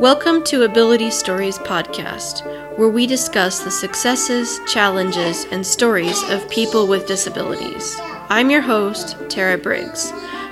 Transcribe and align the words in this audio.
Welcome 0.00 0.44
to 0.44 0.62
Ability 0.62 1.10
Stories 1.10 1.58
Podcast, 1.58 2.42
where 2.78 2.88
we 2.88 3.06
discuss 3.06 3.58
the 3.60 3.70
successes, 3.70 4.58
challenges, 4.66 5.44
and 5.50 5.64
stories 5.64 6.22
of 6.30 6.48
people 6.48 6.86
with 6.86 7.06
disabilities. 7.06 7.98
I'm 8.30 8.48
your 8.48 8.62
host, 8.62 9.18
Tara 9.28 9.58
Briggs. 9.58 10.10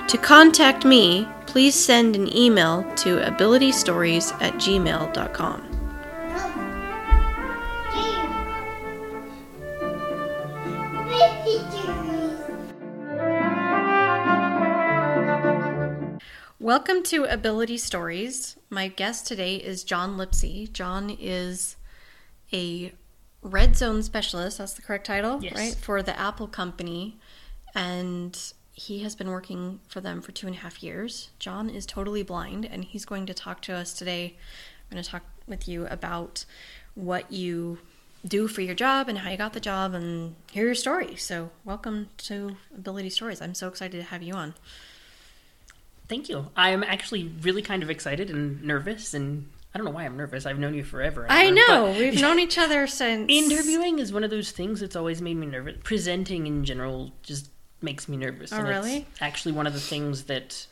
To 0.09 0.19
contact 0.19 0.85
me, 0.85 1.27
please 1.47 1.73
send 1.73 2.15
an 2.15 2.31
email 2.37 2.83
to 2.97 3.17
abilitystories 3.21 4.39
at 4.39 4.53
gmail.com. 4.53 5.68
Welcome 16.69 17.01
to 17.05 17.23
Ability 17.23 17.79
Stories. 17.79 18.55
My 18.69 18.89
guest 18.89 19.25
today 19.25 19.55
is 19.55 19.83
John 19.83 20.17
Lipsey. 20.17 20.71
John 20.71 21.09
is 21.09 21.77
a 22.53 22.93
red 23.41 23.75
zone 23.75 24.03
specialist, 24.03 24.59
that's 24.59 24.73
the 24.73 24.83
correct 24.83 25.07
title, 25.07 25.43
Yes. 25.43 25.55
right? 25.55 25.73
For 25.73 26.03
the 26.03 26.15
Apple 26.15 26.45
company. 26.47 27.17
And 27.73 28.39
he 28.71 28.99
has 28.99 29.15
been 29.15 29.29
working 29.31 29.79
for 29.87 29.99
them 29.99 30.21
for 30.21 30.31
two 30.31 30.45
and 30.45 30.57
a 30.57 30.59
half 30.59 30.83
years. 30.83 31.31
John 31.39 31.71
is 31.71 31.87
totally 31.87 32.21
blind, 32.21 32.65
and 32.65 32.85
he's 32.85 33.03
going 33.03 33.25
to 33.25 33.33
talk 33.33 33.63
to 33.63 33.73
us 33.73 33.91
today. 33.91 34.37
I'm 34.91 34.93
going 34.95 35.03
to 35.03 35.09
talk 35.09 35.23
with 35.47 35.67
you 35.67 35.87
about 35.87 36.45
what 36.93 37.31
you 37.31 37.79
do 38.27 38.47
for 38.47 38.61
your 38.61 38.75
job 38.75 39.09
and 39.09 39.17
how 39.17 39.31
you 39.31 39.37
got 39.37 39.53
the 39.53 39.59
job 39.59 39.95
and 39.95 40.35
hear 40.51 40.65
your 40.65 40.75
story. 40.75 41.15
So, 41.15 41.49
welcome 41.65 42.09
to 42.29 42.57
Ability 42.75 43.09
Stories. 43.09 43.41
I'm 43.41 43.55
so 43.55 43.67
excited 43.67 43.97
to 43.97 44.03
have 44.03 44.21
you 44.21 44.35
on. 44.35 44.53
Thank 46.09 46.27
you. 46.27 46.47
I'm 46.55 46.83
actually 46.83 47.31
really 47.41 47.61
kind 47.61 47.83
of 47.83 47.89
excited 47.89 48.29
and 48.31 48.61
nervous, 48.63 49.13
and 49.13 49.47
I 49.73 49.77
don't 49.77 49.85
know 49.85 49.91
why 49.91 50.05
I'm 50.05 50.17
nervous. 50.17 50.45
I've 50.47 50.57
known 50.59 50.73
you 50.73 50.83
forever. 50.83 51.23
and 51.23 51.31
I 51.31 51.49
know. 51.51 51.95
We've 51.97 52.19
known 52.19 52.39
each 52.39 52.57
other 52.57 52.87
since. 53.01 53.31
interviewing 53.31 53.99
is 53.99 54.11
one 54.11 54.23
of 54.23 54.31
those 54.31 54.51
things 54.51 54.79
that's 54.79 54.95
always 54.95 55.21
made 55.21 55.37
me 55.37 55.45
nervous. 55.45 55.75
Presenting 55.83 56.47
in 56.47 56.65
general 56.65 57.11
just 57.21 57.49
makes 57.81 58.09
me 58.09 58.17
nervous. 58.17 58.51
Oh, 58.51 58.57
and 58.57 58.67
it's 58.67 58.77
really? 58.77 59.07
actually 59.21 59.51
one 59.51 59.67
of 59.67 59.73
the 59.73 59.79
things 59.79 60.23
that 60.23 60.65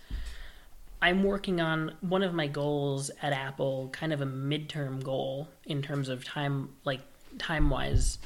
I'm 1.01 1.23
working 1.23 1.61
on. 1.61 1.93
One 2.01 2.23
of 2.23 2.33
my 2.33 2.47
goals 2.47 3.11
at 3.21 3.31
Apple, 3.31 3.89
kind 3.91 4.11
of 4.11 4.21
a 4.21 4.25
midterm 4.25 5.03
goal 5.03 5.47
in 5.65 5.83
terms 5.83 6.09
of 6.09 6.25
time, 6.25 6.69
like 6.83 7.01
time 7.37 7.69
wise, 7.69 8.17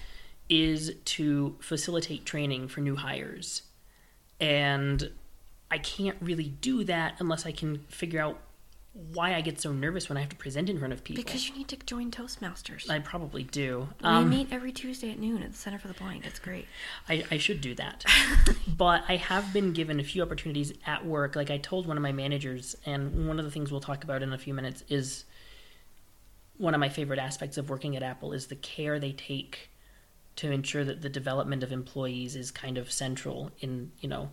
is 0.47 0.93
to 1.03 1.57
facilitate 1.59 2.25
training 2.25 2.69
for 2.69 2.79
new 2.79 2.95
hires. 2.95 3.63
And 4.39 5.11
I 5.71 5.77
can't 5.77 6.17
really 6.21 6.49
do 6.49 6.83
that 6.83 7.15
unless 7.19 7.45
I 7.45 7.51
can 7.51 7.79
figure 7.87 8.21
out 8.21 8.37
why 9.13 9.35
I 9.35 9.39
get 9.41 9.61
so 9.61 9.71
nervous 9.71 10.09
when 10.09 10.17
I 10.17 10.21
have 10.21 10.29
to 10.31 10.35
present 10.35 10.69
in 10.69 10.77
front 10.77 10.91
of 10.91 11.01
people. 11.01 11.23
Because 11.23 11.47
you 11.47 11.55
need 11.55 11.69
to 11.69 11.77
join 11.77 12.11
Toastmasters. 12.11 12.89
I 12.89 12.99
probably 12.99 13.43
do. 13.43 13.87
we 14.01 14.05
Um, 14.05 14.29
meet 14.29 14.49
every 14.51 14.73
Tuesday 14.73 15.11
at 15.11 15.17
noon 15.17 15.41
at 15.43 15.53
the 15.53 15.57
Center 15.57 15.79
for 15.79 15.87
the 15.87 15.93
Blind. 15.93 16.25
It's 16.25 16.39
great. 16.39 16.67
I, 17.07 17.23
I 17.31 17.37
should 17.37 17.61
do 17.61 17.73
that. 17.75 18.03
but 18.67 19.05
I 19.07 19.15
have 19.15 19.53
been 19.53 19.71
given 19.71 20.01
a 20.01 20.03
few 20.03 20.21
opportunities 20.21 20.73
at 20.85 21.05
work. 21.05 21.37
Like 21.37 21.49
I 21.49 21.57
told 21.57 21.87
one 21.87 21.95
of 21.95 22.03
my 22.03 22.11
managers, 22.11 22.75
and 22.85 23.27
one 23.29 23.39
of 23.39 23.45
the 23.45 23.51
things 23.51 23.71
we'll 23.71 23.79
talk 23.79 24.03
about 24.03 24.21
in 24.23 24.33
a 24.33 24.37
few 24.37 24.53
minutes 24.53 24.83
is 24.89 25.23
one 26.57 26.73
of 26.73 26.81
my 26.81 26.89
favorite 26.89 27.19
aspects 27.19 27.57
of 27.57 27.69
working 27.69 27.95
at 27.95 28.03
Apple 28.03 28.33
is 28.33 28.47
the 28.47 28.55
care 28.57 28.99
they 28.99 29.13
take 29.13 29.69
to 30.35 30.51
ensure 30.51 30.83
that 30.83 31.01
the 31.01 31.09
development 31.09 31.63
of 31.63 31.71
employees 31.71 32.35
is 32.35 32.51
kind 32.51 32.77
of 32.77 32.91
central 32.91 33.51
in, 33.61 33.91
you 33.99 34.09
know, 34.09 34.31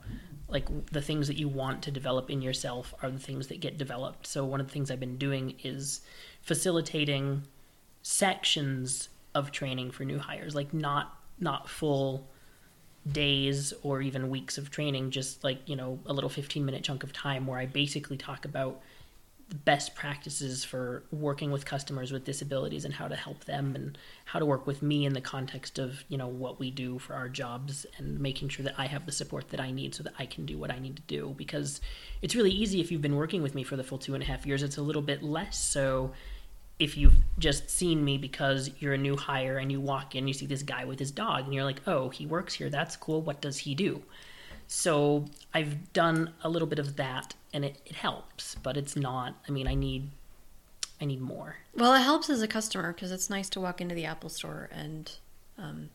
like 0.48 0.90
the 0.90 1.02
things 1.02 1.28
that 1.28 1.36
you 1.36 1.48
want 1.48 1.82
to 1.82 1.90
develop 1.90 2.30
in 2.30 2.42
yourself 2.42 2.94
are 3.02 3.10
the 3.10 3.18
things 3.18 3.48
that 3.48 3.60
get 3.60 3.76
developed. 3.76 4.26
So 4.26 4.44
one 4.44 4.60
of 4.60 4.66
the 4.66 4.72
things 4.72 4.90
I've 4.90 5.00
been 5.00 5.18
doing 5.18 5.54
is 5.62 6.00
facilitating 6.42 7.42
sections 8.02 9.10
of 9.34 9.52
training 9.52 9.90
for 9.90 10.04
new 10.04 10.18
hires, 10.18 10.54
like 10.54 10.72
not 10.72 11.14
not 11.38 11.68
full 11.68 12.28
days 13.06 13.72
or 13.82 14.02
even 14.02 14.28
weeks 14.28 14.58
of 14.58 14.70
training, 14.70 15.10
just 15.10 15.44
like, 15.44 15.60
you 15.68 15.76
know, 15.76 15.98
a 16.06 16.12
little 16.12 16.30
15 16.30 16.64
minute 16.64 16.82
chunk 16.82 17.02
of 17.02 17.12
time 17.12 17.46
where 17.46 17.58
I 17.58 17.66
basically 17.66 18.16
talk 18.16 18.44
about 18.44 18.80
best 19.64 19.94
practices 19.94 20.64
for 20.64 21.04
working 21.10 21.50
with 21.50 21.64
customers 21.64 22.12
with 22.12 22.24
disabilities 22.24 22.84
and 22.84 22.94
how 22.94 23.08
to 23.08 23.16
help 23.16 23.44
them 23.44 23.74
and 23.74 23.96
how 24.26 24.38
to 24.38 24.44
work 24.44 24.66
with 24.66 24.82
me 24.82 25.06
in 25.06 25.14
the 25.14 25.20
context 25.20 25.78
of, 25.78 26.04
you 26.08 26.18
know, 26.18 26.26
what 26.26 26.60
we 26.60 26.70
do 26.70 26.98
for 26.98 27.14
our 27.14 27.28
jobs 27.28 27.86
and 27.96 28.20
making 28.20 28.48
sure 28.50 28.64
that 28.64 28.74
I 28.76 28.86
have 28.86 29.06
the 29.06 29.12
support 29.12 29.48
that 29.48 29.60
I 29.60 29.70
need 29.70 29.94
so 29.94 30.02
that 30.02 30.14
I 30.18 30.26
can 30.26 30.44
do 30.44 30.58
what 30.58 30.70
I 30.70 30.78
need 30.78 30.96
to 30.96 31.02
do. 31.02 31.34
Because 31.36 31.80
it's 32.20 32.34
really 32.34 32.50
easy 32.50 32.80
if 32.80 32.92
you've 32.92 33.02
been 33.02 33.16
working 33.16 33.42
with 33.42 33.54
me 33.54 33.64
for 33.64 33.76
the 33.76 33.84
full 33.84 33.98
two 33.98 34.14
and 34.14 34.22
a 34.22 34.26
half 34.26 34.46
years. 34.46 34.62
It's 34.62 34.76
a 34.76 34.82
little 34.82 35.02
bit 35.02 35.22
less 35.22 35.58
so 35.58 36.12
if 36.78 36.96
you've 36.96 37.16
just 37.38 37.68
seen 37.68 38.04
me 38.04 38.18
because 38.18 38.70
you're 38.78 38.94
a 38.94 38.98
new 38.98 39.16
hire 39.16 39.58
and 39.58 39.72
you 39.72 39.80
walk 39.80 40.14
in, 40.14 40.28
you 40.28 40.34
see 40.34 40.46
this 40.46 40.62
guy 40.62 40.84
with 40.84 40.98
his 40.98 41.10
dog, 41.10 41.44
and 41.44 41.54
you're 41.54 41.64
like, 41.64 41.80
oh, 41.86 42.08
he 42.08 42.24
works 42.24 42.54
here. 42.54 42.70
That's 42.70 42.96
cool. 42.96 43.20
What 43.20 43.40
does 43.40 43.58
he 43.58 43.74
do? 43.74 44.02
So 44.68 45.24
I've 45.54 45.92
done 45.94 46.34
a 46.44 46.48
little 46.48 46.68
bit 46.68 46.78
of 46.78 46.96
that, 46.96 47.34
and 47.52 47.64
it, 47.64 47.80
it 47.86 47.96
helps, 47.96 48.54
but 48.62 48.76
it's 48.76 48.94
not. 48.94 49.34
I 49.48 49.50
mean, 49.50 49.66
I 49.66 49.74
need, 49.74 50.10
I 51.00 51.06
need 51.06 51.22
more. 51.22 51.56
Well, 51.74 51.94
it 51.94 52.02
helps 52.02 52.28
as 52.28 52.42
a 52.42 52.48
customer 52.48 52.92
because 52.92 53.10
it's 53.10 53.30
nice 53.30 53.48
to 53.50 53.60
walk 53.60 53.80
into 53.80 53.94
the 53.94 54.04
Apple 54.04 54.28
store 54.28 54.68
and 54.70 55.10
um, 55.56 55.88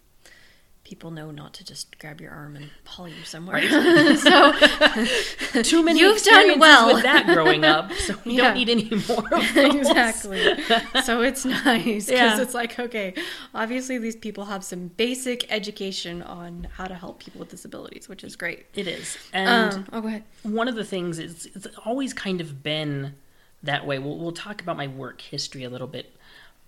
people 0.83 1.11
know 1.11 1.31
not 1.31 1.53
to 1.53 1.63
just 1.63 1.97
grab 1.97 2.19
your 2.19 2.31
arm 2.31 2.57
and 2.57 2.69
haul 2.85 3.07
you 3.07 3.23
somewhere. 3.23 3.61
so 4.17 4.51
Too 5.63 5.81
many 5.83 5.99
You've 6.01 6.21
done 6.23 6.59
well. 6.59 6.93
with 6.93 7.03
that 7.03 7.25
growing 7.25 7.63
up, 7.63 7.91
so 7.93 8.15
we 8.25 8.33
Yeah. 8.33 8.43
don't 8.53 8.55
need 8.55 8.69
any 8.69 8.89
more. 9.07 9.33
Of 9.33 9.53
those. 9.55 9.75
exactly. 9.75 10.61
so 11.03 11.21
it's 11.21 11.45
nice 11.45 12.07
because 12.07 12.09
Yeah. 12.09 12.41
it's 12.41 12.53
like, 12.53 12.77
okay, 12.79 13.13
obviously 13.55 13.97
these 13.97 14.15
people 14.17 14.45
have 14.45 14.63
some 14.63 14.89
basic 14.89 15.49
education 15.51 16.21
on 16.21 16.67
how 16.73 16.85
to 16.85 16.95
help 16.95 17.19
people 17.23 17.39
with 17.39 17.49
disabilities, 17.49 18.09
which 18.09 18.23
is 18.23 18.35
great. 18.35 18.65
It 18.75 18.87
is, 18.87 19.17
and 19.31 19.73
Um, 19.73 19.85
oh, 19.93 20.01
go 20.01 20.07
ahead. 20.09 20.23
one 20.43 20.67
of 20.67 20.75
the 20.75 20.83
things 20.85 21.17
is 21.17 21.45
it's 21.55 21.67
always 21.85 22.13
kind 22.13 22.41
of 22.41 22.61
been 22.61 23.15
that 23.63 23.87
way. 23.87 23.99
We'll, 23.99 24.17
we'll 24.17 24.31
talk 24.33 24.61
about 24.61 24.75
my 24.75 24.87
work 24.87 25.21
history 25.21 25.63
a 25.63 25.69
little 25.69 25.87
bit. 25.87 26.13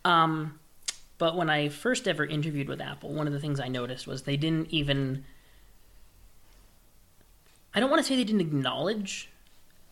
Um, 0.06 0.60
but 1.18 1.36
when 1.36 1.50
I 1.50 1.70
first 1.70 2.08
ever 2.08 2.26
interviewed 2.26 2.68
with 2.68 2.82
Apple, 2.82 3.14
one 3.14 3.28
of 3.28 3.34
the 3.34 3.40
things 3.40 3.60
I 3.60 3.68
noticed 3.68 4.08
was 4.08 4.24
they 4.24 4.38
didn't 4.38 4.72
even. 4.72 5.24
I 7.74 7.80
don't 7.80 7.90
want 7.90 8.02
to 8.02 8.08
say 8.08 8.16
they 8.16 8.24
didn't 8.24 8.42
acknowledge 8.42 9.30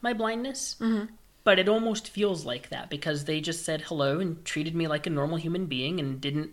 my 0.02 0.14
blindness, 0.14 0.76
mm-hmm. 0.80 1.14
but 1.44 1.60
it 1.60 1.68
almost 1.68 2.10
feels 2.10 2.46
like 2.46 2.70
that 2.70 2.90
because 2.90 3.26
they 3.26 3.42
just 3.42 3.66
said 3.66 3.82
hello 3.82 4.20
and 4.20 4.44
treated 4.46 4.76
me 4.76 4.88
like 4.88 5.06
a 5.06 5.10
normal 5.10 5.38
human 5.38 5.66
being 5.66 6.00
and 6.00 6.20
didn't. 6.22 6.52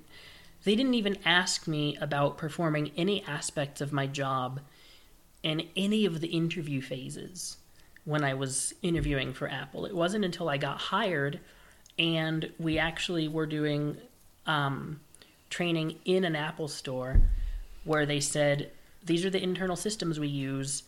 They 0.64 0.75
didn't 0.75 0.94
even 0.94 1.19
ask 1.25 1.66
me 1.66 1.97
about 2.00 2.36
performing 2.36 2.91
any 2.97 3.25
aspects 3.25 3.80
of 3.80 3.92
my 3.92 4.06
job 4.06 4.60
in 5.42 5.69
any 5.75 6.04
of 6.04 6.20
the 6.20 6.28
interview 6.28 6.82
phases 6.82 7.56
when 8.04 8.25
I 8.25 8.34
was 8.34 8.75
interviewing 8.82 9.32
for 9.32 9.48
Apple. 9.48 9.86
It 9.86 9.94
wasn't 9.94 10.25
until 10.25 10.48
I 10.48 10.59
got 10.59 10.78
hired 10.78 11.41
and 11.98 12.50
we 12.59 12.78
actually 12.78 13.28
were 13.28 13.47
doing 13.47 13.97
um, 14.46 15.00
training 15.48 15.96
in 16.04 16.24
an 16.24 16.36
Apple 16.36 16.68
store 16.68 17.20
where 17.84 18.06
they 18.06 18.20
said, 18.20 18.70
These 19.04 19.24
are 19.24 19.30
the 19.30 19.42
internal 19.42 19.76
systems 19.76 20.20
we 20.20 20.28
use. 20.28 20.84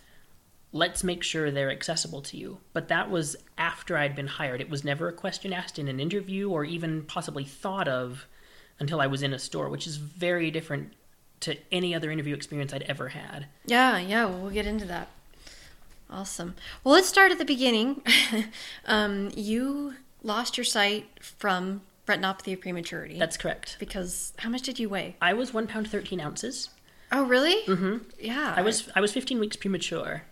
Let's 0.74 1.04
make 1.04 1.22
sure 1.22 1.50
they're 1.50 1.70
accessible 1.70 2.22
to 2.22 2.36
you. 2.36 2.58
But 2.72 2.88
that 2.88 3.10
was 3.10 3.36
after 3.58 3.96
I'd 3.96 4.16
been 4.16 4.26
hired. 4.26 4.60
It 4.60 4.70
was 4.70 4.84
never 4.84 5.08
a 5.08 5.12
question 5.12 5.52
asked 5.52 5.78
in 5.78 5.88
an 5.88 6.00
interview 6.00 6.50
or 6.50 6.64
even 6.64 7.02
possibly 7.02 7.44
thought 7.44 7.88
of 7.88 8.26
until 8.78 9.00
I 9.00 9.06
was 9.06 9.22
in 9.22 9.34
a 9.34 9.38
store, 9.38 9.68
which 9.68 9.86
is 9.86 9.96
very 9.96 10.50
different 10.50 10.94
to 11.40 11.56
any 11.70 11.94
other 11.94 12.10
interview 12.10 12.34
experience 12.34 12.72
I'd 12.72 12.82
ever 12.82 13.08
had. 13.08 13.46
Yeah, 13.66 13.98
yeah, 13.98 14.26
we'll 14.26 14.50
get 14.50 14.66
into 14.66 14.86
that. 14.86 15.08
Awesome. 16.08 16.54
Well, 16.84 16.94
let's 16.94 17.08
start 17.08 17.32
at 17.32 17.38
the 17.38 17.44
beginning. 17.44 18.02
um, 18.86 19.30
you 19.34 19.94
lost 20.22 20.56
your 20.56 20.64
sight 20.64 21.06
from 21.20 21.82
retinopathy 22.06 22.52
of 22.54 22.60
prematurity. 22.60 23.18
That's 23.18 23.36
correct. 23.36 23.76
because 23.78 24.32
how 24.38 24.48
much 24.48 24.62
did 24.62 24.78
you 24.78 24.88
weigh? 24.88 25.16
I 25.20 25.34
was 25.34 25.54
one 25.54 25.66
pound 25.66 25.88
thirteen 25.90 26.20
ounces. 26.20 26.70
Oh, 27.10 27.24
really? 27.24 27.62
Mm-hmm. 27.66 27.98
Yeah. 28.20 28.54
I 28.56 28.62
was 28.62 28.88
I 28.94 29.00
was 29.00 29.12
fifteen 29.12 29.38
weeks 29.38 29.56
premature, 29.56 30.22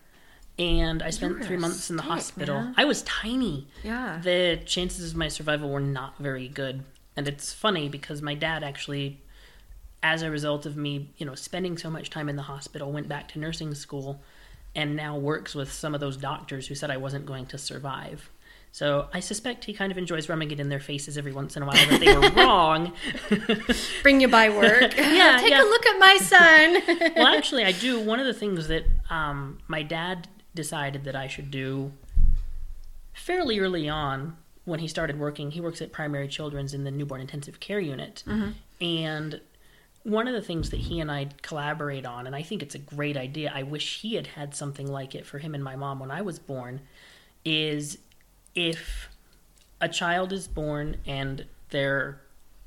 and 0.59 1.03
I 1.03 1.11
spent 1.11 1.45
three 1.45 1.57
months 1.57 1.91
in 1.91 1.97
the 1.97 2.03
hospital. 2.03 2.61
man. 2.61 2.75
I 2.77 2.85
was 2.85 3.03
tiny. 3.03 3.69
Yeah. 3.85 4.21
The 4.23 4.61
chances 4.65 5.11
of 5.13 5.17
my 5.17 5.29
survival 5.29 5.71
were 5.71 5.81
not 5.81 6.19
very 6.19 6.49
good, 6.49 6.83
and 7.17 7.29
it's 7.29 7.53
funny 7.53 7.89
because 7.89 8.23
my 8.23 8.35
dad 8.35 8.65
actually, 8.65 9.21
as 10.03 10.23
a 10.23 10.31
result 10.31 10.67
of 10.67 10.77
me, 10.77 11.11
you 11.19 11.27
know, 11.27 11.35
spending 11.35 11.77
so 11.79 11.91
much 11.91 12.11
time 12.11 12.29
in 12.29 12.37
the 12.37 12.43
hospital, 12.43 12.91
went 12.91 13.09
back 13.09 13.29
to 13.29 13.39
nursing 13.39 13.75
school, 13.75 14.21
and 14.75 14.97
now 14.97 15.17
works 15.19 15.55
with 15.55 15.71
some 15.71 15.95
of 15.95 16.01
those 16.01 16.17
doctors 16.17 16.67
who 16.69 16.75
said 16.75 16.91
I 16.91 16.97
wasn't 16.97 17.27
going 17.27 17.47
to 17.47 17.59
survive. 17.59 18.31
So 18.73 19.09
I 19.13 19.21
suspect 19.21 19.65
he 19.65 19.73
kind 19.75 19.91
of 19.91 19.99
enjoys 19.99 20.29
rubbing 20.29 20.51
it 20.53 20.61
in 20.61 20.69
their 20.69 20.79
faces 20.81 21.19
every 21.19 21.33
once 21.33 21.57
in 21.57 21.63
a 21.63 21.67
while 21.67 21.75
that 21.89 22.01
they 22.01 22.15
were 22.17 22.31
wrong. 22.45 22.93
Bring 24.03 24.21
you 24.21 24.29
by 24.29 24.49
work. 24.49 24.95
Yeah, 24.97 25.39
Take 25.41 25.51
yeah. 25.51 25.63
a 25.63 25.65
look 25.65 25.87
at 25.87 25.99
my 25.99 26.17
son. 26.19 27.13
well, 27.17 27.27
actually, 27.37 27.65
I 27.65 27.73
do. 27.73 27.99
One 28.01 28.21
of 28.21 28.27
the 28.27 28.35
things 28.35 28.69
that 28.69 28.85
um, 29.11 29.59
my 29.67 29.83
dad 29.83 30.29
decided 30.55 31.05
that 31.05 31.17
I 31.17 31.27
should 31.27 31.51
do 31.51 31.93
fairly 33.13 33.59
early 33.59 33.89
on 33.89 34.37
when 34.65 34.81
he 34.81 34.89
started 34.89 35.19
working, 35.19 35.51
he 35.51 35.61
works 35.61 35.83
at 35.83 35.91
Primary 35.91 36.29
Children's 36.29 36.73
in 36.75 36.85
the 36.85 36.91
newborn 36.91 37.21
intensive 37.21 37.59
care 37.61 37.81
unit. 37.81 38.23
And 38.81 39.41
one 40.05 40.29
of 40.29 40.35
the 40.35 40.41
things 40.43 40.71
that 40.71 40.79
he 40.81 41.01
and 41.01 41.11
I 41.11 41.29
collaborate 41.43 42.07
on, 42.07 42.27
and 42.27 42.37
I 42.37 42.43
think 42.43 42.63
it's 42.63 42.75
a 42.75 42.79
great 42.79 43.17
idea, 43.17 43.51
I 43.55 43.65
wish 43.65 44.01
he 44.01 44.15
had 44.15 44.29
had 44.29 44.55
something 44.55 44.87
like 44.87 45.15
it 45.15 45.27
for 45.27 45.39
him 45.39 45.55
and 45.55 45.63
my 45.65 45.77
mom 45.77 45.99
when 45.99 46.11
I 46.11 46.23
was 46.23 46.39
born, 46.39 46.81
is 47.45 47.99
if 48.55 49.09
a 49.81 49.89
child 49.89 50.33
is 50.33 50.47
born 50.49 50.97
and 51.07 51.47
they're 51.71 52.21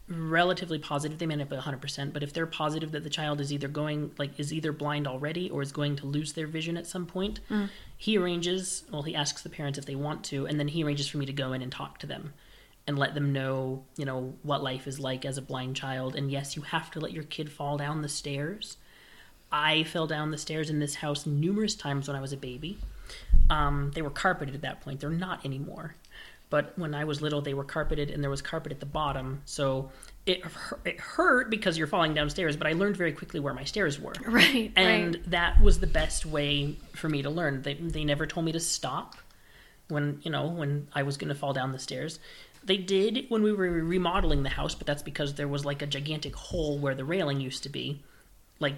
relatively 0.09 0.77
positive 0.77 1.18
they 1.18 1.25
may 1.25 1.35
not 1.35 1.50
be 1.50 1.56
100% 1.56 2.12
but 2.12 2.24
if 2.24 2.33
they're 2.33 2.45
positive 2.45 2.91
that 2.91 3.03
the 3.03 3.09
child 3.09 3.39
is 3.39 3.53
either 3.53 3.69
going 3.69 4.12
like 4.18 4.38
is 4.38 4.51
either 4.51 4.74
blind 4.74 5.07
already 5.07 5.50
or 5.50 5.62
is 5.62 5.71
going 5.71 5.95
to 5.95 6.06
lose 6.06 6.33
their 6.33 6.45
vision 6.45 6.75
at 6.75 6.85
some 6.85 7.06
point 7.06 7.39
hmm. 7.47 7.65
he 7.97 8.18
arranges 8.18 8.83
well 8.91 9.03
he 9.03 9.15
asks 9.15 9.41
the 9.41 9.50
parents 9.50 9.80
if 9.80 9.85
they 9.85 9.95
want 9.95 10.24
to 10.24 10.45
and 10.45 10.59
then 10.59 10.68
he 10.68 10.83
arranges 10.83 11.07
for 11.07 11.18
me 11.18 11.25
to 11.25 11.33
go 11.33 11.53
in 11.53 11.62
and 11.62 11.71
talk 11.71 12.00
to 12.00 12.06
them 12.06 12.33
and 12.88 13.00
let 13.00 13.13
them 13.13 13.31
know 13.31 13.83
you 13.95 14.06
know 14.06 14.33
what 14.44 14.63
life 14.63 14.88
is 14.88 15.00
like 15.00 15.25
as 15.25 15.38
a 15.38 15.41
blind 15.41 15.75
child. 15.75 16.15
And 16.15 16.31
yes 16.31 16.56
you 16.56 16.62
have 16.63 16.91
to 16.91 17.00
let 17.00 17.12
your 17.12 17.24
kid 17.24 17.51
fall 17.51 17.77
down 17.77 18.01
the 18.01 18.09
stairs. 18.09 18.77
I 19.51 19.83
fell 19.83 20.07
down 20.07 20.31
the 20.31 20.38
stairs 20.38 20.69
in 20.69 20.80
this 20.80 20.95
house 20.95 21.25
numerous 21.27 21.75
times 21.75 22.07
when 22.07 22.18
i 22.18 22.21
was 22.21 22.33
a 22.33 22.38
baby 22.38 22.80
um, 23.50 23.92
they 23.94 24.01
were 24.01 24.10
carpeted 24.10 24.56
at 24.56 24.62
that 24.62 24.81
point 24.81 25.00
they're 25.00 25.10
not 25.10 25.45
anymore 25.45 25.95
but 26.54 26.78
when 26.78 26.94
I 26.94 27.04
was 27.06 27.19
little, 27.19 27.42
they 27.42 27.56
were 27.56 27.63
carpeted, 27.63 28.12
and 28.12 28.22
there 28.22 28.30
was 28.30 28.44
carpet 28.44 28.72
at 28.72 28.80
the 28.80 28.86
bottom, 28.86 29.42
so 29.44 29.90
it 30.28 30.44
it 30.86 31.00
hurt 31.00 31.50
because 31.50 31.80
you're 31.80 31.88
falling 31.88 32.13
downstairs. 32.13 32.56
But 32.56 32.68
I 32.68 32.74
learned 32.74 32.95
very 32.95 33.12
quickly 33.12 33.40
where 33.40 33.56
my 33.56 33.63
stairs 33.63 34.00
were, 34.00 34.13
Right. 34.28 34.72
and 34.75 35.16
right. 35.16 35.31
that 35.31 35.60
was 35.63 35.80
the 35.80 35.88
best 35.88 36.28
way 36.28 36.75
for 36.92 37.10
me 37.10 37.24
to 37.24 37.31
learn. 37.31 37.63
They 37.63 37.74
they 37.74 38.04
never 38.04 38.28
told 38.28 38.45
me 38.45 38.51
to 38.51 38.60
stop 38.60 39.16
when 39.88 40.19
you 40.22 40.30
know 40.30 40.45
when 40.45 40.90
I 40.94 41.01
was 41.01 41.18
going 41.18 41.30
to 41.30 41.34
fall 41.34 41.54
down 41.54 41.72
the 41.72 41.80
stairs. 41.80 42.19
They 42.63 42.78
did 42.78 43.25
when 43.30 43.42
we 43.42 43.51
were 43.51 43.72
remodeling 43.72 44.44
the 44.44 44.50
house, 44.50 44.75
but 44.75 44.86
that's 44.86 45.01
because 45.01 45.34
there 45.34 45.48
was 45.48 45.66
like 45.66 45.81
a 45.81 45.88
gigantic 45.88 46.36
hole 46.36 46.78
where 46.78 46.94
the 46.94 47.04
railing 47.04 47.42
used 47.42 47.63
to 47.63 47.69
be. 47.69 48.04
Like 48.60 48.75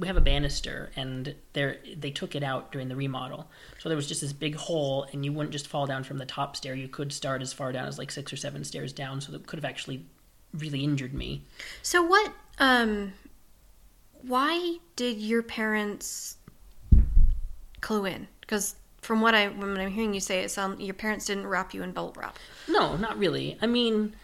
we 0.00 0.06
have 0.06 0.16
a 0.16 0.22
banister 0.22 0.90
and 0.96 1.34
there 1.52 1.76
they 1.94 2.10
took 2.10 2.34
it 2.34 2.42
out 2.42 2.72
during 2.72 2.88
the 2.88 2.96
remodel. 2.96 3.46
So 3.78 3.90
there 3.90 3.96
was 3.96 4.08
just 4.08 4.22
this 4.22 4.32
big 4.32 4.54
hole 4.54 5.06
and 5.12 5.24
you 5.24 5.32
wouldn't 5.32 5.52
just 5.52 5.68
fall 5.68 5.86
down 5.86 6.04
from 6.04 6.16
the 6.16 6.24
top 6.24 6.56
stair. 6.56 6.74
You 6.74 6.88
could 6.88 7.12
start 7.12 7.42
as 7.42 7.52
far 7.52 7.70
down 7.70 7.86
as 7.86 7.98
like 7.98 8.10
6 8.10 8.32
or 8.32 8.36
7 8.36 8.64
stairs 8.64 8.94
down, 8.94 9.20
so 9.20 9.30
that 9.32 9.46
could 9.46 9.58
have 9.58 9.64
actually 9.66 10.06
really 10.54 10.82
injured 10.82 11.12
me. 11.12 11.42
So 11.82 12.02
what? 12.02 12.32
Um, 12.58 13.12
why 14.22 14.78
did 14.96 15.18
your 15.18 15.42
parents 15.42 16.38
clue 17.82 18.06
in? 18.06 18.26
Because 18.40 18.76
from 19.02 19.20
what 19.20 19.34
I 19.34 19.48
when 19.48 19.78
I'm 19.78 19.90
hearing 19.90 20.14
you 20.14 20.20
say, 20.20 20.40
it 20.40 20.50
sound 20.50 20.80
your 20.80 20.94
parents 20.94 21.26
didn't 21.26 21.46
wrap 21.46 21.74
you 21.74 21.82
in 21.82 21.92
bubble 21.92 22.14
wrap. 22.16 22.38
No, 22.68 22.96
not 22.96 23.18
really. 23.18 23.58
I 23.60 23.66
mean, 23.66 24.14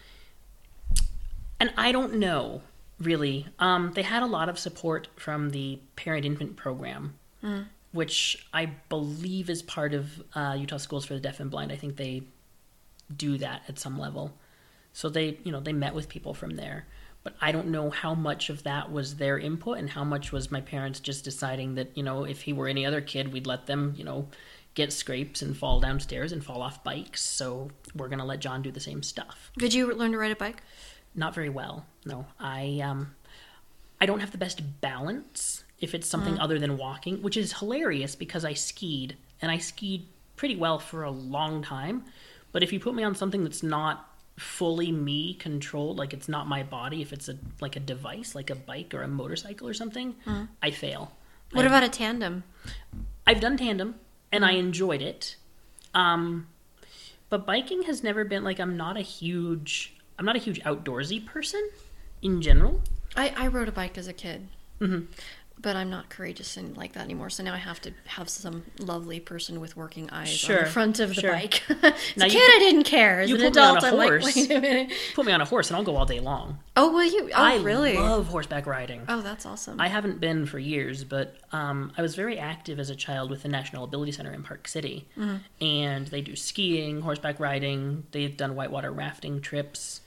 and 1.59 1.71
I 1.77 1.91
don't 1.91 2.15
know 2.15 2.63
really. 2.99 3.47
Um, 3.59 3.91
they 3.93 4.03
had 4.03 4.23
a 4.23 4.27
lot 4.27 4.49
of 4.49 4.57
support 4.59 5.07
from 5.15 5.51
the 5.51 5.79
parent 5.95 6.25
infant 6.25 6.55
program, 6.55 7.15
which 7.91 8.47
I 8.53 8.67
believe 8.89 9.49
is 9.49 9.61
part 9.61 9.93
of 9.93 10.21
uh, 10.33 10.55
Utah 10.57 10.77
Schools 10.77 11.05
for 11.05 11.13
the 11.13 11.19
Deaf 11.19 11.39
and 11.39 11.49
Blind. 11.51 11.71
I 11.71 11.75
think 11.75 11.95
they 11.95 12.23
do 13.15 13.37
that 13.37 13.63
at 13.67 13.79
some 13.79 13.97
level. 13.99 14.33
So 14.93 15.09
they, 15.09 15.37
you 15.43 15.51
know, 15.51 15.59
they 15.59 15.73
met 15.73 15.93
with 15.93 16.09
people 16.09 16.33
from 16.33 16.55
there. 16.55 16.87
But 17.23 17.35
I 17.41 17.51
don't 17.51 17.67
know 17.67 17.89
how 17.89 18.15
much 18.15 18.49
of 18.49 18.63
that 18.63 18.91
was 18.91 19.17
their 19.17 19.37
input 19.37 19.77
and 19.77 19.89
how 19.89 20.03
much 20.03 20.31
was 20.31 20.49
my 20.49 20.61
parents 20.61 20.99
just 20.99 21.25
deciding 21.25 21.75
that, 21.75 21.97
you 21.97 22.03
know, 22.03 22.23
if 22.23 22.41
he 22.41 22.53
were 22.53 22.67
any 22.67 22.85
other 22.85 23.01
kid, 23.01 23.33
we'd 23.33 23.47
let 23.47 23.65
them, 23.65 23.93
you 23.97 24.03
know, 24.05 24.27
get 24.75 24.93
scrapes 24.93 25.41
and 25.41 25.57
fall 25.57 25.79
downstairs 25.79 26.31
and 26.31 26.43
fall 26.43 26.61
off 26.61 26.83
bikes. 26.83 27.21
So 27.21 27.69
we're 27.95 28.07
going 28.07 28.19
to 28.19 28.25
let 28.25 28.39
John 28.39 28.61
do 28.61 28.71
the 28.71 28.79
same 28.79 29.03
stuff. 29.03 29.51
Did 29.57 29.73
you 29.73 29.93
learn 29.93 30.11
to 30.13 30.17
ride 30.17 30.31
a 30.31 30.35
bike? 30.35 30.63
Not 31.17 31.35
very 31.35 31.49
well. 31.49 31.85
No. 32.05 32.25
I 32.39 32.79
um 32.81 33.13
I 33.99 34.05
don't 34.05 34.19
have 34.21 34.31
the 34.31 34.37
best 34.37 34.61
balance 34.79 35.63
if 35.79 35.93
it's 35.93 36.07
something 36.07 36.39
other 36.39 36.59
than 36.59 36.77
walking, 36.77 37.21
which 37.21 37.35
is 37.35 37.53
hilarious 37.53 38.15
because 38.15 38.45
I 38.45 38.53
skied 38.53 39.17
and 39.41 39.51
I 39.51 39.57
skied 39.57 40.05
pretty 40.35 40.55
well 40.55 40.79
for 40.79 41.03
a 41.03 41.11
long 41.11 41.61
time. 41.63 42.05
But 42.51 42.63
if 42.63 42.71
you 42.71 42.79
put 42.79 42.93
me 42.95 43.03
on 43.03 43.15
something 43.15 43.43
that's 43.43 43.63
not 43.63 44.07
fully 44.37 44.91
me 44.91 45.33
controlled, 45.33 45.97
like 45.97 46.13
it's 46.13 46.29
not 46.29 46.47
my 46.47 46.61
body, 46.61 47.01
if 47.01 47.11
it's 47.11 47.27
a 47.27 47.37
like 47.59 47.75
a 47.75 47.79
device, 47.79 48.35
like 48.35 48.49
a 48.51 48.55
bike 48.55 48.93
or 48.93 49.01
a 49.01 49.07
motorcycle 49.07 49.67
or 49.67 49.73
something, 49.73 50.15
I 50.61 50.69
fail. 50.71 51.11
What 51.51 51.65
about 51.65 51.83
a 51.83 51.89
tandem? 51.89 52.43
I've 53.25 53.39
done 53.39 53.57
tandem 53.57 53.95
and 54.31 54.45
I 54.45 54.51
enjoyed 54.51 55.01
it. 55.01 55.35
Um, 55.93 56.47
but 57.29 57.45
biking 57.45 57.83
has 57.83 58.03
never 58.03 58.23
been 58.23 58.43
like 58.43 58.59
I'm 58.59 58.77
not 58.77 58.95
a 58.97 59.01
huge 59.01 59.95
I'm 60.19 60.25
not 60.25 60.35
a 60.35 60.39
huge 60.39 60.61
outdoorsy 60.63 61.25
person 61.25 61.69
in 62.21 62.41
general. 62.41 62.81
I, 63.15 63.33
I 63.37 63.47
rode 63.47 63.67
a 63.67 63.71
bike 63.71 63.97
as 63.97 64.07
a 64.07 64.13
kid. 64.13 64.47
But 65.59 65.75
I'm 65.75 65.89
not 65.89 66.09
courageous 66.09 66.55
and 66.55 66.77
like 66.77 66.93
that 66.93 67.03
anymore. 67.03 67.31
So 67.31 67.41
now 67.41 67.55
I 67.55 67.57
have 67.57 67.81
to 67.81 67.91
have 68.05 68.29
some 68.29 68.63
lovely 68.77 69.19
person 69.19 69.59
with 69.59 69.75
working 69.75 70.07
eyes 70.11 70.47
on 70.47 70.55
the 70.55 70.65
front 70.67 70.99
of 70.99 71.09
the 71.15 71.21
sure. 71.21 71.31
bike. 71.31 71.63
as 71.69 71.81
Now 72.15 72.27
a 72.27 72.29
kid, 72.29 72.39
put- 72.45 72.55
I 72.55 72.59
didn't 72.59 72.83
care. 72.83 73.21
As 73.21 73.29
you 73.31 73.37
an 73.37 73.41
put 73.41 73.55
me 73.55 73.61
on 73.61 73.77
adult, 73.77 73.83
a 73.83 73.87
I'm 73.87 73.97
like, 73.97 74.09
horse. 74.09 74.35
wait 74.35 74.51
a 74.51 74.61
minute. 74.61 74.93
Put 75.15 75.25
me 75.25 75.31
on 75.31 75.41
a 75.41 75.45
horse 75.45 75.69
and 75.71 75.77
I'll 75.77 75.83
go 75.83 75.95
all 75.95 76.05
day 76.05 76.19
long. 76.19 76.59
Oh, 76.75 76.91
will 76.93 77.05
you? 77.05 77.29
Oh, 77.29 77.41
I 77.41 77.57
really? 77.57 77.97
love 77.97 78.27
horseback 78.27 78.67
riding. 78.67 79.01
Oh, 79.09 79.21
that's 79.21 79.47
awesome. 79.47 79.81
I 79.81 79.87
haven't 79.87 80.19
been 80.19 80.45
for 80.45 80.59
years, 80.59 81.03
but 81.03 81.37
um, 81.51 81.91
I 81.97 82.03
was 82.03 82.13
very 82.13 82.37
active 82.37 82.79
as 82.79 82.91
a 82.91 82.95
child 82.95 83.31
with 83.31 83.41
the 83.41 83.49
National 83.49 83.83
Ability 83.83 84.11
Center 84.11 84.33
in 84.33 84.43
Park 84.43 84.67
City. 84.67 85.07
And 85.59 86.05
they 86.07 86.21
do 86.21 86.35
skiing, 86.35 87.01
horseback 87.01 87.39
riding, 87.39 88.03
they've 88.11 88.37
done 88.37 88.53
whitewater 88.53 88.91
rafting 88.91 89.41
trips. 89.41 90.01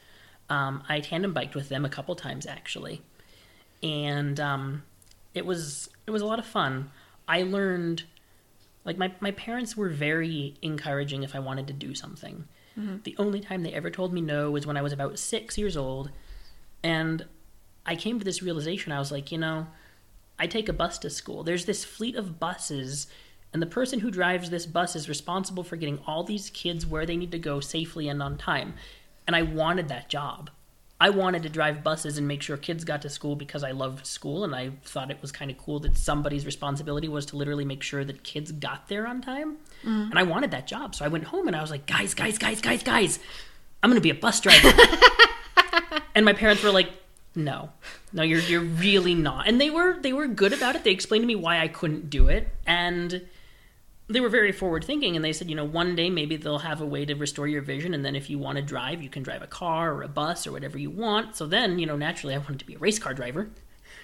Um, 0.50 0.82
I 0.88 1.00
tandem 1.00 1.32
biked 1.32 1.54
with 1.54 1.68
them 1.68 1.84
a 1.84 1.88
couple 1.88 2.14
times 2.16 2.44
actually. 2.46 3.00
And 3.82 4.38
um, 4.38 4.82
it 5.32 5.46
was 5.46 5.88
it 6.06 6.10
was 6.10 6.20
a 6.20 6.26
lot 6.26 6.38
of 6.38 6.46
fun. 6.46 6.90
I 7.26 7.42
learned 7.42 8.04
like 8.84 8.98
my, 8.98 9.12
my 9.20 9.30
parents 9.32 9.76
were 9.76 9.88
very 9.88 10.54
encouraging 10.62 11.22
if 11.22 11.34
I 11.34 11.38
wanted 11.38 11.66
to 11.68 11.72
do 11.72 11.94
something. 11.94 12.46
The 13.04 13.14
only 13.18 13.40
time 13.40 13.62
they 13.62 13.72
ever 13.72 13.90
told 13.90 14.12
me 14.12 14.20
no 14.20 14.50
was 14.50 14.66
when 14.66 14.76
I 14.76 14.82
was 14.82 14.92
about 14.92 15.18
six 15.18 15.58
years 15.58 15.76
old. 15.76 16.10
And 16.82 17.26
I 17.84 17.94
came 17.94 18.18
to 18.18 18.24
this 18.24 18.42
realization. 18.42 18.92
I 18.92 18.98
was 18.98 19.12
like, 19.12 19.30
you 19.30 19.38
know, 19.38 19.66
I 20.38 20.46
take 20.46 20.68
a 20.68 20.72
bus 20.72 20.98
to 21.00 21.10
school. 21.10 21.42
There's 21.44 21.66
this 21.66 21.84
fleet 21.84 22.16
of 22.16 22.40
buses, 22.40 23.06
and 23.52 23.60
the 23.60 23.66
person 23.66 24.00
who 24.00 24.10
drives 24.10 24.48
this 24.48 24.64
bus 24.64 24.96
is 24.96 25.08
responsible 25.08 25.62
for 25.62 25.76
getting 25.76 25.98
all 26.06 26.24
these 26.24 26.48
kids 26.50 26.86
where 26.86 27.04
they 27.04 27.16
need 27.16 27.32
to 27.32 27.38
go 27.38 27.60
safely 27.60 28.08
and 28.08 28.22
on 28.22 28.38
time. 28.38 28.74
And 29.30 29.36
I 29.36 29.42
wanted 29.42 29.86
that 29.90 30.08
job. 30.08 30.50
I 31.00 31.10
wanted 31.10 31.44
to 31.44 31.48
drive 31.48 31.84
buses 31.84 32.18
and 32.18 32.26
make 32.26 32.42
sure 32.42 32.56
kids 32.56 32.82
got 32.82 33.02
to 33.02 33.08
school 33.08 33.36
because 33.36 33.62
I 33.62 33.70
loved 33.70 34.04
school 34.04 34.42
and 34.42 34.52
I 34.56 34.72
thought 34.82 35.08
it 35.12 35.22
was 35.22 35.30
kind 35.30 35.52
of 35.52 35.56
cool 35.56 35.78
that 35.78 35.96
somebody's 35.96 36.44
responsibility 36.44 37.06
was 37.06 37.26
to 37.26 37.36
literally 37.36 37.64
make 37.64 37.84
sure 37.84 38.04
that 38.04 38.24
kids 38.24 38.50
got 38.50 38.88
there 38.88 39.06
on 39.06 39.22
time. 39.22 39.58
Mm-hmm. 39.84 40.10
And 40.10 40.18
I 40.18 40.24
wanted 40.24 40.50
that 40.50 40.66
job. 40.66 40.96
So 40.96 41.04
I 41.04 41.08
went 41.08 41.22
home 41.22 41.46
and 41.46 41.54
I 41.54 41.60
was 41.60 41.70
like, 41.70 41.86
guys, 41.86 42.12
guys, 42.12 42.38
guys, 42.38 42.60
guys, 42.60 42.82
guys, 42.82 43.20
I'm 43.84 43.88
going 43.88 44.00
to 44.00 44.02
be 44.02 44.10
a 44.10 44.20
bus 44.20 44.40
driver. 44.40 44.72
and 46.16 46.24
my 46.24 46.32
parents 46.32 46.64
were 46.64 46.72
like, 46.72 46.90
no, 47.36 47.70
no, 48.12 48.24
you're 48.24 48.40
you're 48.40 48.60
really 48.60 49.14
not. 49.14 49.46
And 49.46 49.60
they 49.60 49.70
were 49.70 50.00
they 50.00 50.12
were 50.12 50.26
good 50.26 50.52
about 50.52 50.74
it. 50.74 50.82
They 50.82 50.90
explained 50.90 51.22
to 51.22 51.28
me 51.28 51.36
why 51.36 51.60
I 51.60 51.68
couldn't 51.68 52.10
do 52.10 52.26
it, 52.26 52.48
and 52.66 53.28
they 54.10 54.20
were 54.20 54.28
very 54.28 54.52
forward 54.52 54.84
thinking. 54.84 55.16
And 55.16 55.24
they 55.24 55.32
said, 55.32 55.48
you 55.48 55.56
know, 55.56 55.64
one 55.64 55.94
day 55.94 56.10
maybe 56.10 56.36
they'll 56.36 56.58
have 56.58 56.80
a 56.80 56.86
way 56.86 57.04
to 57.04 57.14
restore 57.14 57.46
your 57.46 57.62
vision, 57.62 57.94
and 57.94 58.04
then 58.04 58.16
if 58.16 58.28
you 58.28 58.38
want 58.38 58.56
to 58.56 58.62
drive, 58.62 59.02
you 59.02 59.08
can 59.08 59.22
drive 59.22 59.42
a 59.42 59.46
car 59.46 59.94
or 59.94 60.02
a 60.02 60.08
bus 60.08 60.46
or 60.46 60.52
whatever 60.52 60.78
you 60.78 60.90
want. 60.90 61.36
So 61.36 61.46
then, 61.46 61.78
you 61.78 61.86
know, 61.86 61.96
naturally, 61.96 62.34
I 62.34 62.38
wanted 62.38 62.58
to 62.58 62.66
be 62.66 62.74
a 62.74 62.78
race 62.78 62.98
car 62.98 63.14
driver 63.14 63.48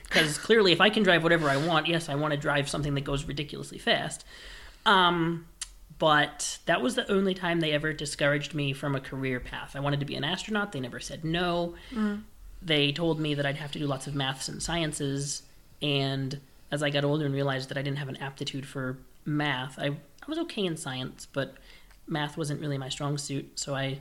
because 0.05 0.39
clearly, 0.47 0.73
if 0.73 0.81
I 0.81 0.91
can 0.91 1.03
drive 1.03 1.23
whatever 1.23 1.51
I 1.51 1.57
want, 1.57 1.87
yes, 1.87 2.09
I 2.09 2.15
want 2.15 2.33
to 2.33 2.39
drive 2.39 2.69
something 2.69 2.95
that 2.95 3.05
goes 3.05 3.25
ridiculously 3.25 3.79
fast. 3.79 4.25
Um, 4.85 5.47
but 5.99 6.59
that 6.67 6.83
was 6.83 6.95
the 6.95 7.11
only 7.11 7.35
time 7.35 7.61
they 7.61 7.73
ever 7.73 7.93
discouraged 7.93 8.55
me 8.55 8.73
from 8.73 8.95
a 8.95 9.01
career 9.01 9.41
path. 9.41 9.75
I 9.75 9.81
wanted 9.81 10.01
to 10.01 10.07
be 10.07 10.15
an 10.15 10.25
astronaut. 10.25 10.73
They 10.73 10.81
never 10.81 11.01
said 11.01 11.25
no. 11.25 11.75
They 12.63 12.93
told 12.93 13.19
me 13.19 13.35
that 13.35 13.47
I'd 13.47 13.57
have 13.57 13.73
to 13.73 13.79
do 13.79 13.87
lots 13.87 14.07
of 14.07 14.15
maths 14.15 14.49
and 14.49 14.63
sciences. 14.63 15.43
And 15.81 16.39
as 16.71 16.83
I 16.83 16.91
got 16.91 17.05
older 17.05 17.25
and 17.25 17.35
realized 17.35 17.71
that 17.71 17.79
I 17.79 17.83
didn't 17.83 17.99
have 17.99 18.09
an 18.09 18.17
aptitude 18.17 18.67
for 18.67 18.99
math, 19.27 19.79
I, 19.79 19.87
I 19.89 20.27
was 20.29 20.39
okay 20.39 20.65
in 20.65 20.77
science, 20.77 21.27
but 21.31 21.55
math 22.07 22.37
wasn't 22.37 22.61
really 22.61 22.79
my 22.79 22.89
strong 22.89 23.19
suit. 23.19 23.59
So 23.59 23.75
I 23.75 23.99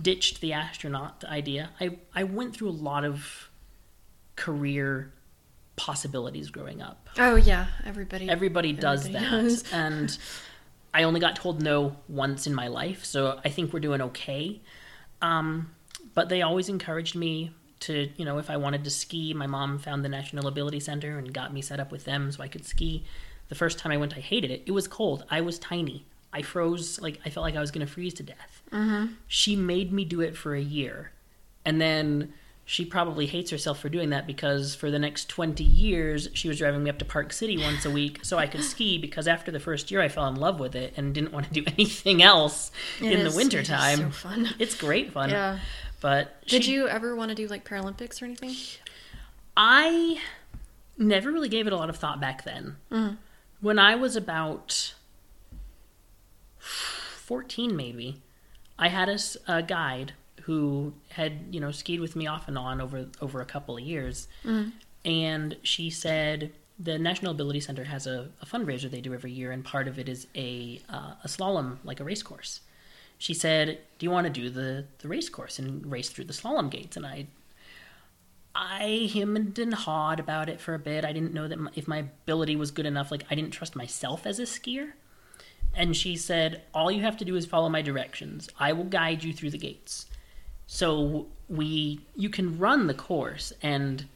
ditched 0.00 0.40
the 0.40 0.52
astronaut 0.52 1.24
idea. 1.24 1.70
I, 1.80 1.96
I 2.14 2.24
went 2.24 2.54
through 2.54 2.68
a 2.68 2.70
lot 2.70 3.04
of 3.04 3.50
career 4.36 5.12
possibilities 5.76 6.50
growing 6.50 6.82
up. 6.82 7.08
oh 7.18 7.36
yeah, 7.36 7.66
everybody. 7.84 8.28
Everybody 8.28 8.72
does 8.72 9.06
Everybody 9.06 9.24
that. 9.24 9.42
does. 9.42 9.64
And 9.72 10.18
I 10.92 11.02
only 11.04 11.20
got 11.20 11.36
told 11.36 11.62
no 11.62 11.96
once 12.08 12.46
in 12.46 12.54
my 12.54 12.68
life, 12.68 13.04
so 13.04 13.40
I 13.44 13.48
think 13.48 13.72
we're 13.72 13.80
doing 13.80 14.00
okay. 14.00 14.60
Um, 15.22 15.70
but 16.14 16.28
they 16.28 16.42
always 16.42 16.68
encouraged 16.68 17.14
me 17.14 17.52
to, 17.80 18.08
you 18.16 18.24
know, 18.24 18.38
if 18.38 18.50
I 18.50 18.56
wanted 18.56 18.82
to 18.84 18.90
ski, 18.90 19.34
my 19.34 19.46
mom 19.46 19.78
found 19.78 20.04
the 20.04 20.08
National 20.08 20.48
Ability 20.48 20.80
Center 20.80 21.18
and 21.18 21.32
got 21.32 21.52
me 21.52 21.62
set 21.62 21.78
up 21.78 21.92
with 21.92 22.04
them 22.04 22.32
so 22.32 22.42
I 22.42 22.48
could 22.48 22.64
ski. 22.66 23.04
The 23.48 23.54
first 23.54 23.78
time 23.78 23.92
I 23.92 23.96
went, 23.96 24.14
I 24.16 24.20
hated 24.20 24.50
it. 24.50 24.62
It 24.66 24.72
was 24.72 24.86
cold. 24.88 25.24
I 25.30 25.40
was 25.40 25.58
tiny. 25.58 26.04
I 26.32 26.42
froze 26.42 27.00
like 27.00 27.18
I 27.24 27.30
felt 27.30 27.44
like 27.44 27.56
I 27.56 27.60
was 27.60 27.70
going 27.70 27.86
to 27.86 27.92
freeze 27.92 28.14
to 28.14 28.22
death. 28.22 28.62
Mm-hmm. 28.72 29.14
She 29.26 29.56
made 29.56 29.92
me 29.92 30.04
do 30.04 30.20
it 30.20 30.36
for 30.36 30.54
a 30.54 30.60
year, 30.60 31.12
and 31.64 31.80
then 31.80 32.34
she 32.66 32.84
probably 32.84 33.24
hates 33.24 33.50
herself 33.50 33.78
for 33.80 33.88
doing 33.88 34.10
that 34.10 34.26
because 34.26 34.74
for 34.74 34.90
the 34.90 34.98
next 34.98 35.30
20 35.30 35.64
years 35.64 36.28
she 36.34 36.48
was 36.48 36.58
driving 36.58 36.84
me 36.84 36.90
up 36.90 36.98
to 36.98 37.04
Park 37.06 37.32
City 37.32 37.56
once 37.56 37.86
a 37.86 37.90
week 37.90 38.22
so 38.22 38.36
I 38.36 38.46
could 38.46 38.62
ski 38.62 38.98
because 39.06 39.26
after 39.26 39.50
the 39.50 39.58
first 39.58 39.90
year 39.90 40.02
I 40.02 40.08
fell 40.08 40.26
in 40.28 40.34
love 40.34 40.60
with 40.60 40.76
it 40.76 40.92
and 40.98 41.14
didn't 41.14 41.32
want 41.32 41.46
to 41.46 41.50
do 41.50 41.64
anything 41.78 42.22
else 42.22 42.70
It 43.00 43.10
in 43.10 43.20
is- 43.20 43.32
the 43.32 43.36
winter 43.38 43.56
it 43.60 43.62
is 43.62 43.68
time. 43.68 43.96
so 43.98 44.10
fun. 44.10 44.50
It's 44.58 44.74
great 44.76 45.12
fun. 45.12 45.30
Yeah. 45.30 45.60
But 46.02 46.44
Did 46.46 46.64
she- 46.64 46.72
you 46.72 46.88
ever 46.88 47.16
want 47.16 47.30
to 47.30 47.34
do 47.34 47.46
like 47.46 47.66
Paralympics 47.66 48.20
or 48.20 48.26
anything? 48.26 48.54
I 49.56 50.20
never 50.98 51.32
really 51.32 51.48
gave 51.48 51.66
it 51.66 51.72
a 51.72 51.76
lot 51.76 51.88
of 51.88 51.96
thought 51.96 52.20
back 52.20 52.44
then. 52.44 52.76
Mhm. 52.92 53.16
When 53.60 53.78
I 53.78 53.94
was 53.96 54.16
about 54.16 54.94
14, 56.58 57.74
maybe, 57.76 58.22
I 58.78 58.88
had 58.88 59.08
a, 59.08 59.18
a 59.46 59.62
guide 59.62 60.12
who 60.42 60.94
had, 61.10 61.48
you 61.50 61.60
know, 61.60 61.70
skied 61.70 62.00
with 62.00 62.16
me 62.16 62.26
off 62.26 62.48
and 62.48 62.56
on 62.56 62.80
over, 62.80 63.06
over 63.20 63.40
a 63.40 63.44
couple 63.44 63.76
of 63.76 63.82
years. 63.82 64.28
Mhm. 64.44 64.72
And 65.04 65.56
she 65.62 65.90
said 65.90 66.52
the 66.78 66.98
National 66.98 67.32
Ability 67.32 67.60
Center 67.60 67.84
has 67.84 68.06
a, 68.06 68.28
a 68.40 68.46
fundraiser 68.46 68.90
they 68.90 69.00
do 69.00 69.12
every 69.12 69.32
year, 69.32 69.50
and 69.50 69.64
part 69.64 69.88
of 69.88 69.98
it 69.98 70.08
is 70.08 70.26
a, 70.34 70.80
uh, 70.88 71.14
a 71.24 71.28
slalom, 71.28 71.78
like 71.84 72.00
a 72.00 72.04
race 72.04 72.22
course. 72.22 72.60
She 73.18 73.34
said, 73.34 73.78
"Do 73.98 74.06
you 74.06 74.10
want 74.10 74.26
to 74.26 74.32
do 74.32 74.48
the, 74.48 74.84
the 75.00 75.08
race 75.08 75.28
course 75.28 75.58
and 75.58 75.84
race 75.90 76.08
through 76.08 76.26
the 76.26 76.32
slalom 76.32 76.70
gates?" 76.70 76.96
And 76.96 77.04
I 77.04 77.26
I 78.54 79.10
hemmed 79.12 79.58
and 79.58 79.72
hawed 79.72 80.20
about 80.20 80.48
it 80.48 80.60
for 80.60 80.74
a 80.74 80.78
bit. 80.78 81.04
I 81.04 81.12
didn't 81.12 81.34
know 81.34 81.48
that 81.48 81.58
my, 81.58 81.70
if 81.74 81.86
my 81.86 81.98
ability 81.98 82.56
was 82.56 82.70
good 82.70 82.86
enough. 82.86 83.10
Like 83.10 83.24
I 83.30 83.34
didn't 83.34 83.52
trust 83.52 83.76
myself 83.76 84.26
as 84.26 84.38
a 84.38 84.44
skier. 84.44 84.92
And 85.74 85.96
she 85.96 86.16
said, 86.16 86.62
"All 86.74 86.90
you 86.90 87.02
have 87.02 87.16
to 87.18 87.24
do 87.24 87.36
is 87.36 87.46
follow 87.46 87.68
my 87.68 87.82
directions. 87.82 88.48
I 88.58 88.72
will 88.72 88.84
guide 88.84 89.22
you 89.22 89.32
through 89.32 89.50
the 89.50 89.58
gates." 89.58 90.06
So 90.66 91.28
we, 91.48 92.00
you 92.14 92.28
can 92.28 92.58
run 92.58 92.88
the 92.88 92.94
course, 92.94 93.52
and 93.62 94.06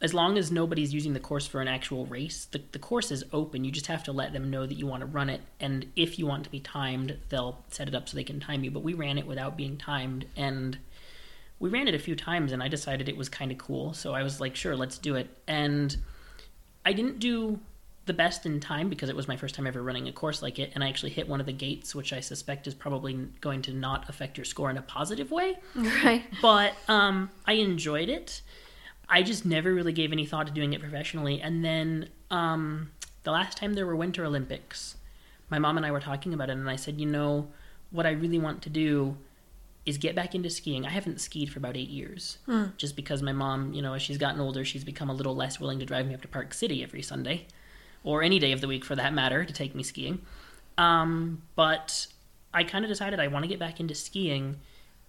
as 0.00 0.12
long 0.12 0.36
as 0.36 0.50
nobody's 0.50 0.92
using 0.92 1.12
the 1.12 1.20
course 1.20 1.46
for 1.46 1.60
an 1.60 1.68
actual 1.68 2.06
race, 2.06 2.46
the, 2.46 2.60
the 2.72 2.80
course 2.80 3.12
is 3.12 3.24
open. 3.32 3.64
You 3.64 3.70
just 3.70 3.86
have 3.86 4.02
to 4.04 4.12
let 4.12 4.32
them 4.32 4.50
know 4.50 4.66
that 4.66 4.74
you 4.74 4.86
want 4.86 5.02
to 5.02 5.06
run 5.06 5.30
it, 5.30 5.40
and 5.60 5.86
if 5.94 6.18
you 6.18 6.26
want 6.26 6.42
to 6.44 6.50
be 6.50 6.58
timed, 6.58 7.16
they'll 7.28 7.62
set 7.68 7.86
it 7.86 7.94
up 7.94 8.08
so 8.08 8.16
they 8.16 8.24
can 8.24 8.40
time 8.40 8.64
you. 8.64 8.72
But 8.72 8.82
we 8.82 8.94
ran 8.94 9.18
it 9.18 9.26
without 9.26 9.56
being 9.56 9.76
timed, 9.76 10.24
and 10.36 10.78
we 11.62 11.68
ran 11.68 11.86
it 11.86 11.94
a 11.94 11.98
few 11.98 12.16
times 12.16 12.50
and 12.50 12.60
I 12.60 12.66
decided 12.66 13.08
it 13.08 13.16
was 13.16 13.28
kind 13.28 13.52
of 13.52 13.56
cool. 13.56 13.94
So 13.94 14.14
I 14.14 14.24
was 14.24 14.40
like, 14.40 14.56
sure, 14.56 14.76
let's 14.76 14.98
do 14.98 15.14
it. 15.14 15.28
And 15.46 15.96
I 16.84 16.92
didn't 16.92 17.20
do 17.20 17.60
the 18.04 18.12
best 18.12 18.44
in 18.44 18.58
time 18.58 18.88
because 18.88 19.08
it 19.08 19.14
was 19.14 19.28
my 19.28 19.36
first 19.36 19.54
time 19.54 19.68
ever 19.68 19.80
running 19.80 20.08
a 20.08 20.12
course 20.12 20.42
like 20.42 20.58
it. 20.58 20.72
And 20.74 20.82
I 20.82 20.88
actually 20.88 21.12
hit 21.12 21.28
one 21.28 21.38
of 21.38 21.46
the 21.46 21.52
gates, 21.52 21.94
which 21.94 22.12
I 22.12 22.18
suspect 22.18 22.66
is 22.66 22.74
probably 22.74 23.14
going 23.40 23.62
to 23.62 23.72
not 23.72 24.08
affect 24.08 24.36
your 24.36 24.44
score 24.44 24.70
in 24.70 24.76
a 24.76 24.82
positive 24.82 25.30
way. 25.30 25.54
Right. 25.76 26.24
But 26.42 26.72
um, 26.88 27.30
I 27.46 27.52
enjoyed 27.52 28.08
it. 28.08 28.42
I 29.08 29.22
just 29.22 29.46
never 29.46 29.72
really 29.72 29.92
gave 29.92 30.10
any 30.10 30.26
thought 30.26 30.48
to 30.48 30.52
doing 30.52 30.72
it 30.72 30.80
professionally. 30.80 31.40
And 31.40 31.64
then 31.64 32.08
um, 32.32 32.90
the 33.22 33.30
last 33.30 33.56
time 33.56 33.74
there 33.74 33.86
were 33.86 33.94
Winter 33.94 34.24
Olympics, 34.24 34.96
my 35.48 35.60
mom 35.60 35.76
and 35.76 35.86
I 35.86 35.92
were 35.92 36.00
talking 36.00 36.34
about 36.34 36.50
it, 36.50 36.54
and 36.54 36.68
I 36.68 36.74
said, 36.74 36.98
you 36.98 37.06
know, 37.06 37.46
what 37.92 38.04
I 38.04 38.10
really 38.10 38.40
want 38.40 38.62
to 38.62 38.70
do 38.70 39.16
is 39.84 39.98
get 39.98 40.14
back 40.14 40.34
into 40.34 40.48
skiing. 40.48 40.86
I 40.86 40.90
haven't 40.90 41.20
skied 41.20 41.50
for 41.50 41.58
about 41.58 41.76
eight 41.76 41.88
years, 41.88 42.38
just 42.76 42.94
because 42.94 43.20
my 43.22 43.32
mom, 43.32 43.72
you 43.72 43.82
know, 43.82 43.94
as 43.94 44.02
she's 44.02 44.18
gotten 44.18 44.40
older, 44.40 44.64
she's 44.64 44.84
become 44.84 45.10
a 45.10 45.14
little 45.14 45.34
less 45.34 45.58
willing 45.58 45.78
to 45.80 45.84
drive 45.86 46.06
me 46.06 46.14
up 46.14 46.22
to 46.22 46.28
Park 46.28 46.54
City 46.54 46.82
every 46.82 47.02
Sunday, 47.02 47.46
or 48.04 48.22
any 48.22 48.38
day 48.38 48.52
of 48.52 48.60
the 48.60 48.68
week 48.68 48.84
for 48.84 48.94
that 48.96 49.12
matter, 49.12 49.44
to 49.44 49.52
take 49.52 49.74
me 49.74 49.82
skiing. 49.82 50.20
Um, 50.78 51.42
but 51.56 52.06
I 52.54 52.64
kind 52.64 52.84
of 52.84 52.88
decided 52.88 53.18
I 53.18 53.28
want 53.28 53.44
to 53.44 53.48
get 53.48 53.58
back 53.58 53.80
into 53.80 53.94
skiing 53.94 54.56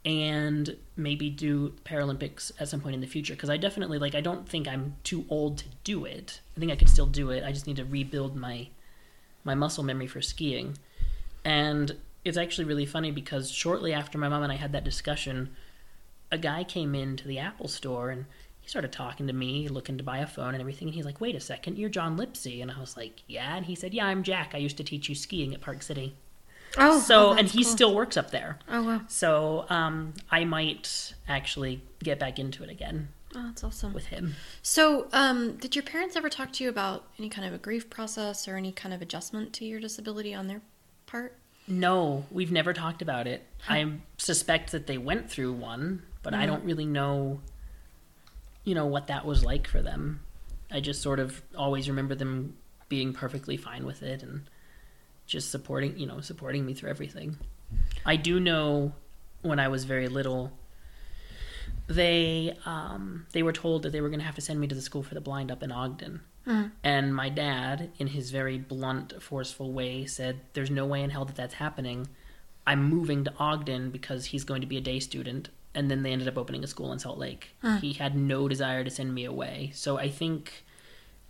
and 0.06 0.76
maybe 0.98 1.30
do 1.30 1.74
Paralympics 1.86 2.52
at 2.60 2.68
some 2.68 2.82
point 2.82 2.96
in 2.96 3.02
the 3.02 3.08
future 3.08 3.36
because 3.36 3.50
I 3.50 3.58
definitely 3.58 4.00
like 4.00 4.16
I 4.16 4.22
don't 4.22 4.48
think 4.48 4.68
I'm 4.68 4.96
too 5.04 5.26
old 5.30 5.60
to 5.60 5.66
do 5.84 6.06
it. 6.06 6.42
I 6.58 6.60
think 6.60 6.72
I 6.72 6.76
could 6.76 6.90
still 6.90 7.06
do 7.06 7.30
it. 7.30 7.44
I 7.44 7.52
just 7.52 7.68
need 7.68 7.78
to 7.78 7.86
rebuild 7.86 8.36
my 8.36 8.68
my 9.44 9.56
muscle 9.56 9.84
memory 9.84 10.08
for 10.08 10.22
skiing. 10.22 10.78
And 11.46 11.96
it's 12.26 12.38
actually 12.38 12.66
really 12.66 12.86
funny 12.86 13.12
because 13.12 13.52
shortly 13.52 13.94
after 13.94 14.18
my 14.18 14.30
mom 14.30 14.44
and 14.44 14.52
I 14.52 14.56
had 14.56 14.72
that 14.74 14.84
discussion, 14.84 15.56
a 16.32 16.38
guy 16.38 16.64
came 16.64 16.96
into 16.96 17.28
the 17.28 17.40
Apple 17.40 17.68
store 17.68 18.10
and 18.10 18.26
he 18.62 18.70
started 18.70 18.92
talking 18.94 19.28
to 19.28 19.34
me, 19.34 19.68
looking 19.68 19.98
to 19.98 20.04
buy 20.04 20.20
a 20.20 20.28
phone 20.28 20.54
and 20.54 20.62
everything. 20.62 20.88
And 20.88 20.96
he's 20.96 21.06
like, 21.06 21.20
"Wait 21.20 21.36
a 21.36 21.40
second, 21.42 21.78
you're 21.78 21.90
John 21.90 22.18
Lipsy." 22.18 22.62
And 22.62 22.72
I 22.72 22.80
was 22.80 22.96
like, 22.96 23.22
"Yeah." 23.28 23.56
And 23.58 23.66
he 23.66 23.76
said, 23.76 23.94
"Yeah, 23.94 24.06
I'm 24.08 24.24
Jack. 24.24 24.52
I 24.54 24.58
used 24.58 24.78
to 24.78 24.84
teach 24.86 25.10
you 25.10 25.16
skiing 25.16 25.54
at 25.54 25.60
Park 25.62 25.82
City." 25.84 26.16
Oh, 26.78 27.00
so, 27.00 27.30
oh, 27.30 27.34
and 27.34 27.48
he 27.48 27.64
cool. 27.64 27.72
still 27.72 27.94
works 27.96 28.18
up 28.18 28.32
there. 28.32 28.58
Oh 28.70 28.84
wow. 28.84 29.02
So 29.08 29.66
um, 29.70 30.14
I 30.32 30.44
might 30.46 31.14
actually 31.28 31.82
get 32.02 32.20
back 32.20 32.40
into 32.40 32.64
it 32.64 32.70
again 32.70 33.10
Oh, 33.36 33.44
that's 33.46 33.64
awesome. 33.64 33.94
with 33.94 34.08
him. 34.08 34.36
So, 34.62 35.08
um, 35.14 35.58
did 35.58 35.76
your 35.76 35.84
parents 35.84 36.16
ever 36.16 36.30
talk 36.30 36.52
to 36.54 36.64
you 36.64 36.70
about 36.70 37.06
any 37.20 37.30
kind 37.30 37.48
of 37.48 37.54
a 37.54 37.58
grief 37.58 37.90
process 37.90 38.48
or 38.48 38.56
any 38.56 38.72
kind 38.72 38.94
of 38.94 39.02
adjustment 39.02 39.54
to 39.54 39.66
your 39.66 39.80
disability 39.80 40.34
on 40.34 40.48
their 40.48 40.62
part? 41.06 41.38
No, 41.68 42.26
we've 42.30 42.52
never 42.52 42.74
talked 42.74 43.02
about 43.02 43.28
it. 43.28 43.46
I 43.68 43.94
suspect 44.18 44.72
that 44.72 44.88
they 44.88 44.98
went 44.98 45.30
through 45.30 45.54
one, 45.54 46.04
but 46.22 46.34
I 46.34 46.46
don't 46.46 46.64
really 46.64 46.86
know, 46.86 47.40
you 48.66 48.76
know, 48.76 48.86
what 48.86 49.08
that 49.08 49.26
was 49.26 49.46
like 49.46 49.68
for 49.68 49.82
them. 49.82 50.20
I 50.72 50.82
just 50.82 51.02
sort 51.02 51.20
of 51.20 51.42
always 51.56 51.88
remember 51.88 52.16
them 52.16 52.58
being 52.90 53.14
perfectly 53.14 53.56
fine 53.58 53.86
with 53.86 54.04
it 54.04 54.24
and 54.24 54.44
just 55.26 55.52
supporting, 55.52 55.98
you 55.98 56.06
know, 56.06 56.20
supporting 56.20 56.66
me 56.66 56.74
through 56.74 56.90
everything. 56.90 57.38
I 58.06 58.18
do 58.18 58.40
know 58.40 58.94
when 59.42 59.60
I 59.60 59.68
was 59.70 59.86
very 59.86 60.08
little, 60.08 60.52
they 61.88 62.58
um, 62.66 63.26
they 63.32 63.44
were 63.44 63.54
told 63.54 63.84
that 63.84 63.92
they 63.92 64.02
were 64.02 64.10
going 64.10 64.20
to 64.20 64.26
have 64.26 64.36
to 64.36 64.42
send 64.42 64.60
me 64.60 64.68
to 64.68 64.76
the 64.76 64.82
school 64.82 65.04
for 65.04 65.14
the 65.14 65.22
blind 65.22 65.52
up 65.52 65.64
in 65.64 65.72
Ogden. 65.72 66.22
Mm. 66.48 66.72
And 66.84 67.16
my 67.16 67.30
dad, 67.30 67.92
in 67.98 68.08
his 68.08 68.32
very 68.32 68.58
blunt, 68.58 69.22
forceful 69.22 69.72
way, 69.72 70.06
said, 70.06 70.42
There's 70.54 70.70
no 70.72 70.86
way 70.86 71.02
in 71.02 71.10
hell 71.10 71.26
that 71.26 71.36
that's 71.36 71.56
happening. 71.56 72.08
I'm 72.68 72.84
moving 72.90 73.24
to 73.26 73.34
Ogden 73.40 73.90
because 73.92 74.26
he's 74.26 74.44
going 74.44 74.62
to 74.62 74.68
be 74.68 74.78
a 74.78 74.82
day 74.82 75.00
student. 75.00 75.50
And 75.76 75.90
then 75.90 76.04
they 76.04 76.12
ended 76.12 76.28
up 76.28 76.38
opening 76.38 76.64
a 76.64 76.68
school 76.68 76.92
in 76.92 77.00
Salt 77.00 77.18
Lake. 77.18 77.56
Hmm. 77.62 77.78
He 77.78 77.94
had 77.94 78.16
no 78.16 78.48
desire 78.48 78.84
to 78.84 78.90
send 78.90 79.14
me 79.16 79.26
away. 79.26 79.72
So 79.74 79.98
I 79.98 80.10
think, 80.10 80.64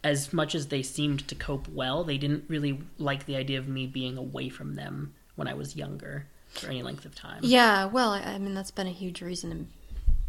as 0.03 0.33
much 0.33 0.53
as 0.53 0.67
they 0.67 0.81
seemed 0.83 1.27
to 1.29 1.35
cope 1.35 1.67
well, 1.69 2.03
they 2.03 2.17
didn't 2.17 2.43
really 2.49 2.79
like 2.97 3.25
the 3.25 3.35
idea 3.37 3.57
of 3.59 3.67
me 3.69 3.87
being 3.87 4.17
away 4.17 4.49
from 4.49 4.75
them 4.75 5.13
when 5.35 5.47
I 5.47 5.53
was 5.53 5.75
younger 5.77 6.27
for 6.49 6.67
any 6.67 6.83
length 6.83 7.05
of 7.05 7.15
time. 7.15 7.39
Yeah, 7.41 7.85
well, 7.85 8.11
I, 8.11 8.19
I 8.21 8.37
mean 8.37 8.53
that's 8.53 8.69
been 8.71 8.85
a 8.87 8.91
huge 8.91 9.21
reason 9.21 9.51
in- 9.51 9.67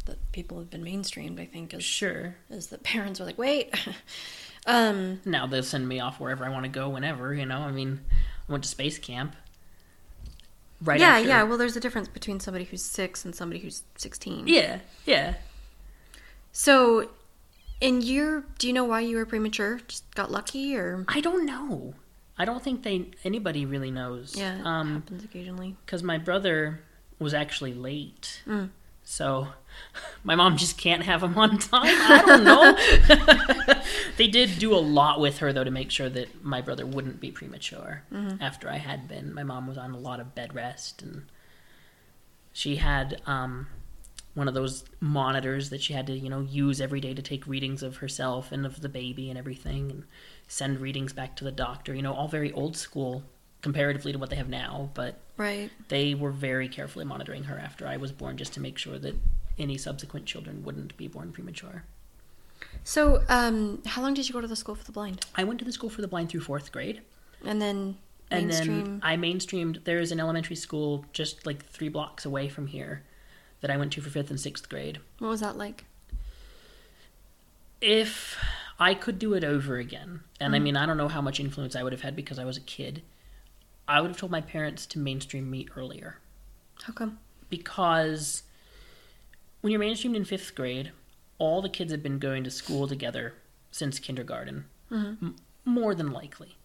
that 0.07 0.19
people 0.33 0.59
have 0.59 0.71
been 0.71 0.85
mainstreamed. 0.85 1.41
I 1.41 1.47
think 1.47 1.75
is 1.75 1.83
Sure. 1.83 2.37
is 2.51 2.69
that 2.69 2.83
parents 2.85 3.19
were 3.19 3.27
like, 3.27 3.37
wait, 3.39 3.75
um, 4.67 5.21
Now 5.25 5.47
they'll 5.47 5.63
send 5.63 5.89
me 5.89 6.01
off 6.01 6.21
wherever 6.21 6.45
I 6.45 6.49
want 6.49 6.65
to 6.65 6.69
go 6.71 6.89
whenever, 6.89 7.35
you 7.35 7.47
know? 7.47 7.59
I 7.59 7.71
mean, 7.73 8.01
I 8.49 8.53
went 8.53 8.65
to 8.65 8.69
space 8.71 8.99
camp. 8.99 9.37
Right 10.81 11.01
yeah, 11.01 11.17
after- 11.17 11.29
yeah. 11.29 11.43
Well, 11.45 11.57
there's 11.59 11.77
a 11.77 11.81
difference 11.81 12.09
between 12.09 12.41
somebody 12.41 12.65
who's 12.65 12.83
six 12.83 13.25
and 13.25 13.35
somebody 13.35 13.61
who's 13.61 13.83
sixteen. 13.97 14.47
Yeah, 14.49 14.81
yeah. 15.07 15.35
So, 16.53 17.09
in 17.81 18.03
your, 18.03 18.45
do 18.59 18.67
you 18.67 18.73
know 18.73 18.85
why 18.85 19.01
you 19.01 19.17
were 19.17 19.25
premature? 19.27 19.81
Just 19.89 20.13
got 20.15 20.31
lucky, 20.31 20.77
or 20.77 21.05
I 21.09 21.21
don't 21.21 21.47
know. 21.47 21.95
I 22.37 22.45
don't 22.45 22.63
think 22.63 22.83
they 22.83 23.07
anybody 23.25 23.65
really 23.65 23.91
knows. 23.91 24.35
yeah, 24.37 24.59
it 24.59 24.67
Um, 24.67 24.95
happens 24.95 25.25
occasionally. 25.25 25.77
because 25.87 26.03
my 26.03 26.19
brother 26.19 26.81
was 27.19 27.33
actually 27.33 27.73
late, 27.75 28.43
Mm. 28.47 28.71
so 29.05 29.49
my 30.25 30.35
mom 30.35 30.57
just 30.57 30.77
can't 30.77 31.05
have 31.05 31.23
him 31.23 31.39
on 31.39 31.59
time. 31.59 31.83
I 31.87 32.23
don't 32.27 32.45
know. 32.45 33.75
they 34.17 34.29
did 34.29 34.59
do 34.59 34.75
a 34.75 34.79
lot 34.79 35.21
with 35.21 35.39
her 35.39 35.53
though 35.53 35.65
to 35.65 35.71
make 35.71 35.91
sure 35.91 36.09
that 36.09 36.45
my 36.45 36.61
brother 36.61 36.87
wouldn't 36.87 37.21
be 37.21 37.31
premature. 37.31 38.03
Mm-hmm. 38.13 38.43
After 38.43 38.69
I 38.69 38.77
had 38.79 39.09
been, 39.09 39.35
my 39.35 39.43
mom 39.43 39.67
was 39.67 39.79
on 39.79 39.93
a 39.93 39.99
lot 39.99 40.21
of 40.21 40.35
bed 40.35 40.55
rest, 40.55 41.03
and 41.03 41.27
she 42.53 42.77
had 42.77 43.21
um, 43.27 43.67
one 44.35 44.49
of 44.49 44.55
those 44.55 44.85
monitors 45.01 45.71
that 45.71 45.83
she 45.83 45.93
had 45.93 46.07
to 46.09 46.13
you 46.13 46.29
know 46.31 46.41
use 46.41 46.81
every 46.81 47.01
day 47.01 47.15
to 47.15 47.23
take 47.23 47.47
readings 47.47 47.83
of 47.83 47.97
herself 47.99 48.53
and 48.53 48.65
of 48.67 48.81
the 48.81 48.89
baby 48.89 49.29
and 49.31 49.39
everything, 49.39 49.91
and 49.91 50.05
send 50.49 50.81
readings 50.81 51.13
back 51.13 51.37
to 51.37 51.45
the 51.45 51.53
doctor. 51.53 51.95
You 51.95 52.03
know, 52.03 52.15
all 52.15 52.29
very 52.29 52.53
old 52.53 52.77
school 52.77 53.25
comparatively 53.63 54.13
to 54.13 54.19
what 54.19 54.29
they 54.29 54.37
have 54.37 54.49
now, 54.49 54.91
but 54.95 55.19
Right. 55.39 55.71
they 55.89 56.15
were 56.15 56.31
very 56.31 56.69
carefully 56.69 57.07
monitoring 57.07 57.45
her 57.45 57.59
after 57.59 57.87
I 57.87 57.97
was 57.97 58.13
born 58.13 58.37
just 58.37 58.53
to 58.55 58.61
make 58.61 58.77
sure 58.77 58.99
that 58.99 59.17
any 59.59 59.79
subsequent 59.79 60.27
children 60.27 60.63
wouldn't 60.63 60.97
be 60.99 61.09
born 61.09 61.33
premature. 61.33 61.85
So, 62.83 63.23
um, 63.29 63.83
how 63.87 64.03
long 64.03 64.15
did 64.15 64.29
you 64.29 64.33
go 64.35 64.41
to 64.41 64.47
the 64.47 64.57
school 64.57 64.75
for 64.75 64.85
the 64.85 64.93
blind? 64.93 65.25
I 65.35 65.45
went 65.45 65.59
to 65.61 65.65
the 65.65 65.73
school 65.73 65.89
for 65.91 66.03
the 66.03 66.09
blind 66.09 66.29
through 66.31 66.41
fourth 66.43 66.73
grade. 66.73 67.01
And 67.45 67.61
then 67.63 67.97
And 68.31 68.51
then 68.51 69.01
I 69.03 69.17
mainstreamed. 69.17 69.85
There's 69.85 70.11
an 70.13 70.21
elementary 70.21 70.57
school 70.57 71.05
just 71.13 71.47
like 71.47 71.65
three 71.65 71.89
blocks 71.89 72.25
away 72.25 72.49
from 72.49 72.67
here 72.67 73.03
that 73.61 73.71
I 73.71 73.77
went 73.77 73.93
to 73.93 74.01
for 74.03 74.11
fifth 74.11 74.31
and 74.31 74.41
sixth 74.41 74.69
grade. 74.69 74.99
what 75.19 75.29
was 75.29 75.41
that 75.41 75.57
like? 75.57 75.85
If 77.81 78.39
I 78.79 78.95
could 78.95 79.19
do 79.19 79.35
it 79.35 79.45
over 79.45 79.77
again, 79.77 80.21
and 80.41 80.55
I 80.55 80.59
mean, 80.59 80.77
I 80.77 80.87
don't 80.87 80.97
know 80.97 81.09
how 81.09 81.21
much 81.21 81.39
influence 81.39 81.77
I 81.77 81.83
would 81.83 81.93
have 81.93 82.01
had 82.03 82.17
because 82.17 82.39
I 82.39 82.45
was 82.45 82.57
a 82.57 82.61
kid, 82.63 83.03
I 83.87 84.01
would 84.01 84.09
have 84.11 84.17
told 84.17 84.33
my 84.33 84.41
parents 84.41 84.87
to 84.87 84.99
mainstream 84.99 85.51
me 85.51 85.69
earlier 85.77 86.19
How 86.83 86.93
come? 86.95 87.19
because 87.51 88.43
when 89.61 89.71
you're 89.71 89.81
mainstreamed 89.81 90.17
in 90.17 90.25
fifth 90.25 90.55
grade, 90.55 90.93
all 91.39 91.63
the 91.63 91.69
kids 91.69 91.93
have 91.93 92.03
been 92.03 92.19
going 92.19 92.45
to 92.45 92.51
school 92.51 92.87
together 92.87 93.35
since 93.71 93.99
kindergarten, 93.99 94.67
mm-hmm. 94.91 95.27
m- 95.27 95.37
more 95.65 95.95
than 95.95 96.13
likely. 96.13 96.57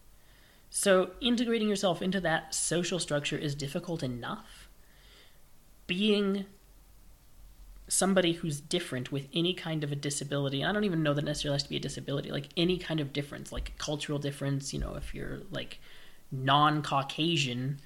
So 0.70 1.10
integrating 1.20 1.68
yourself 1.68 2.00
into 2.00 2.20
that 2.20 2.54
social 2.54 2.98
structure 2.98 3.36
is 3.36 3.54
difficult 3.54 4.02
enough. 4.02 4.68
Being 5.88 6.46
somebody 7.88 8.34
who's 8.34 8.60
different 8.60 9.10
with 9.10 9.26
any 9.34 9.52
kind 9.52 9.82
of 9.82 9.90
a 9.90 9.96
disability, 9.96 10.64
I 10.64 10.72
don't 10.72 10.84
even 10.84 11.02
know 11.02 11.12
that 11.14 11.24
necessarily 11.24 11.56
has 11.56 11.64
to 11.64 11.68
be 11.68 11.76
a 11.76 11.80
disability, 11.80 12.30
like 12.30 12.46
any 12.56 12.78
kind 12.78 13.00
of 13.00 13.12
difference, 13.12 13.50
like 13.50 13.76
cultural 13.78 14.20
difference, 14.20 14.72
you 14.72 14.78
know, 14.78 14.94
if 14.94 15.12
you're 15.12 15.40
like 15.50 15.80
non 16.30 16.82
Caucasian, 16.82 17.80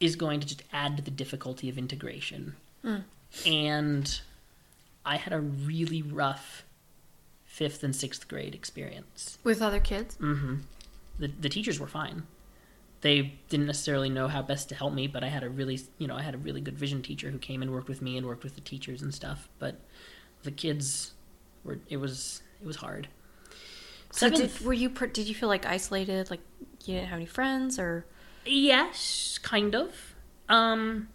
is 0.00 0.16
going 0.16 0.40
to 0.40 0.46
just 0.46 0.64
add 0.72 0.96
to 0.96 1.02
the 1.02 1.10
difficulty 1.10 1.68
of 1.68 1.78
integration. 1.78 2.56
Mm. 2.84 3.04
And 3.46 4.20
I 5.04 5.16
had 5.16 5.32
a 5.32 5.40
really 5.40 6.02
rough 6.02 6.64
fifth 7.44 7.82
and 7.82 7.94
sixth 7.94 8.28
grade 8.28 8.54
experience. 8.54 9.38
With 9.42 9.60
other 9.60 9.80
kids? 9.80 10.16
hmm 10.16 10.56
The, 11.18 11.28
the 11.28 11.48
teachers 11.48 11.80
were 11.80 11.86
fine. 11.86 12.24
They 13.00 13.34
didn't 13.48 13.66
necessarily 13.66 14.10
know 14.10 14.28
how 14.28 14.42
best 14.42 14.68
to 14.68 14.74
help 14.74 14.92
me, 14.92 15.06
but 15.06 15.24
I 15.24 15.28
had 15.28 15.42
a 15.42 15.48
really, 15.48 15.80
you 15.98 16.06
know, 16.06 16.16
I 16.16 16.22
had 16.22 16.34
a 16.34 16.38
really 16.38 16.60
good 16.60 16.76
vision 16.76 17.02
teacher 17.02 17.30
who 17.30 17.38
came 17.38 17.62
and 17.62 17.72
worked 17.72 17.88
with 17.88 18.02
me 18.02 18.16
and 18.18 18.26
worked 18.26 18.44
with 18.44 18.54
the 18.54 18.60
teachers 18.60 19.00
and 19.00 19.14
stuff. 19.14 19.48
But 19.58 19.80
the 20.42 20.50
kids 20.50 21.12
were, 21.64 21.78
it 21.88 21.96
was, 21.96 22.42
it 22.60 22.66
was 22.66 22.76
hard. 22.76 23.08
So 24.12 24.28
did, 24.28 24.60
were 24.64 24.72
you 24.72 24.88
did 24.88 25.28
you 25.28 25.34
feel 25.34 25.48
like 25.48 25.64
isolated, 25.66 26.30
like 26.30 26.40
you 26.84 26.94
didn't 26.94 27.08
have 27.08 27.16
any 27.16 27.26
friends, 27.26 27.78
or 27.78 28.06
Yes, 28.44 29.38
kind 29.42 29.74
of. 29.74 30.14
Um 30.48 31.08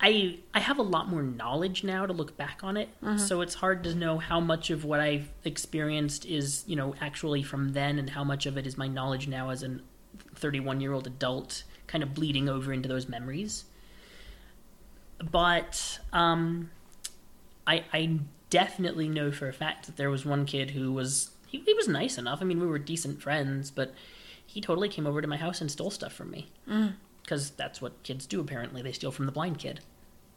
I 0.00 0.38
I 0.54 0.60
have 0.60 0.78
a 0.78 0.82
lot 0.82 1.08
more 1.08 1.22
knowledge 1.22 1.84
now 1.84 2.06
to 2.06 2.12
look 2.12 2.36
back 2.36 2.60
on 2.62 2.76
it. 2.76 2.88
So 3.18 3.40
it's 3.42 3.54
hard 3.54 3.84
to 3.84 3.94
know 3.94 4.18
how 4.18 4.40
much 4.40 4.70
of 4.70 4.84
what 4.84 5.00
I've 5.00 5.28
experienced 5.44 6.24
is, 6.24 6.64
you 6.66 6.76
know, 6.76 6.94
actually 7.00 7.42
from 7.42 7.72
then 7.72 7.98
and 7.98 8.08
how 8.10 8.24
much 8.24 8.46
of 8.46 8.56
it 8.56 8.66
is 8.66 8.78
my 8.78 8.88
knowledge 8.88 9.28
now 9.28 9.50
as 9.50 9.62
an 9.62 9.82
31-year-old 10.36 11.06
adult 11.06 11.64
kind 11.86 12.02
of 12.02 12.14
bleeding 12.14 12.48
over 12.48 12.72
into 12.72 12.88
those 12.88 13.08
memories. 13.08 13.64
But 15.30 15.98
um 16.12 16.70
I 17.66 17.84
I 17.92 18.20
definitely 18.48 19.08
know 19.08 19.30
for 19.30 19.48
a 19.48 19.52
fact 19.52 19.86
that 19.86 19.96
there 19.96 20.10
was 20.10 20.24
one 20.24 20.44
kid 20.46 20.70
who 20.70 20.92
was 20.92 21.30
he, 21.46 21.58
he 21.60 21.74
was 21.74 21.88
nice 21.88 22.16
enough. 22.16 22.38
I 22.40 22.44
mean, 22.44 22.60
we 22.60 22.66
were 22.66 22.78
decent 22.78 23.20
friends, 23.20 23.70
but 23.70 23.92
he 24.46 24.60
totally 24.60 24.88
came 24.88 25.06
over 25.06 25.20
to 25.20 25.28
my 25.28 25.36
house 25.36 25.60
and 25.60 25.70
stole 25.70 25.90
stuff 25.90 26.12
from 26.12 26.30
me. 26.30 26.48
Because 27.22 27.50
that's 27.50 27.80
what 27.80 28.02
kids 28.02 28.26
do, 28.26 28.40
apparently. 28.40 28.82
They 28.82 28.92
steal 28.92 29.12
from 29.12 29.26
the 29.26 29.32
blind 29.32 29.58
kid. 29.58 29.80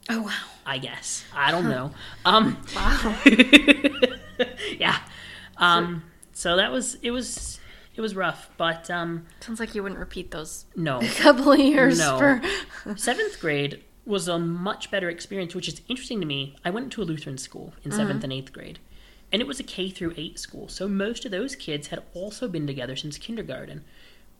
oh 0.09 0.21
wow, 0.23 0.31
I 0.65 0.77
guess. 0.77 1.23
I 1.33 1.51
don't 1.51 1.69
know. 1.69 1.91
Um, 2.25 2.57
wow, 2.75 3.17
yeah. 4.77 4.99
Um, 5.57 6.03
so 6.33 6.55
that 6.57 6.71
was, 6.71 6.95
it 7.01 7.11
was, 7.11 7.59
it 7.95 8.01
was 8.01 8.15
rough, 8.15 8.49
but 8.57 8.89
um, 8.89 9.25
sounds 9.39 9.59
like 9.59 9.75
you 9.75 9.83
wouldn't 9.83 9.99
repeat 9.99 10.31
those 10.31 10.65
no. 10.75 10.99
a 10.99 11.07
couple 11.17 11.51
of 11.51 11.59
years 11.59 11.99
No. 11.99 12.17
for. 12.17 12.95
Seventh 12.97 13.39
grade 13.39 13.83
was 14.05 14.27
a 14.27 14.37
much 14.37 14.91
better 14.91 15.09
experience, 15.09 15.55
which 15.55 15.67
is 15.67 15.81
interesting 15.87 16.19
to 16.19 16.25
me. 16.25 16.55
I 16.65 16.69
went 16.69 16.91
to 16.93 17.01
a 17.01 17.05
Lutheran 17.05 17.37
school 17.37 17.73
in 17.83 17.91
7th 17.91 18.23
and 18.23 18.33
eighth 18.33 18.51
grade, 18.51 18.79
and 19.31 19.41
it 19.41 19.47
was 19.47 19.59
a 19.59 19.63
K 19.63 19.89
through 19.89 20.13
eight 20.17 20.37
school. 20.39 20.67
So 20.67 20.87
most 20.89 21.23
of 21.23 21.31
those 21.31 21.55
kids 21.55 21.87
had 21.87 22.03
also 22.13 22.47
been 22.49 22.67
together 22.67 22.95
since 22.97 23.17
kindergarten, 23.17 23.85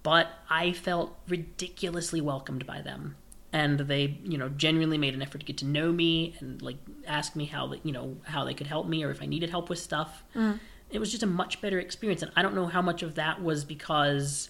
but 0.03 0.27
I 0.49 0.73
felt 0.73 1.17
ridiculously 1.27 2.21
welcomed 2.21 2.65
by 2.65 2.81
them. 2.81 3.15
And 3.51 3.79
they, 3.81 4.19
you 4.23 4.37
know, 4.37 4.49
genuinely 4.49 4.97
made 4.97 5.13
an 5.13 5.21
effort 5.21 5.39
to 5.39 5.45
get 5.45 5.57
to 5.57 5.65
know 5.65 5.91
me 5.91 6.35
and 6.39 6.61
like 6.61 6.77
ask 7.07 7.35
me 7.35 7.45
how, 7.45 7.67
they, 7.67 7.81
you 7.83 7.91
know, 7.91 8.17
how 8.23 8.43
they 8.43 8.53
could 8.53 8.67
help 8.67 8.87
me 8.87 9.03
or 9.03 9.11
if 9.11 9.21
I 9.21 9.25
needed 9.27 9.51
help 9.51 9.69
with 9.69 9.79
stuff. 9.79 10.23
Mm. 10.35 10.59
It 10.89 10.99
was 10.99 11.11
just 11.11 11.23
a 11.23 11.27
much 11.27 11.61
better 11.61 11.79
experience, 11.79 12.21
and 12.21 12.31
I 12.35 12.43
don't 12.43 12.53
know 12.53 12.67
how 12.67 12.81
much 12.81 13.01
of 13.01 13.15
that 13.15 13.41
was 13.41 13.63
because 13.65 14.49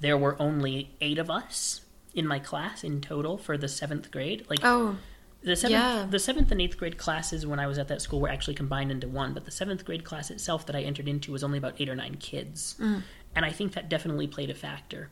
there 0.00 0.18
were 0.18 0.40
only 0.40 0.90
eight 1.00 1.18
of 1.18 1.30
us 1.30 1.82
in 2.12 2.26
my 2.26 2.38
class 2.38 2.82
in 2.82 3.00
total 3.00 3.36
for 3.38 3.56
the 3.56 3.68
seventh 3.68 4.10
grade. 4.10 4.46
Like 4.48 4.60
Oh, 4.62 4.96
the 5.42 5.56
seventh, 5.56 5.72
yeah. 5.72 6.06
the 6.08 6.18
seventh 6.18 6.50
and 6.50 6.60
eighth 6.60 6.78
grade 6.78 6.96
classes 6.96 7.46
when 7.46 7.58
I 7.58 7.66
was 7.66 7.78
at 7.78 7.88
that 7.88 8.00
school 8.00 8.20
were 8.20 8.28
actually 8.30 8.54
combined 8.54 8.90
into 8.90 9.08
one, 9.08 9.34
but 9.34 9.44
the 9.44 9.50
seventh 9.50 9.84
grade 9.84 10.02
class 10.04 10.30
itself 10.30 10.66
that 10.66 10.74
I 10.76 10.80
entered 10.82 11.06
into 11.06 11.32
was 11.32 11.44
only 11.44 11.58
about 11.58 11.74
eight 11.78 11.88
or 11.88 11.94
nine 11.94 12.16
kids, 12.16 12.76
mm. 12.80 13.02
And 13.34 13.44
I 13.44 13.50
think 13.50 13.72
that 13.72 13.88
definitely 13.88 14.26
played 14.26 14.50
a 14.50 14.54
factor. 14.54 15.10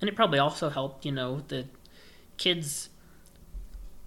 And 0.00 0.08
it 0.08 0.16
probably 0.16 0.38
also 0.38 0.70
helped, 0.70 1.04
you 1.04 1.12
know, 1.12 1.42
the 1.48 1.66
kids. 2.36 2.88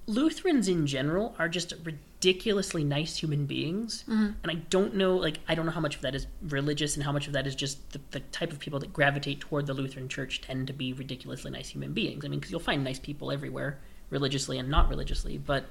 Lutherans 0.07 0.67
in 0.67 0.87
general 0.87 1.35
are 1.37 1.47
just 1.47 1.73
ridiculously 1.83 2.83
nice 2.83 3.17
human 3.17 3.45
beings, 3.45 4.03
mm-hmm. 4.07 4.31
and 4.41 4.51
I 4.51 4.55
don't 4.55 4.95
know, 4.95 5.15
like, 5.15 5.37
I 5.47 5.55
don't 5.55 5.65
know 5.65 5.71
how 5.71 5.79
much 5.79 5.95
of 5.95 6.01
that 6.01 6.15
is 6.15 6.27
religious 6.41 6.95
and 6.95 7.03
how 7.03 7.11
much 7.11 7.27
of 7.27 7.33
that 7.33 7.45
is 7.45 7.55
just 7.55 7.91
the, 7.91 8.01
the 8.11 8.19
type 8.19 8.51
of 8.51 8.59
people 8.59 8.79
that 8.79 8.91
gravitate 8.91 9.41
toward 9.41 9.67
the 9.67 9.73
Lutheran 9.73 10.09
Church 10.09 10.41
tend 10.41 10.67
to 10.67 10.73
be 10.73 10.91
ridiculously 10.91 11.51
nice 11.51 11.69
human 11.69 11.93
beings. 11.93 12.25
I 12.25 12.29
mean, 12.29 12.39
because 12.39 12.51
you'll 12.51 12.59
find 12.59 12.83
nice 12.83 12.99
people 12.99 13.31
everywhere, 13.31 13.79
religiously 14.09 14.57
and 14.57 14.69
not 14.69 14.89
religiously, 14.89 15.37
but 15.37 15.65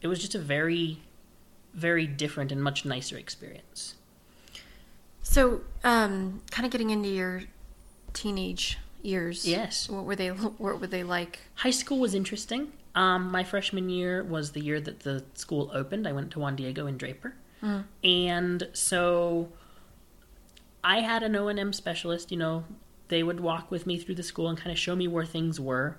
it 0.00 0.06
was 0.06 0.18
just 0.18 0.34
a 0.34 0.38
very, 0.38 1.02
very 1.74 2.06
different 2.06 2.52
and 2.52 2.62
much 2.62 2.84
nicer 2.84 3.16
experience. 3.16 3.94
So 5.22 5.62
um, 5.84 6.42
kind 6.50 6.66
of 6.66 6.72
getting 6.72 6.90
into 6.90 7.08
your 7.08 7.42
teenage 8.12 8.78
years. 9.02 9.46
Yes. 9.46 9.88
What 9.88 10.04
were 10.04 10.16
they? 10.16 10.28
What 10.28 10.80
were 10.80 10.86
they 10.86 11.02
like? 11.02 11.40
High 11.56 11.70
school 11.70 11.98
was 11.98 12.14
interesting. 12.14 12.72
Um, 12.94 13.30
my 13.30 13.42
freshman 13.42 13.88
year 13.88 14.22
was 14.22 14.52
the 14.52 14.60
year 14.60 14.80
that 14.80 15.00
the 15.00 15.24
school 15.34 15.70
opened. 15.72 16.06
I 16.06 16.12
went 16.12 16.30
to 16.32 16.38
Juan 16.38 16.56
Diego 16.56 16.86
in 16.86 16.98
Draper, 16.98 17.34
and 18.04 18.68
so 18.74 19.48
I 20.84 21.00
had 21.00 21.22
an 21.22 21.34
O 21.36 21.48
and 21.48 21.58
M 21.58 21.72
specialist. 21.72 22.30
You 22.30 22.36
know, 22.36 22.64
they 23.08 23.22
would 23.22 23.40
walk 23.40 23.70
with 23.70 23.86
me 23.86 23.98
through 23.98 24.16
the 24.16 24.22
school 24.22 24.48
and 24.48 24.58
kind 24.58 24.70
of 24.70 24.78
show 24.78 24.94
me 24.94 25.08
where 25.08 25.24
things 25.24 25.58
were. 25.58 25.96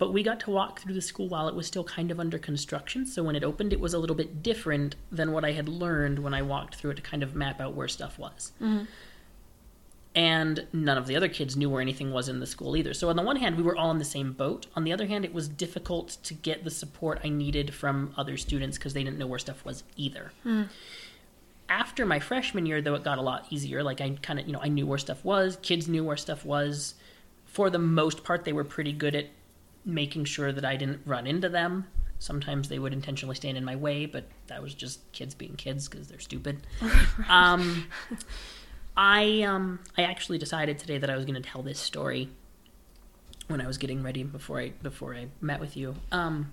But 0.00 0.14
we 0.14 0.22
got 0.22 0.40
to 0.40 0.50
walk 0.50 0.80
through 0.80 0.94
the 0.94 1.02
school 1.02 1.28
while 1.28 1.46
it 1.46 1.54
was 1.54 1.66
still 1.66 1.84
kind 1.84 2.10
of 2.10 2.18
under 2.18 2.38
construction. 2.38 3.04
So 3.04 3.22
when 3.22 3.36
it 3.36 3.44
opened, 3.44 3.74
it 3.74 3.80
was 3.80 3.92
a 3.92 3.98
little 3.98 4.16
bit 4.16 4.42
different 4.42 4.96
than 5.12 5.30
what 5.30 5.44
I 5.44 5.52
had 5.52 5.68
learned 5.68 6.18
when 6.20 6.32
I 6.32 6.40
walked 6.40 6.76
through 6.76 6.92
it 6.92 6.94
to 6.96 7.02
kind 7.02 7.22
of 7.22 7.34
map 7.34 7.60
out 7.60 7.74
where 7.74 7.86
stuff 7.86 8.18
was 8.18 8.52
mm-hmm. 8.62 8.84
and 10.14 10.66
none 10.72 10.96
of 10.96 11.06
the 11.06 11.16
other 11.16 11.28
kids 11.28 11.54
knew 11.54 11.68
where 11.68 11.82
anything 11.82 12.12
was 12.12 12.30
in 12.30 12.40
the 12.40 12.46
school 12.46 12.78
either. 12.78 12.94
So 12.94 13.10
on 13.10 13.16
the 13.16 13.22
one 13.22 13.36
hand, 13.36 13.58
we 13.58 13.62
were 13.62 13.76
all 13.76 13.90
in 13.90 13.98
the 13.98 14.04
same 14.06 14.32
boat. 14.32 14.66
On 14.74 14.84
the 14.84 14.92
other 14.92 15.06
hand, 15.06 15.26
it 15.26 15.34
was 15.34 15.48
difficult 15.48 16.16
to 16.22 16.32
get 16.32 16.64
the 16.64 16.70
support 16.70 17.20
I 17.22 17.28
needed 17.28 17.74
from 17.74 18.14
other 18.16 18.38
students 18.38 18.78
because 18.78 18.94
they 18.94 19.04
didn't 19.04 19.18
know 19.18 19.26
where 19.26 19.38
stuff 19.38 19.66
was 19.66 19.84
either. 19.96 20.32
Mm-hmm. 20.46 20.70
After 21.68 22.06
my 22.06 22.20
freshman 22.20 22.64
year, 22.64 22.80
though, 22.80 22.94
it 22.94 23.04
got 23.04 23.18
a 23.18 23.22
lot 23.22 23.46
easier. 23.50 23.82
Like 23.82 24.00
I 24.00 24.16
kind 24.22 24.40
of, 24.40 24.46
you 24.46 24.54
know, 24.54 24.60
I 24.62 24.68
knew 24.68 24.86
where 24.86 24.98
stuff 24.98 25.22
was. 25.26 25.58
Kids 25.60 25.88
knew 25.88 26.04
where 26.04 26.16
stuff 26.16 26.42
was. 26.42 26.94
For 27.44 27.68
the 27.68 27.78
most 27.78 28.24
part, 28.24 28.46
they 28.46 28.54
were 28.54 28.64
pretty 28.64 28.92
good 28.92 29.14
at 29.14 29.26
making 29.84 30.24
sure 30.24 30.52
that 30.52 30.64
I 30.64 30.76
didn't 30.76 31.00
run 31.04 31.26
into 31.26 31.48
them. 31.48 31.86
Sometimes 32.18 32.68
they 32.68 32.78
would 32.78 32.92
intentionally 32.92 33.34
stand 33.34 33.56
in 33.56 33.64
my 33.64 33.76
way, 33.76 34.04
but 34.06 34.24
that 34.48 34.62
was 34.62 34.74
just 34.74 35.10
kids 35.12 35.34
being 35.34 35.54
kids 35.56 35.88
because 35.88 36.08
they're 36.08 36.20
stupid. 36.20 36.58
um, 37.28 37.86
I 38.96 39.42
um 39.42 39.80
I 39.96 40.02
actually 40.02 40.38
decided 40.38 40.78
today 40.78 40.98
that 40.98 41.08
I 41.08 41.16
was 41.16 41.24
going 41.24 41.40
to 41.40 41.48
tell 41.48 41.62
this 41.62 41.78
story 41.78 42.28
when 43.48 43.60
I 43.60 43.66
was 43.66 43.78
getting 43.78 44.02
ready 44.02 44.22
before 44.22 44.60
I 44.60 44.72
before 44.82 45.14
I 45.14 45.28
met 45.40 45.60
with 45.60 45.76
you. 45.76 45.94
Um 46.12 46.52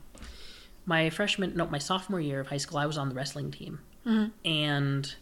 my 0.86 1.10
freshman 1.10 1.56
no 1.56 1.68
my 1.68 1.80
sophomore 1.80 2.22
year 2.22 2.40
of 2.40 2.48
high 2.48 2.58
school 2.58 2.78
I 2.78 2.86
was 2.86 2.98
on 2.98 3.10
the 3.10 3.16
wrestling 3.16 3.52
team. 3.52 3.80
And 4.46 5.14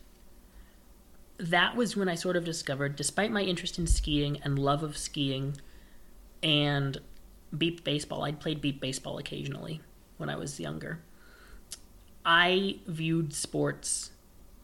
that 1.38 1.76
was 1.76 1.98
when 1.98 2.08
I 2.08 2.16
sort 2.16 2.36
of 2.36 2.46
discovered 2.46 2.96
despite 2.96 3.32
my 3.32 3.42
interest 3.42 3.80
in 3.80 3.88
skiing 3.88 4.40
and 4.44 4.60
love 4.60 4.84
of 4.84 4.96
skiing 4.96 5.58
and 6.44 7.00
beep 7.58 7.84
baseball, 7.84 8.24
I'd 8.24 8.40
played 8.40 8.62
beep 8.62 8.80
baseball 8.80 9.18
occasionally 9.18 9.82
when 10.18 10.30
I 10.30 10.36
was 10.36 10.60
younger. 10.60 11.00
I 12.26 12.80
viewed 12.88 13.34
sports 13.34 14.12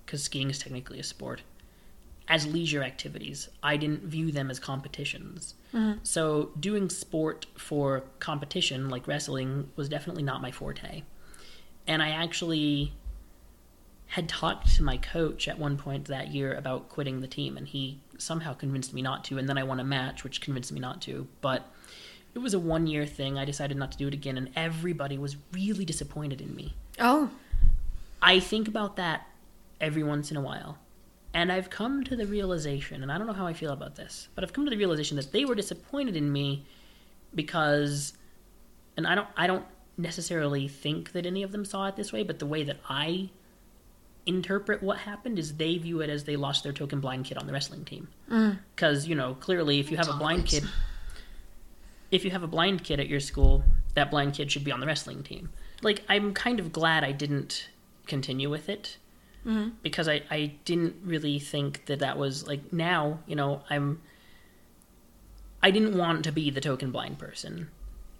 cuz 0.06 0.24
skiing 0.24 0.50
is 0.50 0.60
technically 0.60 1.00
a 1.00 1.04
sport 1.04 1.42
as 2.32 2.48
leisure 2.48 2.82
activities. 2.82 3.50
I 3.62 3.76
didn't 3.76 4.04
view 4.04 4.32
them 4.32 4.50
as 4.50 4.58
competitions. 4.58 5.56
Mm-hmm. 5.74 6.00
So 6.04 6.52
doing 6.58 6.90
sport 6.90 7.46
for 7.58 8.04
competition 8.20 8.90
like 8.90 9.06
wrestling 9.06 9.70
was 9.76 9.90
definitely 9.90 10.24
not 10.24 10.42
my 10.42 10.50
forte. 10.50 11.04
And 11.86 12.02
I 12.02 12.10
actually 12.10 12.94
had 14.08 14.30
talked 14.30 14.76
to 14.76 14.84
my 14.84 14.96
coach 14.98 15.48
at 15.48 15.60
one 15.60 15.78
point 15.78 16.06
that 16.06 16.30
year 16.30 16.54
about 16.54 16.88
quitting 16.88 17.20
the 17.20 17.28
team 17.28 17.58
and 17.58 17.68
he 17.68 18.00
somehow 18.18 18.54
convinced 18.54 18.94
me 18.94 19.02
not 19.02 19.24
to 19.26 19.38
and 19.38 19.50
then 19.50 19.58
I 19.58 19.64
won 19.64 19.80
a 19.80 19.84
match 19.84 20.24
which 20.24 20.40
convinced 20.40 20.72
me 20.72 20.80
not 20.80 21.02
to. 21.04 21.28
But 21.42 21.70
it 22.34 22.40
was 22.40 22.54
a 22.54 22.60
one 22.60 22.88
year 22.88 23.06
thing. 23.06 23.38
I 23.38 23.46
decided 23.46 23.78
not 23.78 23.92
to 23.94 23.98
do 23.98 24.08
it 24.08 24.14
again 24.14 24.38
and 24.38 24.50
everybody 24.56 25.18
was 25.18 25.36
really 25.52 25.86
disappointed 25.86 26.42
in 26.42 26.56
me. 26.56 26.74
Oh, 27.00 27.30
I 28.22 28.40
think 28.40 28.68
about 28.68 28.98
that 28.98 29.28
every 29.80 30.04
once 30.04 30.32
in 30.32 30.38
a 30.38 30.42
while. 30.42 30.78
And 31.34 31.52
I've 31.52 31.70
come 31.70 32.04
to 32.04 32.18
the 32.18 32.26
realization, 32.26 33.02
and 33.02 33.12
I 33.12 33.18
don't 33.18 33.26
know 33.26 33.34
how 33.34 33.48
I 33.48 33.54
feel 33.54 33.72
about 33.72 33.96
this, 33.96 34.28
but 34.36 34.44
I've 34.44 34.52
come 34.52 34.66
to 34.66 34.70
the 34.70 34.76
realization 34.76 35.16
that 35.16 35.32
they 35.32 35.46
were 35.46 35.56
disappointed 35.56 36.18
in 36.18 36.32
me 36.32 36.66
because 37.34 38.14
and 38.98 39.08
I 39.08 39.16
don't 39.16 39.28
I 39.38 39.48
don't 39.48 39.66
necessarily 39.98 40.68
think 40.68 41.14
that 41.14 41.26
any 41.26 41.44
of 41.44 41.52
them 41.52 41.66
saw 41.66 41.88
it 41.88 41.96
this 41.96 42.12
way, 42.12 42.24
but 42.24 42.40
the 42.40 42.46
way 42.46 42.64
that 42.64 42.78
I 42.90 43.30
interpret 44.26 44.84
what 44.84 45.00
happened 45.00 45.40
is 45.40 45.56
they 45.56 45.78
view 45.78 46.02
it 46.02 46.10
as 46.10 46.26
they 46.26 46.36
lost 46.36 46.64
their 46.64 46.74
token 46.74 47.00
blind 47.00 47.26
kid 47.26 47.38
on 47.38 47.48
the 47.48 47.54
wrestling 47.54 47.86
team. 47.86 48.08
Mm. 48.30 48.60
Because, 48.76 49.08
you 49.08 49.16
know, 49.16 49.36
clearly 49.36 49.80
if 49.80 49.90
you 49.90 49.98
have 49.98 50.10
a 50.10 50.14
blind 50.14 50.46
kid 50.46 50.64
if 52.12 52.24
you 52.26 52.32
have 52.32 52.44
a 52.44 52.48
blind 52.48 52.84
kid 52.84 53.00
at 53.00 53.08
your 53.08 53.20
school, 53.20 53.64
that 53.96 54.12
blind 54.12 54.34
kid 54.34 54.52
should 54.52 54.64
be 54.64 54.72
on 54.72 54.80
the 54.80 54.86
wrestling 54.88 55.24
team. 55.24 55.50
Like 55.82 56.04
I'm 56.10 56.34
kind 56.34 56.60
of 56.60 56.72
glad 56.72 57.04
I 57.04 57.12
didn't 57.12 57.70
continue 58.06 58.50
with 58.50 58.68
it 58.70 58.98
because 59.82 60.08
I, 60.08 60.22
I 60.30 60.54
didn't 60.66 60.96
really 61.04 61.40
think 61.40 61.86
that 61.88 62.00
that 62.00 62.18
was 62.18 62.46
like 62.46 62.72
now 62.72 63.20
you 63.26 63.36
know 63.36 63.64
i'm 63.72 64.00
i 65.64 65.72
didn't 65.72 65.98
want 65.98 66.24
to 66.26 66.32
be 66.32 66.52
the 66.52 66.62
token 66.62 66.92
blind 66.92 67.18
person 67.18 67.68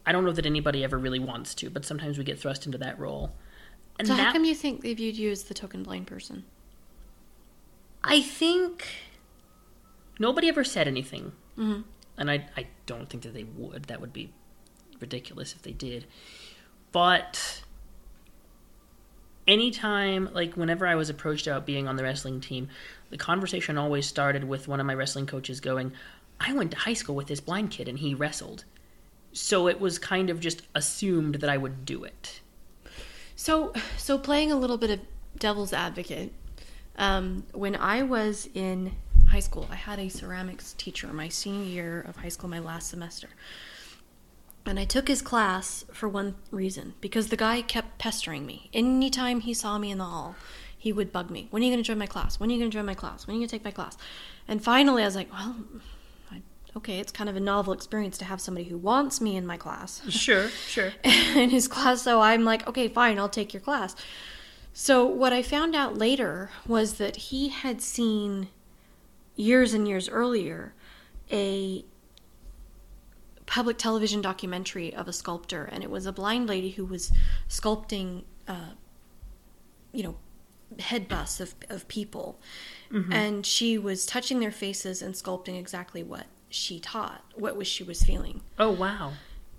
i 0.04 0.12
don't 0.12 0.26
know 0.26 0.32
that 0.32 0.48
anybody 0.48 0.84
ever 0.84 0.98
really 0.98 1.20
wants 1.20 1.54
to 1.56 1.70
but 1.70 1.86
sometimes 1.86 2.18
we 2.18 2.24
get 2.24 2.40
thrust 2.40 2.66
into 2.66 2.80
that 2.80 2.98
role 2.98 3.34
and 4.00 4.08
So 4.08 4.16
how 4.16 4.32
come 4.32 4.46
you 4.46 4.56
think 4.56 4.82
they 4.82 4.96
viewed 4.96 5.16
you 5.16 5.30
as 5.30 5.44
the 5.44 5.54
token 5.54 5.84
blind 5.84 6.08
person? 6.08 6.44
i 8.04 8.20
think 8.22 8.88
nobody 10.18 10.48
ever 10.50 10.64
said 10.64 10.88
anything 10.88 11.34
Mhm. 11.58 11.84
And 12.22 12.32
I, 12.32 12.48
I 12.56 12.68
don't 12.86 13.10
think 13.10 13.24
that 13.24 13.34
they 13.34 13.44
would. 13.44 13.84
That 13.84 14.00
would 14.00 14.14
be 14.14 14.32
ridiculous 15.00 15.54
if 15.54 15.62
they 15.64 15.74
did. 15.74 16.06
But 16.92 17.64
anytime 19.48 20.30
like 20.34 20.54
whenever 20.54 20.86
i 20.86 20.94
was 20.94 21.10
approached 21.10 21.48
about 21.48 21.66
being 21.66 21.88
on 21.88 21.96
the 21.96 22.04
wrestling 22.04 22.40
team 22.40 22.70
the 23.10 23.18
conversation 23.18 23.76
always 23.76 24.06
started 24.06 24.44
with 24.44 24.68
one 24.68 24.80
of 24.80 24.86
my 24.86 24.94
wrestling 24.94 25.26
coaches 25.26 25.60
going 25.60 25.92
i 26.42 26.54
went 26.54 26.72
to 26.72 26.78
high 26.78 26.94
school 26.94 27.16
with 27.16 27.28
this 27.28 27.40
blind 27.40 27.70
kid 27.72 27.88
and 27.88 28.00
he 28.00 28.14
wrestled. 28.14 28.66
So 29.34 29.68
it 29.68 29.80
was 29.80 29.98
kind 29.98 30.30
of 30.30 30.40
just 30.40 30.64
assumed 30.76 31.36
that 31.36 31.50
i 31.50 31.58
would 31.58 31.86
do 31.86 32.04
it. 32.04 32.42
So, 33.36 33.74
so 33.98 34.18
playing 34.18 34.52
a 34.52 34.56
little 34.56 34.78
bit 34.78 34.90
of 34.90 35.00
devil's 35.38 35.74
advocate, 35.74 36.34
um, 36.98 37.46
when 37.54 37.76
I 37.76 38.04
was 38.04 38.50
in 38.54 38.94
high 39.32 39.40
school, 39.40 39.68
I 39.72 39.76
had 39.76 39.98
a 39.98 40.10
ceramics 40.10 40.74
teacher 40.74 41.08
my 41.08 41.30
senior 41.30 41.64
year 41.64 42.02
of 42.02 42.18
high 42.18 42.30
school, 42.30 42.50
my 42.50 42.60
last 42.60 42.90
semester. 42.90 43.30
And 44.66 44.78
I 44.78 44.86
took 44.86 45.08
his 45.08 45.22
class 45.22 45.86
for 45.92 46.08
one 46.08 46.36
reason 46.52 46.94
because 47.02 47.30
the 47.30 47.38
guy 47.38 47.62
kept 47.62 47.98
pestering 47.98 48.46
me. 48.46 48.70
Anytime 48.74 49.40
he 49.40 49.54
saw 49.54 49.78
me 49.78 49.90
in 49.90 49.98
the 49.98 50.04
hall, 50.04 50.36
he 50.78 50.92
would 50.92 51.14
bug 51.14 51.32
me. 51.32 51.48
When 51.50 51.64
are 51.64 51.66
you 51.66 51.72
going 51.72 51.84
to 51.84 51.88
join 51.88 51.98
my 51.98 52.08
class? 52.08 52.40
When 52.40 52.50
are 52.50 52.54
you 52.54 52.60
going 52.60 52.70
to 52.70 52.78
join 52.78 52.86
my 52.86 52.94
class? 52.94 53.26
When 53.26 53.34
are 53.34 53.38
you 53.38 53.42
going 53.42 53.50
to 53.50 53.56
take 53.56 53.64
my 53.64 53.72
class? 53.72 53.98
And 54.48 54.64
finally, 54.64 55.02
I 55.02 55.06
was 55.06 55.16
like, 55.16 55.32
well, 55.32 55.56
I, 56.32 56.42
okay, 56.76 57.00
it's 57.00 57.12
kind 57.12 57.30
of 57.30 57.36
a 57.36 57.40
novel 57.40 57.74
experience 57.74 58.18
to 58.20 58.26
have 58.26 58.42
somebody 58.42 58.68
who 58.68 58.78
wants 58.78 59.22
me 59.22 59.38
in 59.38 59.48
my 59.48 59.58
class 59.58 60.02
sure 60.10 60.50
sure 60.68 60.92
in 61.04 61.50
his 61.50 61.68
class. 61.68 62.02
So 62.02 62.20
I'm 62.20 62.44
like, 62.44 62.68
okay, 62.68 62.88
fine, 62.88 63.18
I'll 63.18 63.30
take 63.30 63.54
your 63.54 63.62
class. 63.62 63.96
So 64.74 65.06
what 65.06 65.34
I 65.34 65.42
found 65.42 65.76
out 65.76 65.98
later 65.98 66.50
was 66.68 66.96
that 66.96 67.16
he 67.16 67.50
had 67.50 67.82
seen 67.82 68.50
years 69.36 69.74
and 69.74 69.88
years 69.88 70.10
earlier 70.10 70.74
a 71.32 71.86
public 73.46 73.78
television 73.78 74.22
documentary 74.22 74.94
of 74.94 75.08
a 75.08 75.14
sculptor, 75.14 75.66
and 75.66 75.84
it 75.84 75.90
was 75.90 76.06
a 76.06 76.12
blind 76.14 76.48
lady 76.48 76.72
who 76.72 76.86
was 76.86 77.12
sculpting, 77.50 78.24
uh, 78.48 78.72
you 79.92 80.04
know, 80.04 80.16
head 80.80 81.08
busts 81.08 81.40
of, 81.40 81.56
of 81.70 81.88
people. 81.88 82.40
And 83.12 83.46
she 83.46 83.78
was 83.78 84.06
touching 84.06 84.40
their 84.40 84.52
faces 84.52 85.02
and 85.02 85.14
sculpting 85.16 85.58
exactly 85.60 86.04
what 86.04 86.26
she 86.50 86.80
taught, 86.80 87.24
what 87.36 87.56
was 87.56 87.68
she 87.68 87.84
was 87.84 88.04
feeling. 88.04 88.42
oh 88.60 88.72
wow 88.72 89.14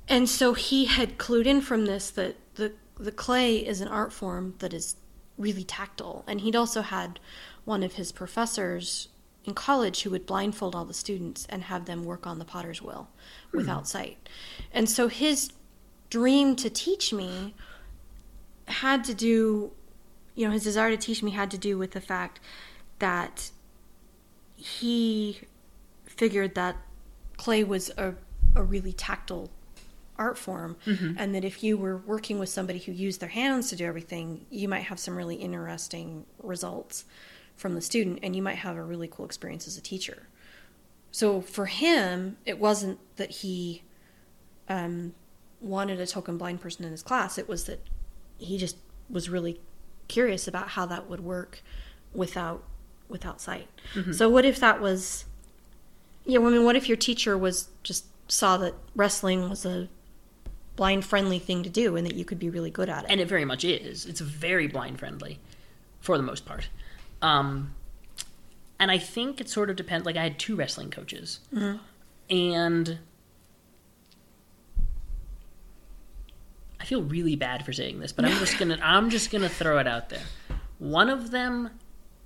And 0.08 0.28
so 0.28 0.52
he 0.54 0.86
had 0.86 1.18
clued 1.18 1.46
in 1.46 1.60
from 1.60 1.86
this 1.86 2.10
that 2.10 2.36
the 2.56 2.72
the 2.98 3.12
clay 3.12 3.56
is 3.56 3.80
an 3.80 3.88
art 3.88 4.12
form 4.12 4.54
that 4.58 4.74
is 4.74 4.96
really 5.38 5.64
tactile. 5.64 6.24
And 6.26 6.40
he'd 6.42 6.56
also 6.56 6.82
had 6.82 7.18
one 7.64 7.82
of 7.82 7.94
his 7.94 8.12
professors 8.12 9.08
in 9.44 9.54
college 9.54 10.02
who 10.02 10.10
would 10.10 10.26
blindfold 10.26 10.74
all 10.74 10.84
the 10.84 10.94
students 10.94 11.46
and 11.48 11.64
have 11.64 11.86
them 11.86 12.04
work 12.04 12.26
on 12.26 12.38
the 12.38 12.44
potter's 12.44 12.80
wheel 12.80 13.08
hmm. 13.50 13.58
without 13.58 13.88
sight. 13.88 14.28
And 14.72 14.88
so 14.88 15.08
his 15.08 15.52
dream 16.10 16.56
to 16.56 16.70
teach 16.70 17.12
me 17.12 17.54
had 18.68 19.04
to 19.04 19.14
do 19.14 19.72
you 20.34 20.46
know, 20.46 20.52
his 20.52 20.64
desire 20.64 20.90
to 20.90 20.96
teach 20.96 21.22
me 21.22 21.30
had 21.30 21.50
to 21.50 21.58
do 21.58 21.76
with 21.76 21.92
the 21.92 22.00
fact 22.00 22.40
that 22.98 23.50
he 24.56 25.40
figured 26.06 26.54
that 26.54 26.76
clay 27.36 27.64
was 27.64 27.90
a, 27.98 28.14
a 28.54 28.62
really 28.62 28.92
tactile 28.92 29.50
art 30.18 30.38
form 30.38 30.76
mm-hmm. 30.86 31.14
and 31.18 31.34
that 31.34 31.44
if 31.44 31.62
you 31.62 31.76
were 31.76 31.96
working 31.96 32.38
with 32.38 32.48
somebody 32.48 32.78
who 32.78 32.92
used 32.92 33.20
their 33.20 33.30
hands 33.30 33.70
to 33.70 33.76
do 33.76 33.84
everything 33.84 34.44
you 34.50 34.68
might 34.68 34.82
have 34.82 34.98
some 34.98 35.16
really 35.16 35.36
interesting 35.36 36.24
results 36.42 37.06
from 37.56 37.74
the 37.74 37.80
student 37.80 38.18
and 38.22 38.34
you 38.34 38.42
might 38.42 38.56
have 38.56 38.76
a 38.76 38.82
really 38.82 39.08
cool 39.08 39.24
experience 39.24 39.66
as 39.66 39.76
a 39.76 39.80
teacher 39.80 40.26
so 41.10 41.40
for 41.40 41.66
him 41.66 42.36
it 42.44 42.58
wasn't 42.58 42.98
that 43.16 43.30
he 43.30 43.82
um, 44.68 45.14
wanted 45.60 46.00
a 46.00 46.06
token 46.06 46.38
blind 46.38 46.60
person 46.60 46.84
in 46.84 46.90
his 46.90 47.02
class 47.02 47.38
it 47.38 47.48
was 47.48 47.64
that 47.64 47.80
he 48.38 48.58
just 48.58 48.76
was 49.08 49.28
really 49.28 49.60
curious 50.08 50.48
about 50.48 50.68
how 50.68 50.86
that 50.86 51.08
would 51.08 51.20
work 51.20 51.62
without 52.12 52.64
without 53.08 53.40
sight 53.40 53.68
so 54.12 54.28
what 54.28 54.44
if 54.44 54.58
that 54.58 54.80
was 54.80 55.26
yeah, 56.24 56.38
I 56.38 56.42
mean, 56.42 56.64
what 56.64 56.76
if 56.76 56.88
your 56.88 56.96
teacher 56.96 57.36
was 57.36 57.68
just 57.82 58.06
saw 58.30 58.56
that 58.58 58.74
wrestling 58.94 59.48
was 59.48 59.66
a 59.66 59.88
blind 60.76 61.04
friendly 61.04 61.38
thing 61.38 61.62
to 61.62 61.68
do 61.68 61.96
and 61.96 62.06
that 62.06 62.14
you 62.14 62.24
could 62.24 62.38
be 62.38 62.48
really 62.48 62.70
good 62.70 62.88
at 62.88 63.04
it? 63.04 63.10
and 63.10 63.20
it 63.20 63.28
very 63.28 63.44
much 63.44 63.64
is. 63.64 64.06
It's 64.06 64.20
very 64.20 64.66
blind 64.68 64.98
friendly, 64.98 65.38
for 66.00 66.16
the 66.16 66.22
most 66.22 66.46
part. 66.46 66.68
Um, 67.22 67.74
and 68.78 68.90
I 68.90 68.98
think 68.98 69.40
it 69.40 69.48
sort 69.48 69.70
of 69.70 69.76
depends. 69.76 70.04
Like 70.04 70.16
I 70.16 70.24
had 70.24 70.38
two 70.38 70.56
wrestling 70.56 70.90
coaches, 70.90 71.40
and 72.28 72.98
I 76.80 76.84
feel 76.84 77.02
really 77.02 77.36
bad 77.36 77.64
for 77.64 77.72
saying 77.72 78.00
this, 78.00 78.12
but 78.12 78.24
I'm 78.24 78.38
just 78.38 78.58
gonna 78.58 78.78
I'm 78.82 79.08
just 79.08 79.30
gonna 79.30 79.48
throw 79.48 79.78
it 79.78 79.86
out 79.86 80.08
there. 80.08 80.24
One 80.78 81.08
of 81.08 81.30
them 81.30 81.70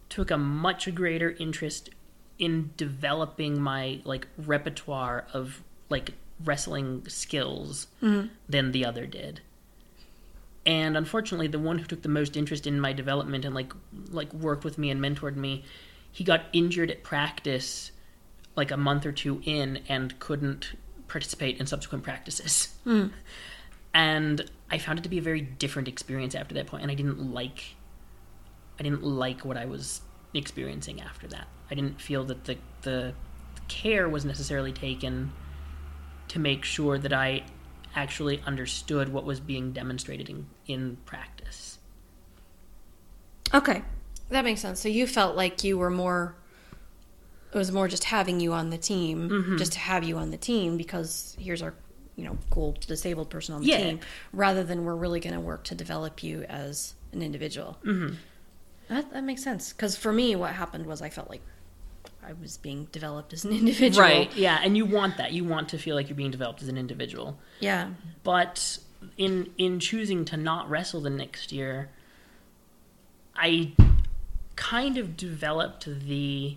took 0.09 0.31
a 0.31 0.39
much 0.39 0.93
greater 0.95 1.37
interest 1.39 1.91
in 2.39 2.71
developing 2.77 3.61
my 3.61 4.01
like 4.05 4.27
repertoire 4.39 5.27
of 5.33 5.63
like 5.91 6.13
wrestling 6.45 7.05
skills 7.09 7.87
than 8.49 8.73
the 8.73 8.85
other 8.85 9.07
did 9.07 9.41
and 10.67 10.97
unfortunately 10.97 11.47
the 11.47 11.59
one 11.59 11.79
who 11.79 11.87
took 11.87 12.03
the 12.03 12.09
most 12.09 12.37
interest 12.37 12.67
in 12.67 12.81
my 12.81 12.93
development 12.93 13.45
and 13.45 13.55
like 13.55 13.73
like 14.11 14.33
worked 14.35 14.65
with 14.65 14.77
me 14.77 14.91
and 14.91 15.01
mentored 15.01 15.37
me 15.37 15.65
he 16.11 16.25
got 16.25 16.43
injured 16.53 16.91
at 16.91 17.03
practice 17.03 17.93
like 18.57 18.71
a 18.71 18.77
month 18.77 19.07
or 19.07 19.13
two 19.13 19.41
in 19.45 19.83
and 19.89 20.19
couldn't 20.19 20.73
participate 21.09 21.61
in 21.61 21.67
subsequent 21.67 22.03
practices. 22.03 22.75
Hmm. 22.85 23.09
And 23.95 24.51
i 24.71 24.77
found 24.77 24.99
it 24.99 25.03
to 25.05 25.09
be 25.09 25.17
a 25.17 25.23
very 25.23 25.41
different 25.41 25.89
experience 25.89 26.35
after 26.35 26.53
that 26.57 26.67
point 26.67 26.83
and 26.83 26.93
i 26.93 26.95
didn't 26.95 27.33
like 27.33 27.77
i 28.79 28.83
didn't 28.83 29.03
like 29.03 29.43
what 29.43 29.57
i 29.57 29.65
was 29.65 30.03
experiencing 30.35 31.01
after 31.01 31.27
that. 31.29 31.47
I 31.71 31.75
didn't 31.75 32.01
feel 32.01 32.25
that 32.25 32.45
the 32.45 32.59
the 32.83 33.15
care 33.69 34.09
was 34.09 34.25
necessarily 34.25 34.73
taken 34.73 35.33
to 36.29 36.39
make 36.39 36.65
sure 36.65 36.99
that 36.99 37.13
i 37.13 37.43
actually 37.95 38.43
understood 38.47 39.09
what 39.09 39.25
was 39.25 39.41
being 39.41 39.73
demonstrated 39.73 40.29
in, 40.29 40.47
in 40.67 40.97
practice. 41.05 41.79
okay, 43.55 43.83
that 44.31 44.45
makes 44.45 44.61
sense. 44.61 44.81
So 44.81 44.89
you 44.89 45.07
felt 45.07 45.37
like 45.37 45.63
you 45.65 45.79
were 45.79 45.91
more. 45.91 46.35
It 47.53 47.59
was 47.59 47.73
more 47.73 47.89
just 47.89 48.05
having 48.05 48.41
you 48.41 48.53
on 48.53 48.71
the 48.71 48.77
team, 48.79 49.57
just 49.57 49.73
to 49.73 49.79
have 49.79 50.05
you 50.05 50.19
on 50.19 50.31
the 50.31 50.37
team 50.37 50.77
because 50.77 51.37
here's 51.41 51.63
our, 51.63 51.73
you 52.17 52.25
know, 52.25 52.37
cool 52.51 52.77
disabled 52.87 53.31
person 53.31 53.55
on 53.55 53.63
the 53.63 53.69
Yeah. 53.69 53.79
team, 53.79 54.01
rather 54.33 54.63
than 54.63 54.85
we're 54.85 54.97
really 54.97 55.21
going 55.21 55.33
to 55.35 55.41
work 55.41 55.65
to 55.65 55.75
develop 55.75 56.23
you 56.23 56.43
as 56.49 56.95
an 57.13 57.23
individual. 57.23 57.79
Mm-hmm. 57.85 58.17
That 58.89 59.11
that 59.13 59.25
makes 59.25 59.43
sense 59.43 59.73
because 59.73 59.97
for 59.97 60.13
me, 60.13 60.37
what 60.37 60.53
happened 60.53 60.87
was 60.87 61.01
I 61.01 61.09
felt 61.09 61.31
like 61.31 61.41
I 62.23 62.33
was 62.35 62.59
being 62.59 62.89
developed 62.93 63.33
as 63.33 63.45
an 63.45 63.53
individual. 63.61 64.03
Right 64.07 64.35
yeah, 64.37 64.59
and 64.63 64.77
you 64.77 64.85
want 64.85 65.17
that. 65.17 65.33
You 65.33 65.45
want 65.45 65.69
to 65.71 65.79
feel 65.79 65.95
like 65.95 66.09
you're 66.09 66.17
being 66.17 66.33
developed 66.33 66.61
as 66.63 66.69
an 66.69 66.77
individual. 66.77 67.39
Yeah. 67.61 67.91
But 68.23 68.79
in 69.17 69.53
in 69.59 69.81
choosing 69.81 70.25
to 70.27 70.37
not 70.37 70.69
wrestle 70.69 71.01
the 71.01 71.11
next 71.11 71.53
year, 71.53 71.91
I 73.35 73.73
kind 74.57 74.97
of 74.97 75.17
developed 75.17 75.87
the 75.87 76.57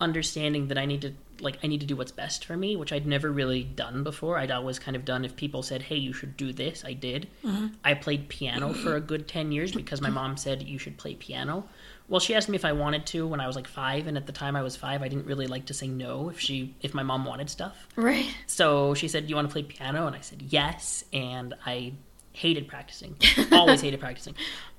understanding 0.00 0.68
that 0.68 0.78
I 0.78 0.86
need 0.86 1.02
to 1.02 1.12
like 1.40 1.58
I 1.62 1.66
need 1.66 1.80
to 1.80 1.86
do 1.86 1.96
what's 1.96 2.12
best 2.12 2.44
for 2.44 2.56
me, 2.56 2.76
which 2.76 2.92
I'd 2.92 3.06
never 3.06 3.30
really 3.30 3.62
done 3.62 4.02
before. 4.02 4.38
I'd 4.38 4.50
always 4.50 4.78
kind 4.78 4.96
of 4.96 5.04
done 5.04 5.24
if 5.24 5.36
people 5.36 5.62
said, 5.62 5.82
"Hey, 5.82 5.96
you 5.96 6.12
should 6.12 6.36
do 6.36 6.52
this," 6.52 6.84
I 6.84 6.92
did. 6.92 7.28
Mm-hmm. 7.44 7.68
I 7.84 7.94
played 7.94 8.28
piano 8.28 8.72
for 8.72 8.96
a 8.96 9.00
good 9.00 9.26
ten 9.28 9.52
years 9.52 9.72
because 9.72 10.00
my 10.00 10.10
mom 10.10 10.36
said 10.36 10.62
you 10.62 10.78
should 10.78 10.98
play 10.98 11.14
piano. 11.14 11.68
Well, 12.10 12.20
she 12.20 12.34
asked 12.34 12.48
me 12.48 12.56
if 12.56 12.64
I 12.64 12.72
wanted 12.72 13.06
to 13.06 13.26
when 13.26 13.40
I 13.40 13.46
was 13.46 13.54
like 13.54 13.68
five, 13.68 14.08
and 14.08 14.16
at 14.16 14.26
the 14.26 14.32
time 14.32 14.56
I 14.56 14.62
was 14.62 14.74
five, 14.76 15.00
I 15.00 15.08
didn't 15.08 15.26
really 15.26 15.46
like 15.46 15.66
to 15.66 15.74
say 15.74 15.86
no 15.86 16.28
if 16.28 16.40
she 16.40 16.74
if 16.82 16.92
my 16.92 17.04
mom 17.04 17.24
wanted 17.24 17.48
stuff. 17.48 17.86
Right. 17.94 18.26
So 18.48 18.94
she 18.94 19.06
said, 19.06 19.30
"You 19.30 19.36
want 19.36 19.48
to 19.48 19.52
play 19.52 19.62
piano?" 19.62 20.06
And 20.08 20.16
I 20.16 20.20
said, 20.20 20.42
"Yes." 20.42 21.04
And 21.12 21.54
I 21.64 21.92
hated 22.32 22.66
practicing. 22.66 23.16
Always 23.52 23.80
hated 23.80 24.00
practicing. 24.00 24.34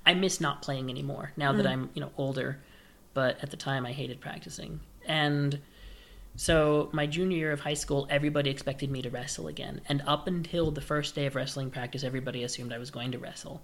I 0.06 0.13
miss 0.13 0.41
not 0.41 0.62
playing 0.62 0.89
anymore 0.89 1.32
now 1.38 1.54
that 1.54 1.65
mm. 1.65 1.70
I'm, 1.70 1.89
you 1.94 2.02
know, 2.02 2.12
older, 2.17 2.60
but 3.13 3.38
at 3.41 3.52
the 3.52 3.58
time 3.58 3.86
I 3.86 3.94
hated 3.94 4.20
practicing. 4.20 4.80
And 5.06 5.60
so 6.36 6.89
my 6.91 7.08
junior 7.08 7.38
year 7.38 7.52
of 7.52 7.60
high 7.60 7.76
school, 7.76 8.08
everybody 8.10 8.50
expected 8.50 8.89
me 8.89 9.02
to 9.04 9.10
wrestle 9.10 9.48
again. 9.48 9.82
And 9.88 10.02
up 10.08 10.28
until 10.28 10.72
the 10.72 10.82
first 10.82 11.13
day 11.15 11.26
of 11.26 11.36
wrestling 11.36 11.70
practice, 11.70 12.04
everybody 12.04 12.44
assumed 12.44 12.74
I 12.74 12.78
was 12.78 12.91
going 12.91 13.12
to 13.12 13.20
wrestle. 13.20 13.62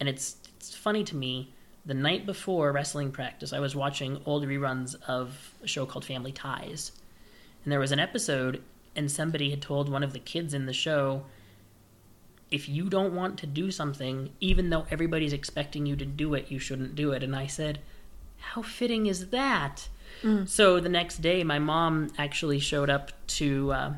And 0.00 0.08
it's 0.08 0.36
it's 0.56 0.74
funny 0.74 1.04
to 1.04 1.16
me, 1.16 1.54
the 1.84 1.94
night 1.94 2.26
before 2.26 2.72
wrestling 2.72 3.10
practice, 3.10 3.52
I 3.52 3.60
was 3.60 3.74
watching 3.74 4.20
old 4.26 4.44
reruns 4.44 4.94
of 5.06 5.54
a 5.62 5.66
show 5.66 5.86
called 5.86 6.04
Family 6.04 6.32
Ties. 6.32 6.92
And 7.64 7.72
there 7.72 7.80
was 7.80 7.92
an 7.92 8.00
episode 8.00 8.62
and 8.96 9.10
somebody 9.10 9.50
had 9.50 9.62
told 9.62 9.88
one 9.88 10.02
of 10.02 10.12
the 10.12 10.18
kids 10.18 10.52
in 10.52 10.66
the 10.66 10.72
show 10.72 11.24
if 12.50 12.68
you 12.68 12.88
don't 12.88 13.14
want 13.14 13.38
to 13.38 13.46
do 13.46 13.70
something, 13.70 14.30
even 14.40 14.70
though 14.70 14.86
everybody's 14.90 15.32
expecting 15.32 15.86
you 15.86 15.94
to 15.96 16.04
do 16.04 16.34
it, 16.34 16.50
you 16.50 16.58
shouldn't 16.58 16.96
do 16.96 17.12
it. 17.12 17.22
And 17.22 17.36
I 17.36 17.46
said, 17.46 17.78
How 18.38 18.62
fitting 18.62 19.06
is 19.06 19.28
that? 19.28 19.88
So 20.46 20.80
the 20.80 20.88
next 20.88 21.22
day, 21.22 21.44
my 21.44 21.60
mom 21.60 22.10
actually 22.18 22.58
showed 22.58 22.90
up 22.90 23.12
to 23.38 23.72
uh, 23.72 23.92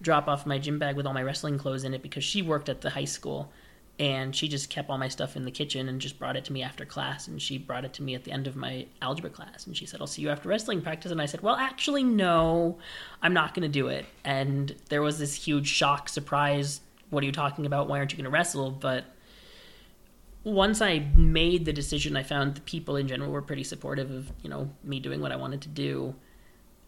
drop 0.00 0.28
off 0.28 0.46
my 0.46 0.58
gym 0.58 0.78
bag 0.78 0.96
with 0.96 1.06
all 1.06 1.14
my 1.14 1.22
wrestling 1.22 1.58
clothes 1.58 1.82
in 1.82 1.94
it 1.94 2.02
because 2.02 2.22
she 2.22 2.42
worked 2.42 2.68
at 2.68 2.82
the 2.82 2.90
high 2.90 3.04
school. 3.04 3.50
And 3.98 4.36
she 4.36 4.46
just 4.46 4.68
kept 4.68 4.90
all 4.90 4.98
my 4.98 5.08
stuff 5.08 5.36
in 5.36 5.46
the 5.46 5.50
kitchen 5.50 5.88
and 5.88 6.00
just 6.00 6.18
brought 6.18 6.36
it 6.36 6.44
to 6.46 6.52
me 6.52 6.62
after 6.62 6.84
class. 6.84 7.28
And 7.28 7.40
she 7.40 7.56
brought 7.56 7.84
it 7.86 7.94
to 7.94 8.02
me 8.02 8.14
at 8.14 8.24
the 8.24 8.32
end 8.32 8.46
of 8.46 8.54
my 8.54 8.86
algebra 9.00 9.30
class. 9.30 9.66
And 9.66 9.74
she 9.74 9.86
said, 9.86 10.00
I'll 10.00 10.06
see 10.06 10.20
you 10.20 10.28
after 10.28 10.50
wrestling 10.50 10.82
practice. 10.82 11.10
And 11.12 11.20
I 11.20 11.26
said, 11.26 11.40
Well, 11.40 11.56
actually, 11.56 12.04
no, 12.04 12.76
I'm 13.22 13.32
not 13.32 13.54
going 13.54 13.62
to 13.62 13.68
do 13.68 13.88
it. 13.88 14.04
And 14.22 14.74
there 14.90 15.00
was 15.00 15.18
this 15.18 15.34
huge 15.34 15.68
shock, 15.68 16.10
surprise. 16.10 16.80
What 17.08 17.22
are 17.22 17.26
you 17.26 17.32
talking 17.32 17.64
about? 17.64 17.88
Why 17.88 17.98
aren't 17.98 18.12
you 18.12 18.18
going 18.18 18.24
to 18.24 18.30
wrestle? 18.30 18.70
But 18.70 19.04
once 20.46 20.80
I 20.80 21.00
made 21.16 21.64
the 21.64 21.72
decision, 21.72 22.16
I 22.16 22.22
found 22.22 22.54
the 22.54 22.60
people 22.60 22.94
in 22.94 23.08
general 23.08 23.32
were 23.32 23.42
pretty 23.42 23.64
supportive 23.64 24.12
of 24.12 24.30
you 24.42 24.48
know 24.48 24.70
me 24.84 25.00
doing 25.00 25.20
what 25.20 25.32
I 25.32 25.36
wanted 25.36 25.60
to 25.62 25.68
do, 25.68 26.14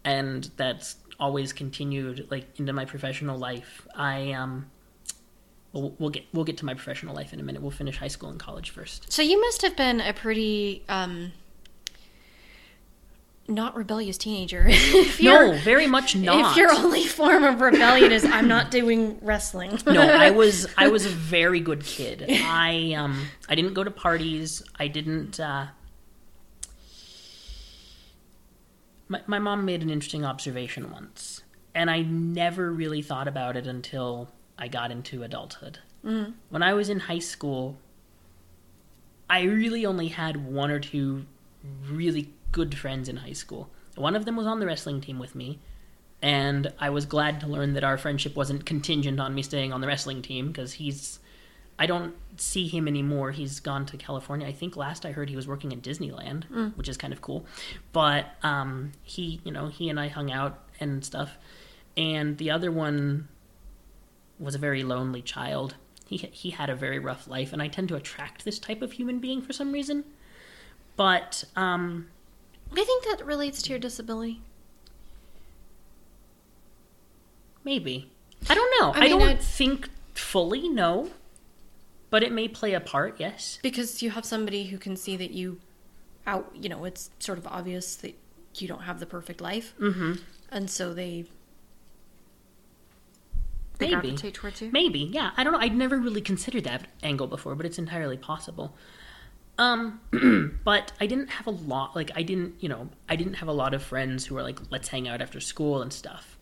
and 0.04 0.48
that's 0.56 0.96
always 1.18 1.52
continued 1.52 2.28
like 2.30 2.60
into 2.60 2.72
my 2.72 2.84
professional 2.84 3.36
life. 3.36 3.84
I 3.96 4.30
um, 4.30 4.70
we'll, 5.72 5.94
we'll 5.98 6.10
get 6.10 6.24
we'll 6.32 6.44
get 6.44 6.56
to 6.58 6.64
my 6.64 6.74
professional 6.74 7.14
life 7.14 7.32
in 7.32 7.40
a 7.40 7.42
minute. 7.42 7.62
We'll 7.62 7.70
finish 7.70 7.98
high 7.98 8.08
school 8.08 8.30
and 8.30 8.38
college 8.38 8.70
first. 8.70 9.12
So 9.12 9.22
you 9.22 9.40
must 9.40 9.62
have 9.62 9.76
been 9.76 10.00
a 10.00 10.12
pretty 10.12 10.84
um 10.88 11.32
not 13.48 13.74
rebellious 13.74 14.18
teenager. 14.18 14.70
No, 15.20 15.56
very 15.58 15.86
much 15.86 16.14
not. 16.14 16.52
If 16.52 16.56
your 16.56 16.70
only 16.72 17.04
form 17.04 17.42
of 17.42 17.60
rebellion 17.60 18.12
is 18.12 18.24
I'm 18.24 18.46
not 18.46 18.70
doing 18.70 19.18
wrestling. 19.20 19.78
no, 19.86 20.00
I 20.00 20.30
was 20.30 20.66
I 20.78 20.88
was 20.88 21.06
a 21.06 21.10
very 21.10 21.60
good 21.60 21.84
kid. 21.84 22.24
I 22.28 22.94
um 22.94 23.26
I 23.48 23.54
didn't 23.54 23.74
go 23.74 23.84
to 23.84 23.90
parties. 23.90 24.62
I 24.78 24.88
didn't. 24.88 25.40
Uh, 25.40 25.66
my 29.08 29.22
my 29.26 29.38
mom 29.38 29.64
made 29.64 29.82
an 29.82 29.90
interesting 29.90 30.24
observation 30.24 30.92
once, 30.92 31.42
and 31.74 31.90
I 31.90 32.02
never 32.02 32.70
really 32.72 33.02
thought 33.02 33.26
about 33.26 33.56
it 33.56 33.66
until 33.66 34.30
I 34.58 34.68
got 34.68 34.90
into 34.90 35.22
adulthood. 35.22 35.78
When 36.50 36.62
I 36.62 36.74
was 36.74 36.88
in 36.88 37.00
high 37.00 37.18
school, 37.18 37.76
I 39.30 39.42
really 39.42 39.84
only 39.86 40.08
had 40.08 40.36
one 40.46 40.70
or 40.70 40.80
two 40.80 41.26
really 41.90 42.32
good 42.52 42.76
friends 42.76 43.08
in 43.08 43.16
high 43.18 43.32
school. 43.32 43.68
One 43.96 44.16
of 44.16 44.24
them 44.24 44.36
was 44.36 44.46
on 44.46 44.60
the 44.60 44.66
wrestling 44.66 45.00
team 45.00 45.18
with 45.18 45.34
me, 45.34 45.58
and 46.22 46.72
I 46.78 46.90
was 46.90 47.04
glad 47.04 47.40
to 47.40 47.46
learn 47.46 47.74
that 47.74 47.84
our 47.84 47.98
friendship 47.98 48.36
wasn't 48.36 48.64
contingent 48.64 49.20
on 49.20 49.34
me 49.34 49.42
staying 49.42 49.72
on 49.72 49.80
the 49.80 49.86
wrestling 49.86 50.22
team 50.22 50.48
because 50.48 50.74
he's 50.74 51.18
I 51.80 51.86
don't 51.86 52.14
see 52.36 52.66
him 52.66 52.88
anymore. 52.88 53.30
He's 53.30 53.60
gone 53.60 53.86
to 53.86 53.96
California. 53.96 54.46
I 54.46 54.52
think 54.52 54.76
last 54.76 55.06
I 55.06 55.12
heard 55.12 55.28
he 55.28 55.36
was 55.36 55.46
working 55.46 55.70
in 55.70 55.80
Disneyland, 55.80 56.44
which 56.76 56.88
is 56.88 56.96
kind 56.96 57.12
of 57.12 57.20
cool. 57.22 57.46
But 57.92 58.26
um, 58.42 58.92
he, 59.02 59.40
you 59.44 59.52
know, 59.52 59.68
he 59.68 59.88
and 59.88 60.00
I 60.00 60.08
hung 60.08 60.32
out 60.32 60.58
and 60.80 61.04
stuff. 61.04 61.38
And 61.96 62.36
the 62.38 62.50
other 62.50 62.72
one 62.72 63.28
was 64.38 64.54
a 64.54 64.58
very 64.58 64.82
lonely 64.82 65.22
child. 65.22 65.74
He 66.06 66.16
he 66.16 66.50
had 66.50 66.70
a 66.70 66.74
very 66.74 66.98
rough 66.98 67.28
life, 67.28 67.52
and 67.52 67.60
I 67.60 67.68
tend 67.68 67.88
to 67.88 67.96
attract 67.96 68.44
this 68.44 68.58
type 68.58 68.82
of 68.82 68.92
human 68.92 69.18
being 69.18 69.42
for 69.42 69.52
some 69.52 69.72
reason. 69.72 70.04
But 70.96 71.44
um, 71.54 72.08
I 72.72 72.84
think 72.84 73.04
that 73.04 73.24
relates 73.24 73.62
to 73.62 73.70
your 73.70 73.78
disability. 73.78 74.40
Maybe. 77.64 78.10
I 78.48 78.54
don't 78.54 78.80
know. 78.80 78.92
I 78.92 79.04
I, 79.04 79.08
mean, 79.08 79.18
don't 79.18 79.28
I- 79.28 79.34
think 79.36 79.88
fully, 80.14 80.68
no. 80.68 81.10
But 82.10 82.22
it 82.22 82.32
may 82.32 82.48
play 82.48 82.72
a 82.72 82.80
part, 82.80 83.20
yes. 83.20 83.58
Because 83.62 84.02
you 84.02 84.10
have 84.10 84.24
somebody 84.24 84.64
who 84.64 84.78
can 84.78 84.96
see 84.96 85.16
that 85.18 85.32
you 85.32 85.60
out 86.26 86.50
you 86.54 86.68
know, 86.68 86.84
it's 86.84 87.10
sort 87.18 87.36
of 87.38 87.46
obvious 87.46 87.96
that 87.96 88.14
you 88.54 88.66
don't 88.66 88.82
have 88.82 88.98
the 88.98 89.06
perfect 89.06 89.40
life. 89.40 89.74
Mm-hmm. 89.78 90.14
And 90.50 90.70
so 90.70 90.94
they 90.94 91.26
Maybe. 93.80 93.92
gravitate 93.92 94.34
towards 94.34 94.60
you. 94.60 94.70
Maybe, 94.72 95.00
yeah. 95.00 95.30
I 95.36 95.44
don't 95.44 95.52
know. 95.52 95.58
I'd 95.58 95.76
never 95.76 95.98
really 95.98 96.20
considered 96.20 96.64
that 96.64 96.88
angle 97.02 97.26
before, 97.26 97.54
but 97.54 97.66
it's 97.66 97.78
entirely 97.78 98.16
possible. 98.16 98.74
Um, 99.56 100.00
but 100.64 100.92
I 101.00 101.06
didn't 101.06 101.30
have 101.30 101.46
a 101.46 101.50
lot. 101.52 101.96
Like, 101.96 102.10
I 102.14 102.22
didn't, 102.22 102.54
you 102.60 102.68
know, 102.68 102.88
I 103.08 103.16
didn't 103.16 103.34
have 103.34 103.48
a 103.48 103.52
lot 103.52 103.74
of 103.74 103.82
friends 103.82 104.26
who 104.26 104.34
were 104.34 104.42
like, 104.42 104.58
let's 104.70 104.88
hang 104.88 105.08
out 105.08 105.20
after 105.20 105.40
school 105.40 105.82
and 105.82 105.92
stuff. 105.92 106.38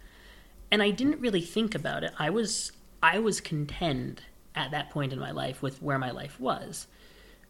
And 0.70 0.83
I 0.83 0.90
didn't 0.90 1.20
really 1.20 1.40
think 1.40 1.75
about 1.75 2.05
it. 2.05 2.12
I 2.18 2.31
was, 2.31 2.72
I 3.03 3.18
was 3.18 3.40
content 3.40 4.22
at 4.55 4.70
that 4.70 4.90
point 4.90 5.12
in 5.12 5.18
my 5.18 5.31
life 5.31 5.62
with 5.62 5.83
where 5.83 5.99
my 5.99 6.11
life 6.11 6.40
was. 6.40 6.87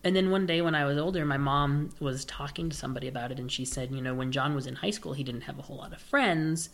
And 0.05 0.14
then 0.14 0.31
one 0.31 0.46
day 0.46 0.61
when 0.61 0.75
I 0.75 0.85
was 0.85 0.99
older, 0.99 1.25
my 1.25 1.37
mom 1.37 1.90
was 1.99 2.25
talking 2.25 2.70
to 2.70 2.77
somebody 2.77 3.09
about 3.09 3.33
it, 3.33 3.40
and 3.40 3.51
she 3.51 3.64
said, 3.64 3.90
you 3.90 4.01
know, 4.01 4.14
when 4.14 4.31
John 4.31 4.55
was 4.55 4.66
in 4.66 4.77
high 4.77 4.90
school, 4.90 5.14
he 5.14 5.25
didn't 5.25 5.40
have 5.42 5.59
a 5.59 5.62
whole 5.62 5.79
lot 5.79 5.92
of 5.92 6.01
friends, 6.01 6.70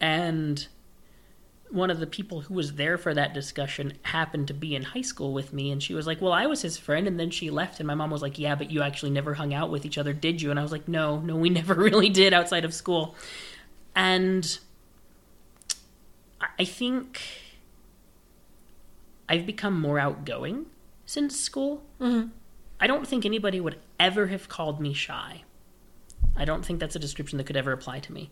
and 0.00 0.68
one 1.72 1.90
of 1.90 2.00
the 2.00 2.06
people 2.06 2.42
who 2.42 2.54
was 2.54 2.74
there 2.74 2.98
for 2.98 3.14
that 3.14 3.32
discussion 3.32 3.94
happened 4.02 4.46
to 4.46 4.52
be 4.54 4.74
in 4.74 4.82
high 4.82 5.00
school 5.00 5.32
with 5.32 5.54
me 5.54 5.70
and 5.70 5.82
she 5.82 5.94
was 5.94 6.06
like 6.06 6.20
well 6.20 6.32
i 6.32 6.44
was 6.44 6.60
his 6.60 6.76
friend 6.76 7.06
and 7.08 7.18
then 7.18 7.30
she 7.30 7.48
left 7.50 7.80
and 7.80 7.86
my 7.86 7.94
mom 7.94 8.10
was 8.10 8.20
like 8.20 8.38
yeah 8.38 8.54
but 8.54 8.70
you 8.70 8.82
actually 8.82 9.10
never 9.10 9.34
hung 9.34 9.54
out 9.54 9.70
with 9.70 9.86
each 9.86 9.96
other 9.96 10.12
did 10.12 10.42
you? 10.42 10.50
And 10.50 10.60
i 10.60 10.62
was 10.62 10.70
like 10.72 10.86
no 10.86 11.20
no 11.20 11.34
we 11.36 11.48
never 11.60 11.74
really 11.74 12.10
did 12.10 12.32
outside 12.34 12.64
of 12.64 12.74
school. 12.74 13.14
And 13.94 14.58
I- 16.58 16.64
think 16.64 17.20
i've 19.28 19.46
become 19.46 19.80
more 19.80 19.98
outgoing 19.98 20.66
since 21.06 21.38
school. 21.38 21.82
Mm-hmm. 22.00 22.28
I 22.80 22.86
don't 22.86 23.06
think 23.06 23.24
anybody 23.24 23.60
would 23.60 23.78
ever 23.98 24.26
have 24.28 24.48
called 24.48 24.80
me 24.80 24.92
shy. 24.92 25.42
I 26.36 26.44
don't 26.44 26.64
think 26.64 26.80
that's 26.80 26.96
a 26.96 26.98
description 26.98 27.38
that 27.38 27.44
could 27.44 27.56
ever 27.56 27.72
apply 27.72 28.00
to 28.00 28.12
me. 28.12 28.30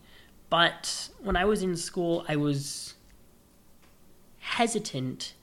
But 0.50 1.10
when 1.22 1.36
i 1.36 1.44
was 1.44 1.62
in 1.62 1.76
school 1.76 2.24
i 2.28 2.36
was 2.36 2.94
hesitant 4.40 5.34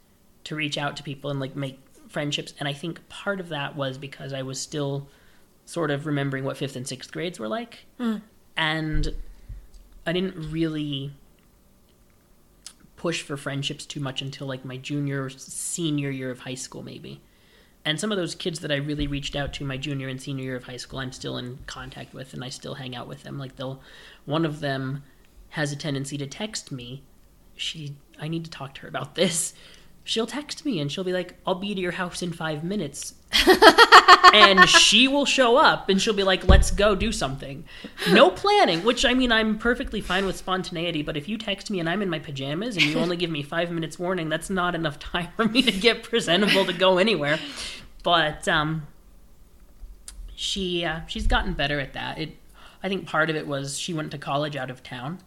to 0.43 0.55
reach 0.55 0.77
out 0.77 0.97
to 0.97 1.03
people 1.03 1.29
and 1.29 1.39
like 1.39 1.55
make 1.55 1.79
friendships. 2.09 2.53
And 2.59 2.67
i 2.67 2.73
think 2.73 3.07
part 3.09 3.39
of 3.39 3.49
that 3.49 3.75
was 3.75 3.97
because 3.97 4.33
i 4.33 4.41
was 4.41 4.59
still 4.59 5.07
sort 5.65 5.91
of 5.91 6.05
remembering 6.05 6.43
what 6.43 6.57
fifth 6.57 6.75
and 6.75 6.87
sixth 6.87 7.11
grades 7.11 7.39
were 7.39 7.47
like. 7.47 7.85
Hmm. 7.97 8.17
And 8.55 9.13
i 10.05 10.11
didn't 10.11 10.51
really 10.51 11.13
push 12.95 13.21
for 13.21 13.37
friendships 13.37 13.85
too 13.85 13.99
much 13.99 14.21
until 14.21 14.47
like 14.47 14.65
my 14.65 14.77
junior 14.77 15.25
or 15.25 15.29
senior 15.29 16.09
year 16.09 16.31
of 16.31 16.39
high 16.39 16.55
school 16.55 16.83
maybe. 16.83 17.21
And 17.85 17.97
some 17.99 18.11
of 18.11 18.17
those 18.17 18.33
kids 18.33 18.59
that 18.61 18.71
i 18.71 18.75
really 18.77 19.05
reached 19.05 19.35
out 19.35 19.53
to 19.53 19.65
my 19.65 19.77
junior 19.77 20.07
and 20.07 20.19
senior 20.19 20.45
year 20.45 20.55
of 20.55 20.63
high 20.63 20.77
school 20.77 20.99
i'm 20.99 21.11
still 21.11 21.37
in 21.37 21.59
contact 21.67 22.13
with 22.13 22.33
and 22.33 22.43
i 22.43 22.49
still 22.49 22.75
hang 22.75 22.95
out 22.95 23.07
with 23.07 23.23
them. 23.23 23.37
Like 23.37 23.57
they'll 23.57 23.81
one 24.25 24.43
of 24.43 24.59
them 24.59 25.03
has 25.49 25.71
a 25.71 25.75
tendency 25.75 26.17
to 26.17 26.25
text 26.27 26.71
me 26.71 27.03
she 27.57 27.95
I 28.19 28.27
need 28.27 28.45
to 28.45 28.51
talk 28.51 28.73
to 28.75 28.81
her 28.81 28.87
about 28.87 29.15
this. 29.15 29.53
She'll 30.03 30.27
text 30.27 30.65
me 30.65 30.79
and 30.79 30.89
she'll 30.89 31.03
be 31.03 31.11
like, 31.11 31.35
I'll 31.45 31.55
be 31.55 31.75
to 31.75 31.81
your 31.81 31.91
house 31.91 32.21
in 32.21 32.31
five 32.31 32.63
minutes. 32.63 33.13
and 34.33 34.67
she 34.69 35.07
will 35.07 35.25
show 35.25 35.57
up 35.57 35.89
and 35.89 36.01
she'll 36.01 36.13
be 36.13 36.23
like, 36.23 36.47
let's 36.47 36.71
go 36.71 36.95
do 36.95 37.11
something. 37.11 37.65
No 38.09 38.31
planning, 38.31 38.83
which 38.85 39.03
I 39.03 39.13
mean, 39.13 39.33
I'm 39.33 39.57
perfectly 39.57 39.99
fine 39.99 40.25
with 40.25 40.37
spontaneity, 40.37 41.03
but 41.03 41.17
if 41.17 41.27
you 41.27 41.37
text 41.37 41.69
me 41.69 41.81
and 41.81 41.89
I'm 41.89 42.01
in 42.01 42.09
my 42.09 42.19
pajamas 42.19 42.77
and 42.77 42.85
you 42.85 42.97
only 42.97 43.17
give 43.17 43.29
me 43.29 43.43
five 43.43 43.69
minutes 43.69 43.99
warning, 43.99 44.29
that's 44.29 44.49
not 44.49 44.75
enough 44.75 44.97
time 44.99 45.27
for 45.35 45.45
me 45.45 45.61
to 45.61 45.71
get 45.71 46.03
presentable 46.03 46.65
to 46.65 46.73
go 46.73 46.97
anywhere. 46.97 47.37
But, 48.01 48.47
um, 48.47 48.87
she, 50.35 50.85
uh, 50.85 51.01
she's 51.07 51.27
gotten 51.27 51.53
better 51.53 51.81
at 51.81 51.93
that. 51.93 52.17
It, 52.17 52.37
I 52.81 52.87
think 52.87 53.07
part 53.07 53.29
of 53.29 53.35
it 53.35 53.45
was 53.45 53.77
she 53.77 53.93
went 53.93 54.11
to 54.11 54.17
college 54.17 54.55
out 54.55 54.69
of 54.69 54.83
town 54.83 55.19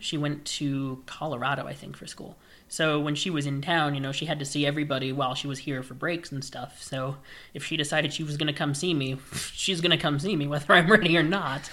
She 0.00 0.18
went 0.18 0.44
to 0.58 1.02
Colorado, 1.06 1.66
I 1.66 1.72
think, 1.72 1.96
for 1.96 2.06
school. 2.06 2.36
So 2.68 3.00
when 3.00 3.14
she 3.14 3.30
was 3.30 3.46
in 3.46 3.62
town, 3.62 3.94
you 3.94 4.00
know, 4.00 4.12
she 4.12 4.26
had 4.26 4.38
to 4.40 4.44
see 4.44 4.66
everybody 4.66 5.12
while 5.12 5.34
she 5.34 5.46
was 5.46 5.60
here 5.60 5.82
for 5.82 5.94
breaks 5.94 6.30
and 6.30 6.44
stuff. 6.44 6.82
So 6.82 7.16
if 7.54 7.64
she 7.64 7.76
decided 7.78 8.12
she 8.12 8.22
was 8.22 8.36
going 8.36 8.48
to 8.48 8.52
come 8.52 8.74
see 8.74 8.92
me, 8.92 9.16
she's 9.54 9.80
going 9.80 9.90
to 9.90 9.96
come 9.96 10.18
see 10.18 10.36
me 10.36 10.46
whether 10.46 10.74
I'm 10.74 10.90
ready 10.90 11.16
or 11.16 11.22
not. 11.22 11.70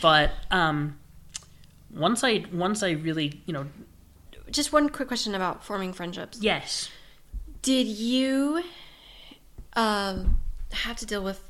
But 0.00 0.30
um, 0.52 0.98
once 1.92 2.22
I 2.22 2.44
once 2.52 2.82
I 2.82 2.92
really, 2.92 3.40
you 3.46 3.52
know, 3.52 3.66
Just 4.50 4.72
one 4.72 4.88
quick 4.88 5.08
question 5.08 5.34
about 5.34 5.64
forming 5.64 5.92
friendships. 5.92 6.38
yes, 6.40 6.90
Did 7.62 7.86
you 7.88 8.62
um, 9.74 10.38
have 10.72 10.96
to 10.98 11.06
deal 11.06 11.22
with 11.24 11.40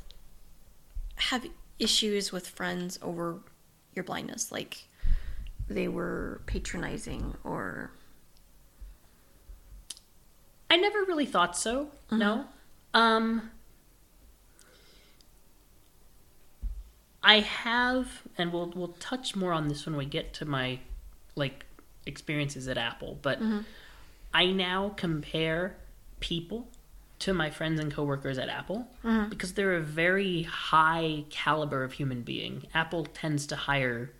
have 1.17 1.45
issues 1.79 2.31
with 2.31 2.47
friends 2.47 2.97
over 3.01 3.39
your 3.93 4.03
blindness? 4.03 4.51
Like 4.51 4.85
they 5.73 5.87
were 5.87 6.41
patronizing 6.45 7.35
or 7.43 7.91
I 10.69 10.77
never 10.77 11.03
really 11.03 11.25
thought 11.25 11.57
so. 11.57 11.85
Mm-hmm. 11.85 12.17
No. 12.19 12.45
Um 12.93 13.51
I 17.23 17.39
have 17.39 18.23
and 18.37 18.51
we'll 18.51 18.71
we'll 18.75 18.95
touch 18.99 19.35
more 19.35 19.53
on 19.53 19.67
this 19.67 19.85
when 19.85 19.95
we 19.95 20.05
get 20.05 20.33
to 20.35 20.45
my 20.45 20.79
like 21.35 21.65
experiences 22.05 22.67
at 22.67 22.77
Apple, 22.77 23.17
but 23.21 23.39
mm-hmm. 23.39 23.59
I 24.33 24.47
now 24.47 24.93
compare 24.95 25.77
people 26.19 26.67
to 27.19 27.33
my 27.33 27.49
friends 27.49 27.79
and 27.79 27.93
coworkers 27.93 28.37
at 28.37 28.49
Apple 28.49 28.87
mm-hmm. 29.03 29.29
because 29.29 29.53
they're 29.53 29.75
a 29.75 29.81
very 29.81 30.43
high 30.43 31.23
caliber 31.29 31.83
of 31.83 31.93
human 31.93 32.21
being. 32.21 32.67
Apple 32.73 33.05
tends 33.05 33.47
to 33.47 33.55
hire 33.55 34.11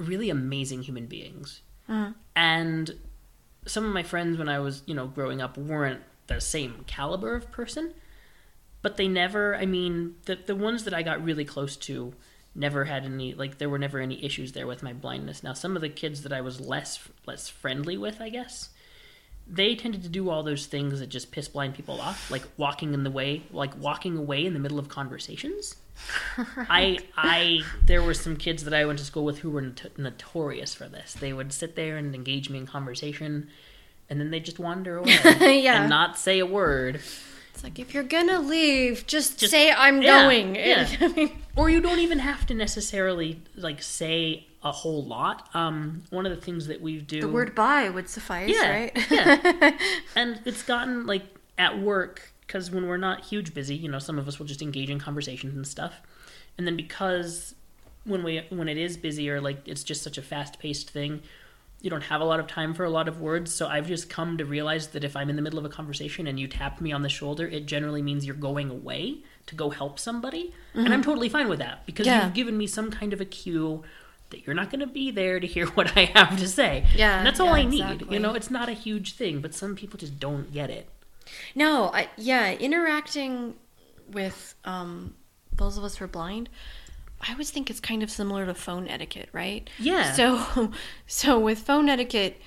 really 0.00 0.30
amazing 0.30 0.82
human 0.82 1.06
beings. 1.06 1.62
Uh-huh. 1.88 2.12
And 2.36 2.94
some 3.66 3.84
of 3.84 3.92
my 3.92 4.02
friends 4.02 4.38
when 4.38 4.48
I 4.48 4.58
was, 4.58 4.82
you 4.86 4.94
know, 4.94 5.06
growing 5.06 5.40
up 5.40 5.56
weren't 5.56 6.02
the 6.26 6.40
same 6.40 6.84
caliber 6.86 7.34
of 7.34 7.50
person, 7.50 7.94
but 8.82 8.96
they 8.96 9.08
never, 9.08 9.56
I 9.56 9.66
mean, 9.66 10.16
the 10.24 10.36
the 10.36 10.56
ones 10.56 10.84
that 10.84 10.94
I 10.94 11.02
got 11.02 11.22
really 11.22 11.44
close 11.44 11.76
to 11.78 12.14
never 12.54 12.84
had 12.84 13.04
any 13.04 13.34
like 13.34 13.58
there 13.58 13.68
were 13.68 13.78
never 13.78 13.98
any 13.98 14.24
issues 14.24 14.52
there 14.52 14.66
with 14.66 14.82
my 14.82 14.92
blindness. 14.92 15.42
Now, 15.42 15.52
some 15.52 15.76
of 15.76 15.82
the 15.82 15.88
kids 15.88 16.22
that 16.22 16.32
I 16.32 16.40
was 16.40 16.60
less 16.60 16.98
less 17.26 17.48
friendly 17.48 17.96
with, 17.96 18.20
I 18.20 18.28
guess, 18.28 18.70
they 19.46 19.74
tended 19.74 20.02
to 20.04 20.08
do 20.08 20.30
all 20.30 20.42
those 20.42 20.66
things 20.66 21.00
that 21.00 21.08
just 21.08 21.32
piss 21.32 21.48
blind 21.48 21.74
people 21.74 22.00
off, 22.00 22.30
like 22.30 22.42
walking 22.56 22.94
in 22.94 23.04
the 23.04 23.10
way, 23.10 23.42
like 23.50 23.76
walking 23.78 24.16
away 24.16 24.46
in 24.46 24.54
the 24.54 24.60
middle 24.60 24.78
of 24.78 24.88
conversations. 24.88 25.76
I 26.68 26.98
I 27.16 27.60
there 27.84 28.02
were 28.02 28.14
some 28.14 28.36
kids 28.36 28.64
that 28.64 28.74
I 28.74 28.84
went 28.84 28.98
to 28.98 29.04
school 29.04 29.24
with 29.24 29.38
who 29.40 29.50
were 29.50 29.62
not- 29.62 29.98
notorious 29.98 30.74
for 30.74 30.88
this. 30.88 31.14
They 31.14 31.32
would 31.32 31.52
sit 31.52 31.76
there 31.76 31.96
and 31.96 32.14
engage 32.14 32.50
me 32.50 32.58
in 32.58 32.66
conversation, 32.66 33.48
and 34.08 34.20
then 34.20 34.30
they 34.30 34.40
just 34.40 34.58
wander 34.58 34.98
away 34.98 35.60
Yeah. 35.62 35.80
and 35.82 35.90
not 35.90 36.18
say 36.18 36.38
a 36.38 36.46
word. 36.46 37.00
it's 37.54 37.62
like 37.64 37.78
if 37.78 37.92
you're 37.94 38.02
gonna 38.02 38.40
leave, 38.40 39.06
just, 39.06 39.38
Just- 39.38 39.50
say 39.50 39.70
I'm 39.72 40.02
yeah, 40.02 40.22
going. 40.22 40.54
yeah. 40.56 40.88
I 41.00 41.08
mean, 41.08 41.38
Or 41.56 41.68
you 41.70 41.80
don't 41.80 41.98
even 41.98 42.20
have 42.20 42.46
to 42.46 42.54
necessarily 42.54 43.40
like 43.56 43.82
say 43.82 44.46
a 44.62 44.72
whole 44.72 45.04
lot. 45.04 45.48
Um, 45.54 46.02
one 46.10 46.26
of 46.26 46.34
the 46.34 46.40
things 46.40 46.66
that 46.66 46.80
we 46.80 46.98
do 47.00 47.20
the 47.22 47.28
word 47.28 47.54
bye 47.54 47.88
would 47.88 48.08
suffice, 48.08 48.50
yeah, 48.50 48.70
right? 48.70 49.06
yeah. 49.10 49.78
And 50.14 50.40
it's 50.44 50.62
gotten 50.62 51.06
like 51.06 51.22
at 51.58 51.78
work 51.78 52.29
because 52.50 52.68
when 52.68 52.88
we're 52.88 52.96
not 52.96 53.26
huge 53.26 53.54
busy, 53.54 53.76
you 53.76 53.88
know, 53.88 54.00
some 54.00 54.18
of 54.18 54.26
us 54.26 54.40
will 54.40 54.46
just 54.46 54.60
engage 54.60 54.90
in 54.90 54.98
conversations 54.98 55.54
and 55.54 55.64
stuff. 55.64 56.00
And 56.58 56.66
then 56.66 56.76
because 56.76 57.54
when 58.04 58.24
we 58.24 58.44
when 58.50 58.68
it 58.68 58.76
is 58.76 58.96
busier, 58.96 59.40
like 59.40 59.68
it's 59.68 59.84
just 59.84 60.02
such 60.02 60.18
a 60.18 60.22
fast 60.22 60.58
paced 60.58 60.90
thing, 60.90 61.22
you 61.80 61.90
don't 61.90 62.02
have 62.02 62.20
a 62.20 62.24
lot 62.24 62.40
of 62.40 62.48
time 62.48 62.74
for 62.74 62.82
a 62.82 62.90
lot 62.90 63.06
of 63.06 63.20
words. 63.20 63.54
So 63.54 63.68
I've 63.68 63.86
just 63.86 64.10
come 64.10 64.36
to 64.38 64.44
realize 64.44 64.88
that 64.88 65.04
if 65.04 65.14
I'm 65.14 65.30
in 65.30 65.36
the 65.36 65.42
middle 65.42 65.60
of 65.60 65.64
a 65.64 65.68
conversation 65.68 66.26
and 66.26 66.40
you 66.40 66.48
tap 66.48 66.80
me 66.80 66.90
on 66.90 67.02
the 67.02 67.08
shoulder, 67.08 67.46
it 67.46 67.66
generally 67.66 68.02
means 68.02 68.26
you're 68.26 68.34
going 68.34 68.68
away 68.68 69.18
to 69.46 69.54
go 69.54 69.70
help 69.70 70.00
somebody, 70.00 70.52
and 70.74 70.88
I'm 70.88 70.94
mm-hmm. 70.94 71.02
totally 71.02 71.28
fine 71.28 71.48
with 71.48 71.60
that 71.60 71.86
because 71.86 72.06
Yeah. 72.06 72.24
you've 72.24 72.34
given 72.34 72.58
me 72.58 72.66
some 72.66 72.90
kind 72.90 73.12
of 73.12 73.20
a 73.20 73.24
cue. 73.24 73.84
That 74.30 74.46
you're 74.46 74.54
not 74.54 74.70
going 74.70 74.78
to 74.78 74.86
be 74.86 75.10
there 75.10 75.40
to 75.40 75.46
hear 75.46 75.66
what 75.76 75.96
I 75.96 76.04
have 76.04 76.36
to 76.38 76.48
say. 76.48 76.86
Yeah, 76.96 77.18
and 77.18 77.26
that's 77.26 77.38
all 77.38 77.46
yeah, 77.46 77.52
I 77.52 77.64
need. 77.64 77.80
exactly. 77.80 78.14
You 78.14 78.20
know, 78.20 78.34
it's 78.34 78.50
not 78.50 78.68
a 78.68 78.72
huge 78.72 79.14
thing, 79.14 79.40
but 79.40 79.54
some 79.54 79.74
people 79.74 79.98
just 79.98 80.18
don't 80.20 80.52
get 80.52 80.70
it. 80.70 80.88
No, 81.54 81.90
I, 81.92 82.08
yeah, 82.16 82.52
interacting 82.52 83.54
with 84.12 84.54
um, 84.64 85.14
those 85.56 85.78
of 85.78 85.84
us 85.84 85.96
who 85.96 86.04
are 86.04 86.08
blind, 86.08 86.48
I 87.20 87.32
always 87.32 87.50
think 87.50 87.70
it's 87.70 87.80
kind 87.80 88.02
of 88.02 88.10
similar 88.10 88.46
to 88.46 88.54
phone 88.54 88.88
etiquette, 88.88 89.28
right? 89.32 89.68
Yeah. 89.78 90.12
So, 90.12 90.72
so 91.06 91.38
with 91.38 91.58
phone 91.58 91.88
etiquette, 91.88 92.40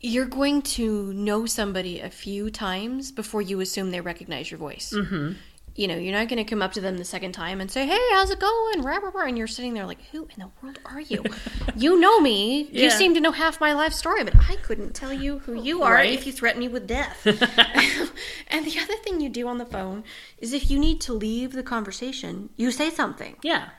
you're 0.00 0.26
going 0.26 0.60
to 0.60 1.12
know 1.14 1.46
somebody 1.46 2.00
a 2.00 2.10
few 2.10 2.50
times 2.50 3.10
before 3.12 3.40
you 3.40 3.60
assume 3.60 3.90
they 3.90 4.00
recognize 4.00 4.50
your 4.50 4.58
voice. 4.58 4.92
Mm-hmm. 4.94 5.32
You 5.76 5.88
know, 5.88 5.96
you're 5.96 6.12
not 6.12 6.28
going 6.28 6.36
to 6.44 6.48
come 6.48 6.62
up 6.62 6.72
to 6.74 6.80
them 6.80 6.98
the 6.98 7.04
second 7.04 7.32
time 7.32 7.60
and 7.60 7.68
say, 7.68 7.84
"Hey, 7.86 7.98
how's 8.12 8.30
it 8.30 8.38
going?" 8.38 8.82
Rah, 8.82 8.98
rah, 8.98 9.10
rah, 9.12 9.26
and 9.26 9.36
you're 9.36 9.48
sitting 9.48 9.74
there 9.74 9.86
like, 9.86 10.00
"Who 10.12 10.28
in 10.36 10.38
the 10.38 10.48
world 10.62 10.78
are 10.84 11.00
you?" 11.00 11.24
you 11.76 11.98
know 11.98 12.20
me. 12.20 12.68
You 12.70 12.90
seem 12.90 13.12
to 13.14 13.20
know 13.20 13.32
half 13.32 13.60
my 13.60 13.72
life 13.72 13.92
story, 13.92 14.22
but 14.22 14.34
I 14.48 14.54
couldn't 14.56 14.94
tell 14.94 15.12
you 15.12 15.40
who 15.40 15.60
you 15.60 15.82
are 15.82 15.94
Right. 15.94 16.12
if 16.12 16.26
you 16.26 16.32
threaten 16.32 16.60
me 16.60 16.68
with 16.68 16.86
death. 16.86 17.26
and 18.48 18.64
the 18.64 18.78
other 18.80 18.94
thing 19.02 19.20
you 19.20 19.28
do 19.28 19.48
on 19.48 19.58
the 19.58 19.66
phone 19.66 20.04
is 20.38 20.52
if 20.52 20.70
you 20.70 20.78
need 20.78 21.00
to 21.02 21.12
leave 21.12 21.52
the 21.52 21.62
conversation, 21.64 22.50
you 22.56 22.70
say 22.70 22.88
something. 22.90 23.34
Yeah, 23.42 23.70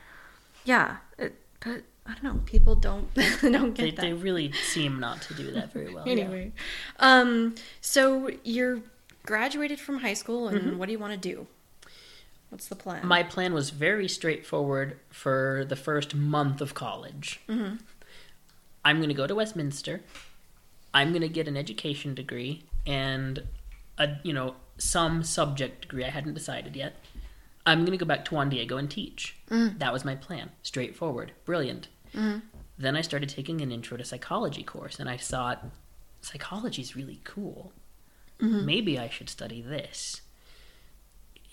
Yeah, 0.64 0.98
it, 1.18 1.34
but 1.60 1.82
I 2.04 2.12
don't 2.12 2.22
know. 2.24 2.40
People 2.44 2.74
don't 2.74 3.08
don't 3.40 3.72
get 3.72 3.76
they, 3.82 3.90
that. 3.92 4.00
they 4.02 4.12
really 4.12 4.52
seem 4.52 5.00
not 5.00 5.22
to 5.22 5.34
do 5.34 5.50
that 5.52 5.72
very 5.72 5.94
well. 5.94 6.04
yeah. 6.06 6.12
anyway, 6.12 6.52
um, 6.98 7.54
so 7.80 8.30
you're 8.44 8.80
graduated 9.24 9.80
from 9.80 10.00
high 10.00 10.14
school, 10.14 10.48
and 10.48 10.60
Mm-hmm. 10.60 10.76
what 10.78 10.86
do 10.86 10.92
you 10.92 10.98
want 10.98 11.14
to 11.20 11.28
do? 11.34 11.46
What's 12.50 12.68
the 12.68 12.76
plan? 12.76 13.06
My 13.06 13.22
plan 13.22 13.52
was 13.52 13.70
very 13.70 14.08
straightforward 14.08 14.98
for 15.10 15.64
the 15.68 15.76
first 15.76 16.14
month 16.14 16.60
of 16.60 16.74
college. 16.74 17.40
Mm-hmm. 17.48 17.76
I'm 18.84 18.96
going 18.98 19.08
to 19.08 19.14
go 19.14 19.26
to 19.26 19.34
Westminster. 19.34 20.02
I'm 20.94 21.10
going 21.10 21.22
to 21.22 21.28
get 21.28 21.48
an 21.48 21.56
education 21.56 22.14
degree 22.14 22.64
and 22.86 23.42
a 23.98 24.16
you 24.22 24.32
know 24.32 24.54
some 24.78 25.22
subject 25.22 25.82
degree. 25.82 26.04
I 26.04 26.10
hadn't 26.10 26.34
decided 26.34 26.76
yet. 26.76 26.94
I'm 27.66 27.80
going 27.80 27.98
to 27.98 28.04
go 28.04 28.06
back 28.06 28.24
to 28.26 28.34
Juan 28.34 28.48
Diego 28.48 28.76
and 28.76 28.88
teach. 28.88 29.36
Mm. 29.50 29.80
That 29.80 29.92
was 29.92 30.04
my 30.04 30.14
plan. 30.14 30.50
Straightforward, 30.62 31.32
brilliant. 31.44 31.88
Then 32.78 32.96
I 32.96 33.00
started 33.00 33.28
taking 33.28 33.60
an 33.60 33.72
intro 33.72 33.96
to 33.96 34.04
psychology 34.04 34.62
course, 34.62 35.00
and 35.00 35.08
I 35.08 35.16
thought 35.16 35.66
psychology 36.20 36.80
is 36.80 36.94
really 36.94 37.20
cool. 37.24 37.72
Maybe 38.38 38.98
I 38.98 39.08
should 39.08 39.28
study 39.28 39.62
this 39.62 40.20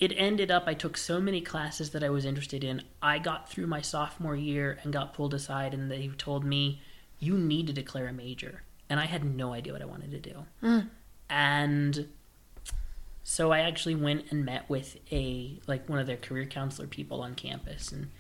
it 0.04 0.14
ended 0.18 0.52
up 0.52 0.64
I 0.68 0.74
took 0.74 0.98
so 0.98 1.22
many 1.22 1.42
classes 1.42 1.92
that 1.92 2.04
I 2.04 2.10
was 2.10 2.26
interested 2.26 2.64
in. 2.64 2.84
I 3.02 3.20
got 3.20 3.50
through 3.50 3.68
my 3.68 3.82
sophomore 3.82 4.36
year 4.36 4.78
and 4.84 4.92
got 4.92 5.14
pulled 5.14 5.34
aside, 5.34 5.74
and 5.74 5.90
they 5.90 6.10
told 6.18 6.44
me, 6.44 6.82
You 7.20 7.38
need 7.38 7.68
to 7.68 7.74
declare 7.74 8.08
a 8.08 8.14
major. 8.14 8.64
And 8.90 9.00
I 9.00 9.06
had 9.06 9.24
no 9.24 9.54
idea 9.54 9.74
what 9.74 9.82
I 9.82 9.86
wanted 9.86 10.12
to 10.12 10.20
do. 10.20 10.46
Mm. 10.62 10.90
And 11.30 12.08
so 13.24 13.52
I 13.52 13.62
actually 13.62 13.96
went 13.96 14.26
and 14.32 14.46
met 14.46 14.70
with 14.70 14.98
a 15.12 15.60
like 15.68 15.88
one 15.88 16.00
of 16.00 16.08
their 16.08 16.18
career 16.18 16.46
counselor 16.46 16.88
people 16.88 17.22
on 17.22 17.36
campus 17.36 17.92
and 17.92 18.12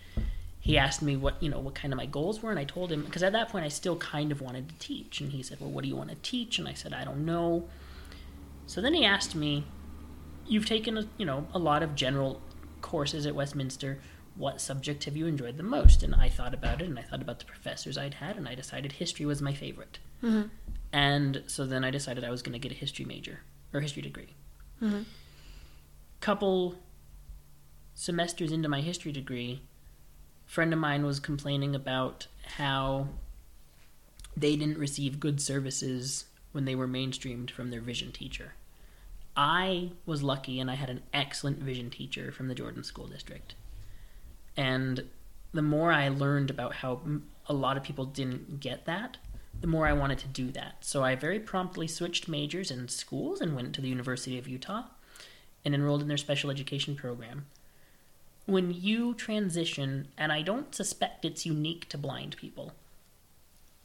he 0.62 0.78
asked 0.78 1.02
me 1.02 1.18
what 1.18 1.44
you 1.44 1.50
know 1.50 1.60
what 1.60 1.76
kind 1.76 1.92
of 1.92 1.98
my 1.98 2.06
goals 2.06 2.42
were 2.42 2.52
and 2.52 2.60
I 2.60 2.64
told 2.64 2.90
him 2.90 3.04
because 3.04 3.22
at 3.22 3.34
that 3.34 3.50
point 3.50 3.66
I 3.66 3.68
still 3.68 3.98
kind 3.98 4.32
of 4.32 4.40
wanted 4.40 4.70
to 4.70 4.76
teach 4.80 5.20
and 5.20 5.34
he 5.34 5.44
said 5.44 5.60
well 5.60 5.70
what 5.70 5.84
do 5.84 5.90
you 5.90 5.96
want 5.98 6.10
to 6.10 6.16
teach 6.22 6.58
and 6.58 6.70
I 6.70 6.74
said 6.74 6.94
I 6.94 7.04
don't 7.04 7.26
know 7.26 7.68
so 8.66 8.80
then 8.80 8.94
he 8.94 9.04
asked 9.04 9.36
me 9.36 9.66
you've 10.48 10.66
taken 10.66 10.98
a, 10.98 11.08
you 11.18 11.26
know 11.26 11.48
a 11.54 11.60
lot 11.60 11.84
of 11.84 11.96
general 11.96 12.42
courses 12.82 13.26
at 13.26 13.36
Westminster. 13.36 14.00
What 14.36 14.60
subject 14.60 15.04
have 15.04 15.16
you 15.16 15.28
enjoyed 15.28 15.58
the 15.58 15.64
most? 15.64 16.02
And 16.02 16.16
I 16.16 16.28
thought 16.28 16.54
about 16.54 16.82
it, 16.82 16.86
and 16.86 16.98
I 16.98 17.04
thought 17.04 17.22
about 17.22 17.40
the 17.40 17.46
professors 17.46 17.98
I'd 17.98 18.16
had, 18.16 18.36
and 18.36 18.48
I 18.48 18.56
decided 18.56 18.94
history 18.94 19.26
was 19.26 19.42
my 19.42 19.54
favorite. 19.54 20.00
Mm-hmm. 20.24 20.48
And 20.92 21.44
so 21.48 21.66
then 21.66 21.84
I 21.84 21.92
decided 21.92 22.24
I 22.24 22.32
was 22.32 22.42
going 22.42 22.54
to 22.54 22.60
get 22.60 22.72
a 22.72 22.76
history 22.80 23.06
major 23.06 23.42
or 23.74 23.82
history 23.82 24.02
degree. 24.02 24.36
Mm-hmm. 24.82 25.04
Couple 26.20 26.76
semesters 27.94 28.52
into 28.52 28.70
my 28.70 28.82
history 28.82 29.12
degree, 29.12 29.62
friend 30.46 30.74
of 30.74 30.80
mine 30.80 31.06
was 31.06 31.20
complaining 31.20 31.76
about 31.76 32.28
how 32.58 33.08
they 34.36 34.56
didn't 34.56 34.78
receive 34.78 35.20
good 35.20 35.42
services 35.42 36.26
when 36.52 36.66
they 36.66 36.76
were 36.76 36.88
mainstreamed 36.88 37.52
from 37.52 37.70
their 37.70 37.82
vision 37.82 38.12
teacher. 38.12 38.54
I 39.36 39.92
was 40.06 40.22
lucky 40.22 40.60
and 40.60 40.70
I 40.70 40.76
had 40.76 40.90
an 40.90 41.02
excellent 41.14 41.60
vision 41.60 41.90
teacher 41.90 42.32
from 42.32 42.48
the 42.48 42.56
Jordan 42.56 42.84
School 42.84 43.08
District. 43.08 43.56
And 44.56 45.06
the 45.54 45.62
more 45.62 45.92
I 45.92 46.10
learned 46.10 46.50
about 46.50 46.76
how 46.76 47.02
a 47.48 47.54
lot 47.54 47.78
of 47.78 47.84
people 47.84 48.06
didn't 48.06 48.60
get 48.60 48.86
that, 48.86 49.18
the 49.60 49.68
more 49.68 49.88
I 49.88 49.94
wanted 49.94 50.20
to 50.20 50.28
do 50.28 50.52
that. 50.52 50.78
So 50.82 51.04
I 51.04 51.16
very 51.16 51.40
promptly 51.40 51.88
switched 51.88 52.28
majors 52.28 52.70
and 52.70 52.90
schools 52.92 53.42
and 53.42 53.56
went 53.56 53.74
to 53.76 53.82
the 53.82 53.88
University 53.88 54.38
of 54.38 54.48
Utah 54.48 54.84
and 55.66 55.74
enrolled 55.74 56.02
in 56.02 56.08
their 56.08 56.18
special 56.18 56.52
education 56.52 56.96
program. 56.96 57.46
When 58.46 58.74
you 58.74 59.14
transition, 59.14 60.10
and 60.18 60.32
I 60.32 60.42
don't 60.42 60.76
suspect 60.76 61.24
it's 61.24 61.46
unique 61.46 61.88
to 61.90 61.98
blind 61.98 62.36
people, 62.36 62.74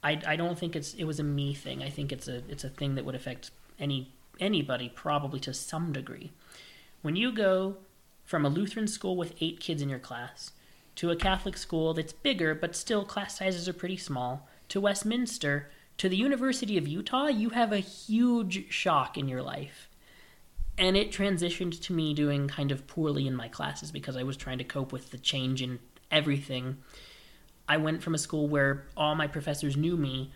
I, 0.02 0.20
I 0.26 0.36
don't 0.36 0.58
think 0.58 0.74
it's 0.74 0.94
it 0.94 1.04
was 1.04 1.20
a 1.20 1.24
me 1.24 1.54
thing. 1.54 1.82
I 1.82 1.90
think 1.90 2.12
it's 2.12 2.28
a 2.28 2.42
it's 2.48 2.64
a 2.64 2.68
thing 2.68 2.94
that 2.94 3.04
would 3.04 3.14
affect 3.14 3.50
any 3.78 4.12
anybody 4.40 4.88
probably 4.88 5.40
to 5.40 5.54
some 5.54 5.92
degree. 5.92 6.32
When 7.02 7.16
you 7.16 7.32
go 7.32 7.76
from 8.24 8.44
a 8.44 8.48
Lutheran 8.48 8.88
school 8.88 9.16
with 9.16 9.34
eight 9.40 9.60
kids 9.60 9.82
in 9.82 9.88
your 9.88 9.98
class 9.98 10.52
to 10.96 11.10
a 11.10 11.16
Catholic 11.16 11.56
school 11.56 11.94
that's 11.94 12.12
bigger 12.12 12.54
but 12.54 12.76
still 12.76 13.04
class 13.04 13.38
sizes 13.38 13.68
are 13.68 13.72
pretty 13.72 13.96
small 13.96 14.48
to 14.68 14.80
Westminster 14.80 15.70
to 15.96 16.08
the 16.08 16.16
University 16.16 16.78
of 16.78 16.86
Utah, 16.86 17.26
you 17.26 17.50
have 17.50 17.72
a 17.72 17.78
huge 17.78 18.72
shock 18.72 19.18
in 19.18 19.28
your 19.28 19.42
life. 19.42 19.88
And 20.76 20.96
it 20.96 21.10
transitioned 21.10 21.80
to 21.82 21.92
me 21.92 22.14
doing 22.14 22.46
kind 22.46 22.70
of 22.70 22.86
poorly 22.86 23.26
in 23.26 23.34
my 23.34 23.48
classes 23.48 23.90
because 23.90 24.16
I 24.16 24.22
was 24.22 24.36
trying 24.36 24.58
to 24.58 24.64
cope 24.64 24.92
with 24.92 25.10
the 25.10 25.18
change 25.18 25.60
in 25.60 25.80
everything 26.10 26.78
I 27.68 27.76
went 27.76 28.02
from 28.02 28.14
a 28.14 28.18
school 28.18 28.48
where 28.48 28.86
all 28.96 29.14
my 29.14 29.26
professors 29.26 29.76
knew 29.76 29.96
me 29.96 30.32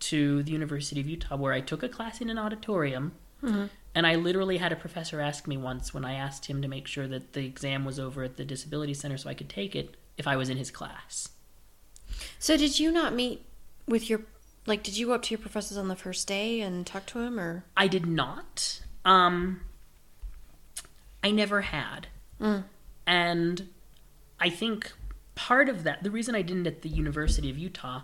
to 0.00 0.42
the 0.44 0.52
University 0.52 1.00
of 1.00 1.08
Utah, 1.08 1.36
where 1.36 1.52
I 1.52 1.60
took 1.60 1.82
a 1.82 1.88
class 1.88 2.20
in 2.20 2.30
an 2.30 2.38
auditorium. 2.38 3.12
Mm-hmm. 3.42 3.66
And 3.94 4.06
I 4.06 4.14
literally 4.14 4.58
had 4.58 4.72
a 4.72 4.76
professor 4.76 5.20
ask 5.20 5.46
me 5.46 5.56
once 5.56 5.92
when 5.92 6.04
I 6.04 6.14
asked 6.14 6.46
him 6.46 6.62
to 6.62 6.68
make 6.68 6.86
sure 6.86 7.08
that 7.08 7.32
the 7.32 7.44
exam 7.44 7.84
was 7.84 7.98
over 7.98 8.22
at 8.22 8.36
the 8.36 8.44
disability 8.44 8.94
center 8.94 9.16
so 9.16 9.28
I 9.28 9.34
could 9.34 9.48
take 9.48 9.74
it 9.74 9.96
if 10.16 10.26
I 10.26 10.36
was 10.36 10.48
in 10.48 10.56
his 10.56 10.70
class. 10.70 11.28
So, 12.38 12.56
did 12.56 12.78
you 12.78 12.92
not 12.92 13.14
meet 13.14 13.44
with 13.86 14.08
your, 14.08 14.22
like, 14.66 14.82
did 14.82 14.96
you 14.96 15.06
go 15.06 15.14
up 15.14 15.22
to 15.22 15.30
your 15.30 15.38
professors 15.38 15.76
on 15.76 15.88
the 15.88 15.96
first 15.96 16.28
day 16.28 16.60
and 16.60 16.86
talk 16.86 17.06
to 17.06 17.20
him, 17.20 17.40
or? 17.40 17.64
I 17.76 17.88
did 17.88 18.06
not. 18.06 18.80
Um, 19.04 19.62
I 21.24 21.30
never 21.30 21.62
had. 21.62 22.08
Mm. 22.40 22.64
And 23.06 23.68
I 24.38 24.50
think 24.50 24.92
part 25.34 25.68
of 25.68 25.84
that, 25.84 26.02
the 26.02 26.10
reason 26.10 26.34
I 26.34 26.42
didn't 26.42 26.66
at 26.66 26.82
the 26.82 26.88
University 26.88 27.50
of 27.50 27.58
Utah 27.58 28.02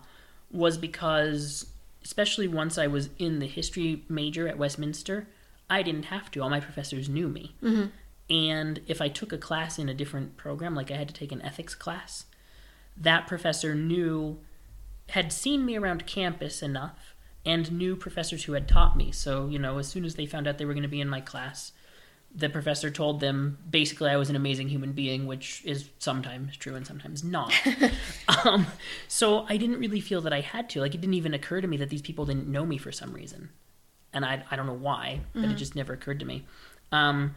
was 0.50 0.78
because, 0.78 1.66
especially 2.06 2.46
once 2.46 2.78
I 2.78 2.86
was 2.86 3.10
in 3.18 3.40
the 3.40 3.48
history 3.48 4.04
major 4.08 4.46
at 4.46 4.56
Westminster, 4.56 5.26
I 5.68 5.82
didn't 5.82 6.04
have 6.04 6.30
to. 6.30 6.40
All 6.40 6.48
my 6.48 6.60
professors 6.60 7.08
knew 7.08 7.26
me. 7.26 7.56
Mm-hmm. 7.60 7.86
And 8.30 8.80
if 8.86 9.02
I 9.02 9.08
took 9.08 9.32
a 9.32 9.38
class 9.38 9.76
in 9.76 9.88
a 9.88 9.94
different 9.94 10.36
program, 10.36 10.76
like 10.76 10.92
I 10.92 10.96
had 10.96 11.08
to 11.08 11.14
take 11.14 11.32
an 11.32 11.42
ethics 11.42 11.74
class, 11.74 12.26
that 12.96 13.26
professor 13.26 13.74
knew, 13.74 14.38
had 15.08 15.32
seen 15.32 15.66
me 15.66 15.74
around 15.76 16.06
campus 16.06 16.62
enough 16.62 17.16
and 17.44 17.72
knew 17.72 17.96
professors 17.96 18.44
who 18.44 18.52
had 18.52 18.68
taught 18.68 18.96
me. 18.96 19.10
So, 19.10 19.48
you 19.48 19.58
know, 19.58 19.78
as 19.78 19.88
soon 19.88 20.04
as 20.04 20.14
they 20.14 20.26
found 20.26 20.46
out 20.46 20.58
they 20.58 20.64
were 20.64 20.74
going 20.74 20.82
to 20.82 20.88
be 20.88 21.00
in 21.00 21.08
my 21.08 21.20
class, 21.20 21.72
the 22.36 22.50
professor 22.50 22.90
told 22.90 23.20
them 23.20 23.56
basically 23.68 24.10
I 24.10 24.16
was 24.16 24.28
an 24.28 24.36
amazing 24.36 24.68
human 24.68 24.92
being, 24.92 25.26
which 25.26 25.62
is 25.64 25.88
sometimes 25.98 26.54
true 26.58 26.74
and 26.74 26.86
sometimes 26.86 27.24
not. 27.24 27.52
um, 28.44 28.66
so 29.08 29.46
I 29.48 29.56
didn't 29.56 29.78
really 29.78 30.02
feel 30.02 30.20
that 30.20 30.34
I 30.34 30.42
had 30.42 30.68
to. 30.70 30.80
Like, 30.80 30.94
it 30.94 31.00
didn't 31.00 31.14
even 31.14 31.32
occur 31.32 31.62
to 31.62 31.66
me 31.66 31.78
that 31.78 31.88
these 31.88 32.02
people 32.02 32.26
didn't 32.26 32.46
know 32.46 32.66
me 32.66 32.76
for 32.76 32.92
some 32.92 33.12
reason. 33.14 33.48
And 34.12 34.22
I, 34.22 34.44
I 34.50 34.56
don't 34.56 34.66
know 34.66 34.74
why, 34.74 35.20
but 35.32 35.42
mm-hmm. 35.42 35.52
it 35.52 35.54
just 35.54 35.74
never 35.74 35.94
occurred 35.94 36.20
to 36.20 36.26
me. 36.26 36.44
Um, 36.92 37.34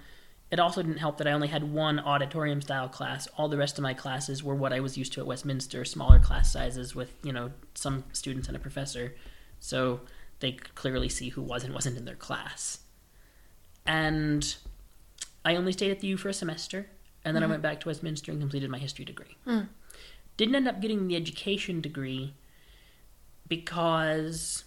it 0.51 0.59
also 0.59 0.81
didn't 0.81 0.97
help 0.97 1.17
that 1.19 1.27
I 1.27 1.31
only 1.31 1.47
had 1.47 1.63
one 1.63 1.99
auditorium 1.99 2.61
style 2.61 2.89
class. 2.89 3.27
All 3.37 3.47
the 3.47 3.57
rest 3.57 3.77
of 3.77 3.83
my 3.83 3.93
classes 3.93 4.43
were 4.43 4.55
what 4.55 4.73
I 4.73 4.81
was 4.81 4.97
used 4.97 5.13
to 5.13 5.21
at 5.21 5.27
Westminster, 5.27 5.85
smaller 5.85 6.19
class 6.19 6.51
sizes 6.51 6.93
with, 6.93 7.13
you 7.23 7.31
know, 7.31 7.51
some 7.73 8.03
students 8.11 8.49
and 8.49 8.57
a 8.57 8.59
professor. 8.59 9.15
So 9.59 10.01
they 10.41 10.53
could 10.53 10.75
clearly 10.75 11.07
see 11.07 11.29
who 11.29 11.41
was 11.41 11.63
and 11.63 11.73
wasn't 11.73 11.97
in 11.97 12.05
their 12.05 12.15
class. 12.15 12.79
And 13.85 14.55
I 15.45 15.55
only 15.55 15.71
stayed 15.71 15.91
at 15.91 15.99
the 15.99 16.07
U 16.07 16.17
for 16.17 16.29
a 16.29 16.33
semester, 16.33 16.87
and 17.23 17.35
then 17.35 17.43
mm-hmm. 17.43 17.51
I 17.51 17.53
went 17.53 17.63
back 17.63 17.79
to 17.81 17.87
Westminster 17.87 18.31
and 18.31 18.39
completed 18.39 18.69
my 18.69 18.79
history 18.79 19.05
degree. 19.05 19.37
Mm. 19.47 19.69
Didn't 20.37 20.55
end 20.55 20.67
up 20.67 20.81
getting 20.81 21.07
the 21.07 21.15
education 21.15 21.81
degree 21.81 22.33
because 23.47 24.63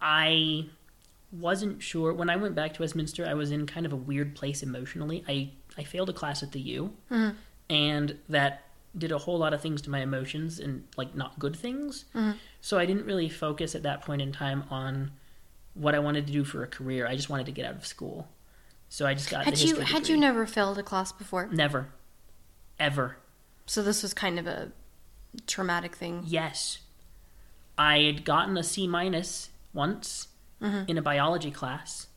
I 0.00 0.66
wasn't 1.30 1.82
sure. 1.82 2.12
When 2.12 2.30
I 2.30 2.36
went 2.36 2.54
back 2.54 2.74
to 2.74 2.82
Westminster, 2.82 3.26
I 3.26 3.34
was 3.34 3.50
in 3.50 3.66
kind 3.66 3.86
of 3.86 3.92
a 3.92 3.96
weird 3.96 4.34
place 4.34 4.62
emotionally. 4.62 5.24
I, 5.28 5.50
I 5.78 5.84
failed 5.84 6.10
a 6.10 6.12
class 6.12 6.42
at 6.42 6.52
the 6.52 6.60
U, 6.60 6.92
mm-hmm. 7.10 7.36
and 7.68 8.18
that 8.28 8.64
did 8.96 9.12
a 9.12 9.18
whole 9.18 9.38
lot 9.38 9.54
of 9.54 9.60
things 9.60 9.80
to 9.82 9.90
my 9.90 10.00
emotions 10.00 10.58
and 10.58 10.84
like 10.96 11.14
not 11.14 11.38
good 11.38 11.54
things. 11.54 12.06
Mm-hmm. 12.14 12.32
So 12.60 12.78
I 12.78 12.86
didn't 12.86 13.04
really 13.04 13.28
focus 13.28 13.74
at 13.74 13.84
that 13.84 14.02
point 14.02 14.20
in 14.20 14.32
time 14.32 14.64
on 14.70 15.12
what 15.74 15.94
I 15.94 16.00
wanted 16.00 16.26
to 16.26 16.32
do 16.32 16.42
for 16.42 16.64
a 16.64 16.66
career. 16.66 17.06
I 17.06 17.14
just 17.14 17.30
wanted 17.30 17.46
to 17.46 17.52
get 17.52 17.64
out 17.64 17.76
of 17.76 17.86
school. 17.86 18.28
So 18.90 19.06
I 19.06 19.14
just 19.14 19.30
got 19.30 19.44
had 19.44 19.58
you 19.58 19.76
had 19.76 20.08
you 20.08 20.16
never 20.16 20.46
failed 20.46 20.76
a 20.76 20.82
class 20.82 21.12
before? 21.12 21.48
Never, 21.50 21.88
ever. 22.78 23.16
So 23.64 23.84
this 23.84 24.02
was 24.02 24.12
kind 24.12 24.36
of 24.36 24.48
a 24.48 24.72
traumatic 25.46 25.94
thing. 25.94 26.24
Yes, 26.26 26.78
I 27.78 28.00
had 28.00 28.24
gotten 28.24 28.58
a 28.58 28.64
C 28.64 28.88
minus 28.88 29.50
once 29.72 30.26
mm-hmm. 30.60 30.90
in 30.90 30.98
a 30.98 31.02
biology 31.02 31.52
class, 31.52 32.08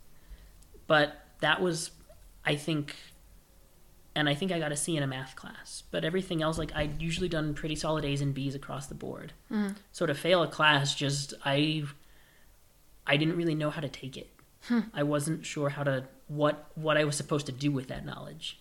but 0.88 1.16
that 1.42 1.62
was, 1.62 1.92
I 2.44 2.56
think, 2.56 2.96
and 4.16 4.28
I 4.28 4.34
think 4.34 4.52
I 4.52 4.58
got 4.58 4.72
a 4.72 4.76
C 4.76 4.98
in 4.98 5.04
a 5.04 5.08
math 5.08 5.36
class. 5.36 5.84
But 5.92 6.04
everything 6.04 6.42
else, 6.42 6.58
like 6.58 6.76
I'd 6.76 7.00
usually 7.00 7.30
done 7.30 7.54
pretty 7.54 7.76
solid 7.76 8.04
A's 8.04 8.20
and 8.20 8.34
B's 8.34 8.56
across 8.56 8.88
the 8.88 8.96
board. 8.96 9.34
Mm-hmm. 9.52 9.74
So 9.92 10.08
to 10.08 10.16
fail 10.16 10.42
a 10.42 10.48
class, 10.48 10.96
just 10.96 11.36
I, 11.46 11.84
I 13.06 13.16
didn't 13.16 13.38
really 13.38 13.54
know 13.54 13.70
how 13.70 13.82
to 13.82 13.90
take 13.90 14.18
it. 14.18 14.32
Hmm. 14.64 14.80
I 14.92 15.04
wasn't 15.04 15.46
sure 15.46 15.70
how 15.70 15.84
to 15.84 16.06
what 16.36 16.72
what 16.76 16.98
I 16.98 17.04
was 17.04 17.16
supposed 17.16 17.46
to 17.46 17.52
do 17.52 17.72
with 17.72 17.88
that 17.88 18.06
knowledge. 18.06 18.60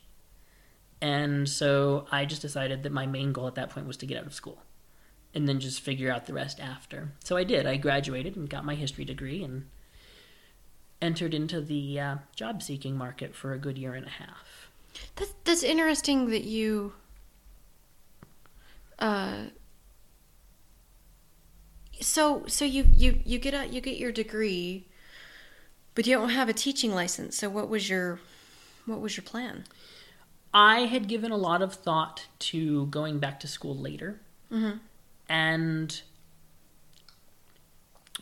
And 1.01 1.49
so 1.49 2.07
I 2.13 2.25
just 2.25 2.43
decided 2.43 2.85
that 2.85 2.93
my 2.93 3.07
main 3.07 3.33
goal 3.33 3.49
at 3.49 3.57
that 3.57 3.71
point 3.71 3.87
was 3.87 3.97
to 3.99 4.07
get 4.07 4.19
out 4.19 4.27
of 4.27 4.35
school 4.35 4.63
and 5.35 5.49
then 5.49 5.59
just 5.59 5.81
figure 5.81 6.13
out 6.13 6.27
the 6.27 6.35
rest 6.35 6.61
after. 6.61 7.13
So 7.25 7.37
I 7.37 7.45
did. 7.45 7.67
I 7.67 7.77
graduated 7.77 8.37
and 8.37 8.49
got 8.49 8.65
my 8.65 8.75
history 8.75 9.05
degree 9.05 9.43
and 9.43 9.69
entered 11.01 11.35
into 11.35 11.61
the 11.61 11.99
uh, 11.99 12.17
job 12.37 12.63
seeking 12.63 12.97
market 12.97 13.35
for 13.35 13.53
a 13.53 13.59
good 13.59 13.79
year 13.79 13.95
and 13.95 14.07
a 14.07 14.11
half. 14.11 14.71
That's, 15.17 15.35
that's 15.45 15.63
interesting 15.63 16.31
that 16.31 16.45
you. 16.45 16.93
Uh, 18.99 19.47
so 22.01 22.45
so 22.47 22.65
you 22.65 22.87
you 22.95 23.21
you 23.25 23.39
get 23.39 23.55
a 23.55 23.67
you 23.67 23.81
get 23.81 23.97
your 23.97 24.13
degree 24.13 24.87
but 25.95 26.07
you 26.07 26.15
don't 26.15 26.31
have 26.31 26.49
a 26.49 26.53
teaching 26.53 26.95
license. 26.95 27.37
So 27.37 27.49
what 27.49 27.69
was 27.69 27.89
your 27.89 28.21
what 28.87 29.01
was 29.01 29.17
your 29.17 29.25
plan? 29.25 29.65
I 30.55 30.81
had 30.81 31.09
given 31.09 31.31
a 31.31 31.37
lot 31.37 31.63
of 31.63 31.75
thought 31.75 32.27
to 32.41 32.87
going 32.87 33.19
back 33.19 33.41
to 33.41 33.49
school 33.49 33.77
later. 33.77 34.21
Mm-hmm. 34.51 34.79
And 35.29 36.03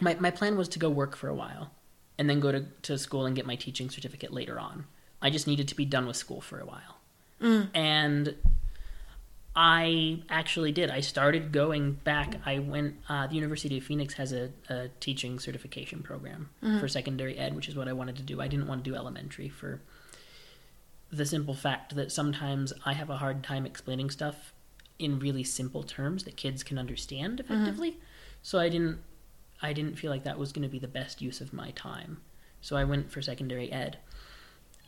my 0.00 0.16
my 0.20 0.30
plan 0.30 0.56
was 0.56 0.68
to 0.70 0.78
go 0.78 0.90
work 0.90 1.16
for 1.16 1.28
a 1.28 1.34
while 1.34 1.70
and 2.18 2.28
then 2.28 2.38
go 2.38 2.52
to, 2.52 2.66
to 2.82 2.98
school 2.98 3.24
and 3.24 3.34
get 3.34 3.46
my 3.46 3.56
teaching 3.56 3.88
certificate 3.88 4.32
later 4.32 4.60
on. 4.60 4.84
I 5.22 5.30
just 5.30 5.46
needed 5.46 5.68
to 5.68 5.74
be 5.74 5.84
done 5.84 6.06
with 6.06 6.16
school 6.16 6.40
for 6.40 6.60
a 6.60 6.66
while. 6.66 6.98
Mm. 7.40 7.68
And 7.74 8.34
I 9.55 10.22
actually 10.28 10.70
did. 10.70 10.90
I 10.90 11.01
started 11.01 11.51
going 11.51 11.94
back. 11.94 12.36
I 12.46 12.61
went. 12.61 12.96
Uh, 13.09 13.26
the 13.26 13.34
University 13.34 13.78
of 13.78 13.84
Phoenix 13.84 14.14
has 14.14 14.32
a, 14.32 14.51
a 14.68 14.88
teaching 15.01 15.38
certification 15.40 16.03
program 16.03 16.51
mm-hmm. 16.62 16.78
for 16.78 16.86
secondary 16.86 17.36
ed, 17.36 17.57
which 17.57 17.68
is 17.68 17.74
what 17.74 17.88
I 17.88 17.92
wanted 17.92 18.16
to 18.16 18.22
do. 18.22 18.40
I 18.40 18.46
didn't 18.46 18.68
want 18.68 18.84
to 18.84 18.90
do 18.90 18.96
elementary 18.96 19.48
for 19.48 19.80
the 21.11 21.26
simple 21.26 21.55
fact 21.55 21.96
that 21.96 22.12
sometimes 22.12 22.72
I 22.86 22.92
have 22.92 23.11
a 23.11 23.16
hard 23.16 23.42
time 23.42 23.66
explaining 23.66 24.11
stuff 24.11 24.53
in 25.01 25.18
really 25.18 25.42
simple 25.42 25.82
terms 25.82 26.24
that 26.24 26.36
kids 26.36 26.62
can 26.62 26.78
understand 26.78 27.42
mm-hmm. 27.42 27.53
effectively. 27.53 27.90
Mm-hmm. 27.92 28.01
So 28.42 28.61
I 28.61 28.68
didn't. 28.68 28.98
I 29.62 29.72
didn't 29.72 29.98
feel 29.98 30.11
like 30.11 30.24
that 30.24 30.38
was 30.38 30.53
going 30.53 30.62
to 30.62 30.68
be 30.68 30.78
the 30.78 30.88
best 30.88 31.20
use 31.20 31.40
of 31.40 31.53
my 31.53 31.72
time. 31.72 32.22
So 32.61 32.76
I 32.76 32.84
went 32.84 33.11
for 33.11 33.20
secondary 33.20 33.70
ed, 33.72 33.98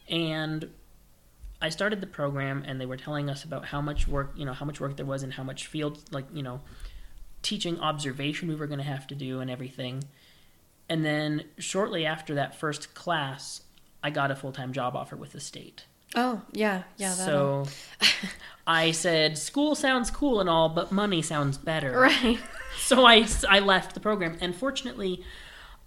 and 0.09 0.71
I 1.63 1.69
started 1.69 2.01
the 2.01 2.07
program 2.09 2.65
and 2.67 2.81
they 2.81 2.87
were 2.87 2.97
telling 2.97 3.31
us 3.31 3.45
about 3.45 3.65
how 3.65 3.81
much 3.81 4.09
work, 4.09 4.33
you 4.35 4.45
know, 4.45 4.53
how 4.53 4.67
much 4.67 4.81
work 4.81 4.97
there 4.97 5.07
was 5.07 5.23
and 5.23 5.33
how 5.33 5.45
much 5.45 5.69
field, 5.69 6.01
like, 6.11 6.27
you 6.35 6.43
know, 6.43 6.61
teaching 7.43 7.79
observation 7.81 8.49
we 8.49 8.57
were 8.57 8.67
going 8.67 8.81
to 8.81 8.85
have 8.85 9.07
to 9.07 9.15
do 9.15 9.41
and 9.41 9.51
everything. 9.51 10.03
And 10.89 11.05
then 11.05 11.45
shortly 11.59 12.05
after 12.05 12.35
that 12.35 12.59
first 12.59 12.95
class, 12.95 13.63
I 14.03 14.11
got 14.11 14.31
a 14.33 14.37
full 14.37 14.53
time 14.53 14.73
job 14.73 14.97
offer 14.97 15.17
with 15.17 15.33
the 15.33 15.41
state. 15.41 15.85
Oh, 16.15 16.43
yeah, 16.51 16.83
yeah. 16.97 17.13
So 17.13 17.67
I 18.67 18.91
said, 18.91 19.39
school 19.39 19.75
sounds 19.75 20.11
cool 20.11 20.41
and 20.41 20.51
all, 20.51 20.69
but 20.69 20.91
money 20.91 21.23
sounds 21.23 21.59
better. 21.59 21.93
Right. 21.93 22.39
so 22.77 23.07
I, 23.07 23.27
I 23.49 23.61
left 23.61 23.95
the 23.95 24.01
program. 24.01 24.37
And 24.41 24.55
fortunately, 24.55 25.23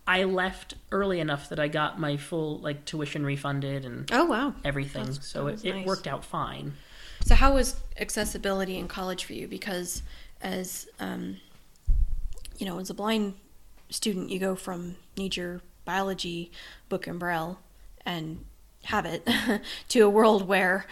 I 0.08 0.24
left 0.24 0.76
early 0.92 1.20
enough 1.20 1.50
that 1.50 1.60
I 1.60 1.68
got 1.68 2.00
my 2.00 2.18
full 2.18 2.60
like 2.60 2.86
tuition 2.86 3.26
refunded 3.26 3.86
and 3.86 4.10
oh 4.12 4.26
wow 4.26 4.54
everything. 4.64 5.06
That's, 5.06 5.28
so 5.28 5.48
it, 5.48 5.64
nice. 5.64 5.66
it 5.66 5.86
worked 5.86 6.08
out 6.08 6.24
fine. 6.24 6.74
So 7.24 7.36
how 7.36 7.56
was 7.56 7.78
accessibility 8.00 8.78
in 8.78 8.88
college 8.88 9.24
for 9.24 9.34
you? 9.34 9.48
Because 9.48 10.04
as 10.42 10.88
um, 11.00 11.38
you 12.58 12.66
know, 12.66 12.80
as 12.80 12.90
a 12.90 12.94
blind 12.94 13.34
student, 13.90 14.30
you 14.30 14.40
go 14.40 14.56
from 14.56 14.96
need 15.18 15.36
your 15.36 15.62
biology 15.86 16.52
book 16.90 17.08
and 17.08 17.20
braille 17.20 17.60
and 18.06 18.46
have 18.86 19.06
it 19.06 19.28
to 19.90 20.02
a 20.02 20.10
world 20.10 20.48
where 20.48 20.86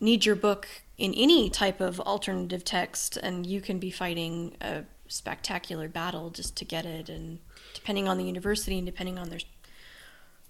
need 0.00 0.24
your 0.24 0.36
book 0.36 0.68
in 0.96 1.12
any 1.14 1.50
type 1.50 1.80
of 1.80 2.00
alternative 2.00 2.64
text 2.64 3.16
and 3.16 3.46
you 3.46 3.60
can 3.60 3.78
be 3.78 3.90
fighting 3.90 4.56
a 4.60 4.84
spectacular 5.08 5.88
battle 5.88 6.30
just 6.30 6.56
to 6.56 6.64
get 6.64 6.86
it 6.86 7.08
and 7.08 7.38
depending 7.74 8.08
on 8.08 8.16
the 8.18 8.24
university 8.24 8.78
and 8.78 8.86
depending 8.86 9.18
on 9.18 9.28
their 9.28 9.40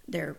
their 0.06 0.36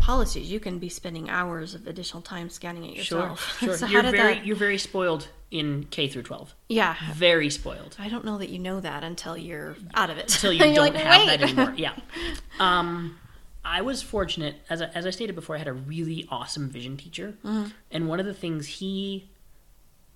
policies 0.00 0.50
you 0.50 0.58
can 0.58 0.78
be 0.78 0.88
spending 0.88 1.28
hours 1.30 1.74
of 1.74 1.86
additional 1.86 2.22
time 2.22 2.48
scanning 2.50 2.84
it 2.84 2.96
yourself 2.96 3.58
sure. 3.60 3.76
so 3.76 3.86
you're 3.86 4.02
very 4.02 4.16
that 4.16 4.44
you're 4.46 4.56
very 4.56 4.78
spoiled 4.78 5.28
in 5.50 5.84
K 5.90 6.08
through 6.08 6.22
12. 6.22 6.54
yeah 6.70 6.96
Very 7.14 7.50
spoiled. 7.50 7.94
i 8.00 8.08
don't 8.08 8.24
know 8.24 8.38
that 8.38 8.48
you 8.48 8.58
know 8.58 8.80
that 8.80 9.04
until 9.04 9.36
you're 9.36 9.76
out 9.94 10.10
of 10.10 10.16
it 10.18 10.32
Until 10.34 10.52
you 10.54 10.58
don't 10.60 10.76
like, 10.76 10.94
have 10.94 11.26
that 11.26 11.42
anymore. 11.42 11.74
Yeah. 11.76 11.92
Um, 12.58 13.18
I 13.64 13.82
was 13.82 14.02
fortunate, 14.02 14.56
as 14.68 14.82
I, 14.82 14.86
as 14.86 15.06
I 15.06 15.10
stated 15.10 15.36
before, 15.36 15.54
I 15.54 15.58
had 15.58 15.68
a 15.68 15.72
really 15.72 16.26
awesome 16.30 16.68
vision 16.68 16.96
teacher, 16.96 17.34
Mm-hmm. 17.44 17.68
and 17.92 18.08
one 18.08 18.18
of 18.18 18.26
the 18.26 18.34
things 18.34 18.66
he 18.66 19.28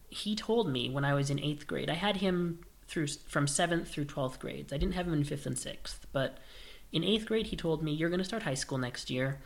he 0.09 0.35
told 0.35 0.69
me 0.69 0.89
when 0.91 1.05
I 1.05 1.15
was 1.15 1.31
in 1.31 1.39
eighth 1.39 1.67
grade, 1.67 1.89
I 1.91 1.95
had 1.95 2.17
him 2.17 2.61
through 2.89 3.09
from 3.29 3.47
seventh 3.47 3.89
through 3.89 4.05
twelfth 4.07 4.39
grades. 4.39 4.73
I 4.73 4.79
didn't 4.79 4.95
have 4.95 5.07
him 5.07 5.15
in 5.15 5.25
fifth 5.25 5.47
and 5.47 5.59
sixth, 5.59 6.07
but 6.13 6.39
in 6.93 7.05
eighth 7.05 7.27
grade, 7.27 7.49
he 7.49 7.57
told 7.57 7.83
me, 7.83 7.93
"You're 7.93 8.11
going 8.11 8.19
to 8.19 8.25
start 8.25 8.45
high 8.45 8.55
school 8.55 8.79
next 8.79 9.11
year. 9.11 9.41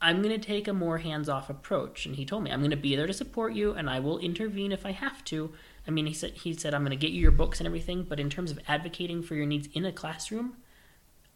I'm 0.00 0.22
going 0.22 0.38
to 0.38 0.46
take 0.46 0.68
a 0.68 0.72
more 0.72 0.98
hands-off 0.98 1.48
approach." 1.50 2.06
And 2.06 2.16
he 2.16 2.24
told 2.24 2.42
me, 2.42 2.50
"I'm 2.50 2.60
going 2.60 2.70
to 2.70 2.76
be 2.76 2.96
there 2.96 3.06
to 3.06 3.12
support 3.12 3.54
you, 3.54 3.72
and 3.72 3.90
I 3.90 4.00
will 4.00 4.18
intervene 4.18 4.72
if 4.72 4.86
I 4.86 4.92
have 4.92 5.24
to." 5.26 5.52
I 5.86 5.90
mean, 5.90 6.06
he 6.06 6.14
said 6.14 6.32
he 6.32 6.54
said 6.54 6.74
I'm 6.74 6.82
going 6.82 6.98
to 6.98 7.06
get 7.06 7.12
you 7.12 7.20
your 7.20 7.30
books 7.30 7.60
and 7.60 7.66
everything, 7.66 8.04
but 8.04 8.20
in 8.20 8.30
terms 8.30 8.50
of 8.50 8.58
advocating 8.68 9.22
for 9.22 9.34
your 9.34 9.46
needs 9.46 9.68
in 9.74 9.84
a 9.84 9.92
classroom, 9.92 10.56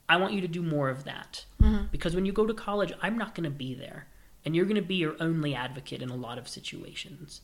I 0.09 0.17
want 0.17 0.33
you 0.33 0.41
to 0.41 0.49
do 0.49 0.63
more 0.63 0.89
of 0.89 1.05
that. 1.05 1.45
Mm-hmm. 1.61 1.87
Because 1.91 2.15
when 2.15 2.25
you 2.25 2.33
go 2.33 2.47
to 2.47 2.55
college, 2.55 2.93
I'm 3.03 3.19
not 3.19 3.35
going 3.35 3.45
to 3.45 3.51
be 3.51 3.75
there. 3.75 4.07
And 4.45 4.57
you're 4.57 4.65
going 4.65 4.77
to 4.77 4.83
be 4.83 4.95
your 4.95 5.17
only 5.21 5.55
advocate 5.55 6.01
in 6.01 6.09
a 6.09 6.17
lot 6.17 6.39
of 6.39 6.49
situations. 6.49 7.43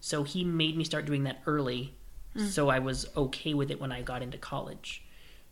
So 0.00 0.24
he 0.24 0.44
made 0.44 0.76
me 0.76 0.84
start 0.84 1.06
doing 1.06 1.24
that 1.24 1.40
early 1.46 1.94
so 2.48 2.68
I 2.68 2.78
was 2.78 3.06
okay 3.16 3.54
with 3.54 3.70
it 3.70 3.80
when 3.80 3.92
I 3.92 4.02
got 4.02 4.22
into 4.22 4.38
college. 4.38 5.04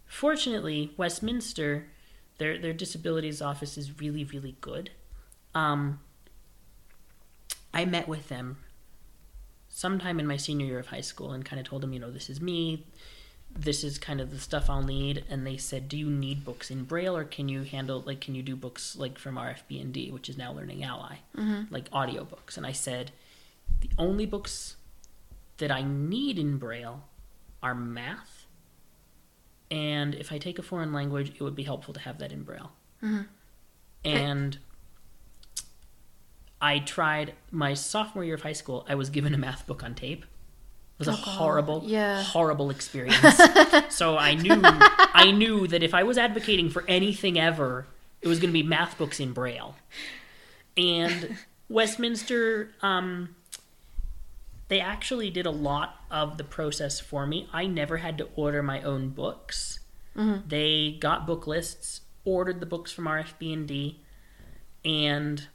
Fortunately, 0.06 0.92
Westminster, 0.96 1.86
their 2.38 2.58
their 2.58 2.72
disabilities 2.72 3.40
office 3.40 3.78
is 3.78 4.00
really 4.00 4.24
really 4.24 4.56
good. 4.60 4.90
Um, 5.54 6.00
I 7.74 7.84
met 7.84 8.08
with 8.08 8.28
them 8.28 8.58
sometime 9.68 10.20
in 10.20 10.26
my 10.26 10.36
senior 10.36 10.66
year 10.66 10.78
of 10.78 10.88
high 10.88 11.00
school 11.00 11.32
and 11.32 11.44
kind 11.44 11.58
of 11.58 11.66
told 11.66 11.82
them, 11.82 11.92
you 11.92 11.98
know, 11.98 12.10
this 12.10 12.28
is 12.28 12.40
me. 12.40 12.86
This 13.54 13.82
is 13.84 13.98
kind 13.98 14.20
of 14.20 14.30
the 14.30 14.38
stuff 14.38 14.68
I'll 14.68 14.82
need. 14.82 15.24
And 15.28 15.46
they 15.46 15.56
said, 15.56 15.88
do 15.88 15.96
you 15.96 16.10
need 16.10 16.44
books 16.44 16.70
in 16.70 16.84
Braille 16.84 17.16
or 17.16 17.24
can 17.24 17.48
you 17.48 17.62
handle, 17.62 18.02
like, 18.04 18.20
can 18.20 18.34
you 18.34 18.42
do 18.42 18.54
books 18.56 18.96
like 18.96 19.18
from 19.18 19.36
RFB&D, 19.36 20.10
which 20.10 20.28
is 20.28 20.36
now 20.36 20.52
Learning 20.52 20.84
Ally, 20.84 21.16
like 21.70 21.88
audio 21.92 22.24
books? 22.24 22.56
And 22.56 22.66
I 22.66 22.72
said, 22.72 23.12
the 23.80 23.90
only 23.98 24.26
books 24.26 24.76
that 25.62 25.70
I 25.70 25.82
need 25.82 26.38
in 26.40 26.58
Braille 26.58 27.04
are 27.62 27.74
math. 27.74 28.46
And 29.70 30.12
if 30.16 30.32
I 30.32 30.38
take 30.38 30.58
a 30.58 30.62
foreign 30.62 30.92
language, 30.92 31.30
it 31.38 31.40
would 31.42 31.54
be 31.54 31.62
helpful 31.62 31.94
to 31.94 32.00
have 32.00 32.18
that 32.18 32.32
in 32.32 32.42
Braille. 32.42 32.72
And 34.04 34.58
I 36.60 36.80
tried 36.80 37.34
my 37.52 37.74
sophomore 37.74 38.24
year 38.24 38.34
of 38.34 38.42
high 38.42 38.52
school. 38.52 38.84
I 38.88 38.96
was 38.96 39.08
given 39.10 39.34
a 39.34 39.38
math 39.38 39.66
book 39.66 39.82
on 39.84 39.94
tape. 39.94 40.22
It 40.24 40.28
was 40.98 41.08
a 41.08 41.12
Oh, 41.12 41.16
God. 41.16 41.24
horrible, 41.38 41.82
Yeah. 41.86 42.22
horrible 42.22 42.70
experience. 42.70 43.40
so 43.94 44.16
I 44.18 44.34
knew, 44.34 44.60
I 44.62 45.30
knew 45.30 45.66
that 45.68 45.82
if 45.84 45.94
I 45.94 46.02
was 46.02 46.18
advocating 46.18 46.70
for 46.70 46.84
anything 46.88 47.38
ever, 47.38 47.86
it 48.20 48.28
was 48.28 48.38
going 48.40 48.50
to 48.50 48.52
be 48.52 48.62
math 48.64 48.98
books 48.98 49.20
in 49.20 49.32
Braille. 49.32 49.74
And 50.76 51.36
Westminster, 51.68 52.72
um, 52.82 53.34
they 54.72 54.80
actually 54.80 55.28
did 55.28 55.44
a 55.44 55.50
lot 55.50 55.96
of 56.10 56.38
the 56.38 56.44
process 56.44 56.98
for 56.98 57.26
me. 57.26 57.46
I 57.52 57.66
never 57.66 57.98
had 57.98 58.16
to 58.16 58.28
order 58.34 58.62
my 58.62 58.80
own 58.80 59.10
books. 59.10 59.80
Mm-hmm. 60.16 60.48
They 60.48 60.96
got 60.98 61.26
book 61.26 61.46
lists, 61.46 62.00
ordered 62.24 62.58
the 62.58 62.64
books 62.64 62.90
from 62.90 63.04
RFB&D, 63.04 64.00
and 64.82 65.46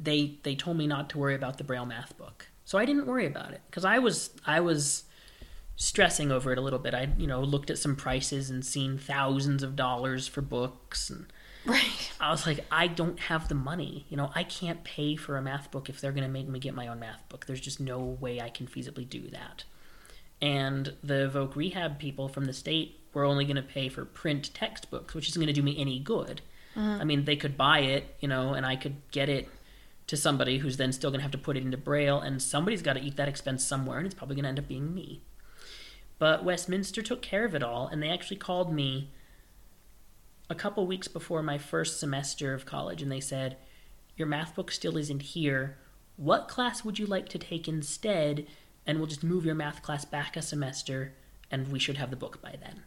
they 0.00 0.38
they 0.44 0.54
told 0.54 0.78
me 0.78 0.86
not 0.86 1.10
to 1.10 1.18
worry 1.18 1.34
about 1.34 1.58
the 1.58 1.64
Braille 1.64 1.84
math 1.84 2.16
book. 2.16 2.46
So 2.64 2.78
I 2.78 2.86
didn't 2.86 3.04
worry 3.04 3.26
about 3.26 3.52
it 3.52 3.60
because 3.66 3.84
I 3.84 3.98
was 3.98 4.30
I 4.46 4.60
was 4.60 5.04
stressing 5.76 6.32
over 6.32 6.52
it 6.52 6.58
a 6.58 6.62
little 6.62 6.78
bit. 6.78 6.94
I 6.94 7.10
you 7.18 7.26
know 7.26 7.42
looked 7.42 7.68
at 7.68 7.76
some 7.76 7.96
prices 7.96 8.48
and 8.48 8.64
seen 8.64 8.96
thousands 8.96 9.62
of 9.62 9.76
dollars 9.76 10.26
for 10.26 10.40
books 10.40 11.10
and 11.10 11.30
right 11.70 12.06
I 12.20 12.30
was 12.30 12.46
like, 12.46 12.64
I 12.70 12.86
don't 12.86 13.18
have 13.20 13.48
the 13.48 13.54
money. 13.54 14.06
You 14.08 14.16
know, 14.16 14.30
I 14.34 14.42
can't 14.42 14.82
pay 14.84 15.16
for 15.16 15.36
a 15.36 15.42
math 15.42 15.70
book 15.70 15.88
if 15.88 16.00
they're 16.00 16.12
going 16.12 16.24
to 16.24 16.30
make 16.30 16.48
me 16.48 16.58
get 16.58 16.74
my 16.74 16.88
own 16.88 16.98
math 16.98 17.28
book. 17.28 17.46
There's 17.46 17.60
just 17.60 17.78
no 17.78 18.00
way 18.00 18.40
I 18.40 18.48
can 18.48 18.66
feasibly 18.66 19.08
do 19.08 19.28
that. 19.30 19.64
And 20.40 20.94
the 21.02 21.30
Voc 21.32 21.54
Rehab 21.54 21.98
people 21.98 22.28
from 22.28 22.46
the 22.46 22.52
state 22.52 23.00
were 23.12 23.24
only 23.24 23.44
going 23.44 23.56
to 23.56 23.62
pay 23.62 23.88
for 23.88 24.04
print 24.04 24.52
textbooks, 24.54 25.14
which 25.14 25.28
isn't 25.28 25.40
going 25.40 25.46
to 25.46 25.52
do 25.52 25.62
me 25.62 25.76
any 25.78 25.98
good. 25.98 26.40
Mm-hmm. 26.74 27.00
I 27.00 27.04
mean, 27.04 27.24
they 27.24 27.36
could 27.36 27.56
buy 27.56 27.80
it, 27.80 28.16
you 28.20 28.28
know, 28.28 28.54
and 28.54 28.66
I 28.66 28.76
could 28.76 28.96
get 29.10 29.28
it 29.28 29.48
to 30.06 30.16
somebody 30.16 30.58
who's 30.58 30.76
then 30.76 30.92
still 30.92 31.10
going 31.10 31.20
to 31.20 31.24
have 31.24 31.32
to 31.32 31.38
put 31.38 31.56
it 31.56 31.62
into 31.62 31.76
Braille, 31.76 32.20
and 32.20 32.40
somebody's 32.40 32.82
got 32.82 32.94
to 32.94 33.00
eat 33.00 33.16
that 33.16 33.28
expense 33.28 33.64
somewhere, 33.64 33.98
and 33.98 34.06
it's 34.06 34.14
probably 34.14 34.36
going 34.36 34.44
to 34.44 34.50
end 34.50 34.58
up 34.58 34.68
being 34.68 34.94
me. 34.94 35.22
But 36.18 36.44
Westminster 36.44 37.02
took 37.02 37.22
care 37.22 37.44
of 37.44 37.54
it 37.54 37.62
all, 37.62 37.88
and 37.88 38.02
they 38.02 38.08
actually 38.08 38.36
called 38.36 38.72
me 38.72 39.10
a 40.48 40.54
couple 40.54 40.86
weeks 40.86 41.08
before 41.08 41.42
my 41.42 41.58
first 41.58 41.98
semester 41.98 42.54
of 42.54 42.66
college, 42.66 43.02
and 43.02 43.10
they 43.10 43.20
said, 43.20 43.56
Your 44.16 44.28
math 44.28 44.54
book 44.54 44.70
still 44.70 44.96
isn't 44.96 45.22
here. 45.22 45.78
What 46.16 46.48
class 46.48 46.84
would 46.84 46.98
you 46.98 47.06
like 47.06 47.28
to 47.30 47.38
take 47.38 47.68
instead? 47.68 48.46
And 48.86 48.98
we'll 48.98 49.08
just 49.08 49.24
move 49.24 49.44
your 49.44 49.54
math 49.54 49.82
class 49.82 50.04
back 50.04 50.36
a 50.36 50.42
semester, 50.42 51.14
and 51.50 51.72
we 51.72 51.78
should 51.78 51.96
have 51.96 52.10
the 52.10 52.16
book 52.16 52.40
by 52.40 52.54
then. 52.60 52.82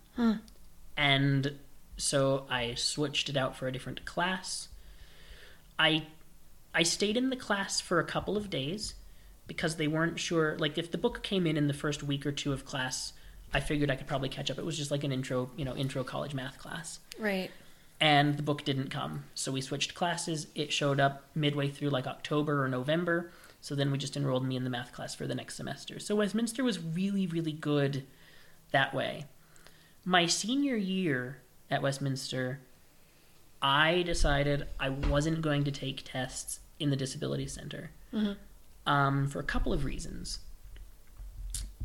And 0.96 1.58
so 1.98 2.46
I 2.50 2.76
switched 2.76 3.30
it 3.30 3.38
out 3.38 3.56
for 3.56 3.68
a 3.68 3.72
different 3.72 4.06
class. 4.06 4.70
I 5.78 6.08
I 6.74 6.84
stayed 6.84 7.18
in 7.18 7.30
the 7.30 7.36
class 7.36 7.82
for 7.82 8.00
a 8.00 8.06
couple 8.06 8.38
of 8.38 8.50
days 8.50 8.96
because 9.48 9.76
they 9.76 9.88
weren't 9.88 10.20
sure. 10.20 10.56
Like, 10.58 10.78
if 10.78 10.92
the 10.92 10.98
book 10.98 11.24
came 11.24 11.48
in 11.48 11.58
in 11.58 11.68
the 11.68 11.74
first 11.74 12.04
week 12.04 12.26
or 12.26 12.32
two 12.32 12.54
of 12.54 12.66
class, 12.66 13.14
I 13.54 13.60
figured 13.60 13.90
I 13.90 13.96
could 13.96 14.08
probably 14.08 14.30
catch 14.30 14.52
up. 14.52 14.58
It 14.58 14.66
was 14.66 14.78
just 14.78 14.92
like 14.92 15.04
an 15.04 15.12
intro, 15.12 15.50
you 15.56 15.66
know, 15.66 15.76
intro 15.76 16.04
college 16.04 16.34
math 16.34 16.60
class 16.60 17.00
right 17.20 17.52
and 18.02 18.38
the 18.38 18.44
book 18.44 18.64
didn't 18.64 18.90
come. 18.90 19.26
So 19.34 19.52
we 19.52 19.62
switched 19.62 19.94
classes. 19.94 20.48
It 20.56 20.72
showed 20.72 21.00
up 21.00 21.26
midway 21.36 21.70
through 21.70 21.90
like 21.90 22.08
October 22.08 22.64
or 22.64 22.68
November. 22.68 23.32
So 23.62 23.76
then 23.76 23.92
we 23.92 23.98
just 23.98 24.16
enrolled 24.16 24.46
me 24.46 24.56
in 24.56 24.64
the 24.64 24.70
math 24.70 24.94
class 24.94 25.14
for 25.14 25.28
the 25.28 25.36
next 25.36 25.56
semester. 25.56 26.00
So 26.00 26.16
Westminster 26.16 26.64
was 26.64 26.80
really, 26.80 27.28
really 27.28 27.52
good 27.52 28.06
that 28.72 28.94
way. 28.94 29.26
My 30.06 30.28
senior 30.28 30.78
year 30.78 31.40
at 31.70 31.82
Westminster, 31.82 32.62
I 33.62 34.04
decided 34.04 34.68
I 34.80 34.90
wasn't 34.90 35.42
going 35.42 35.66
to 35.66 35.72
take 35.72 36.04
tests 36.06 36.62
in 36.80 36.90
the 36.90 36.96
Disability 36.96 37.48
Center 37.48 37.92
um, 38.86 39.28
for 39.28 39.40
a 39.40 39.44
couple 39.44 39.74
of 39.74 39.84
reasons. 39.84 40.40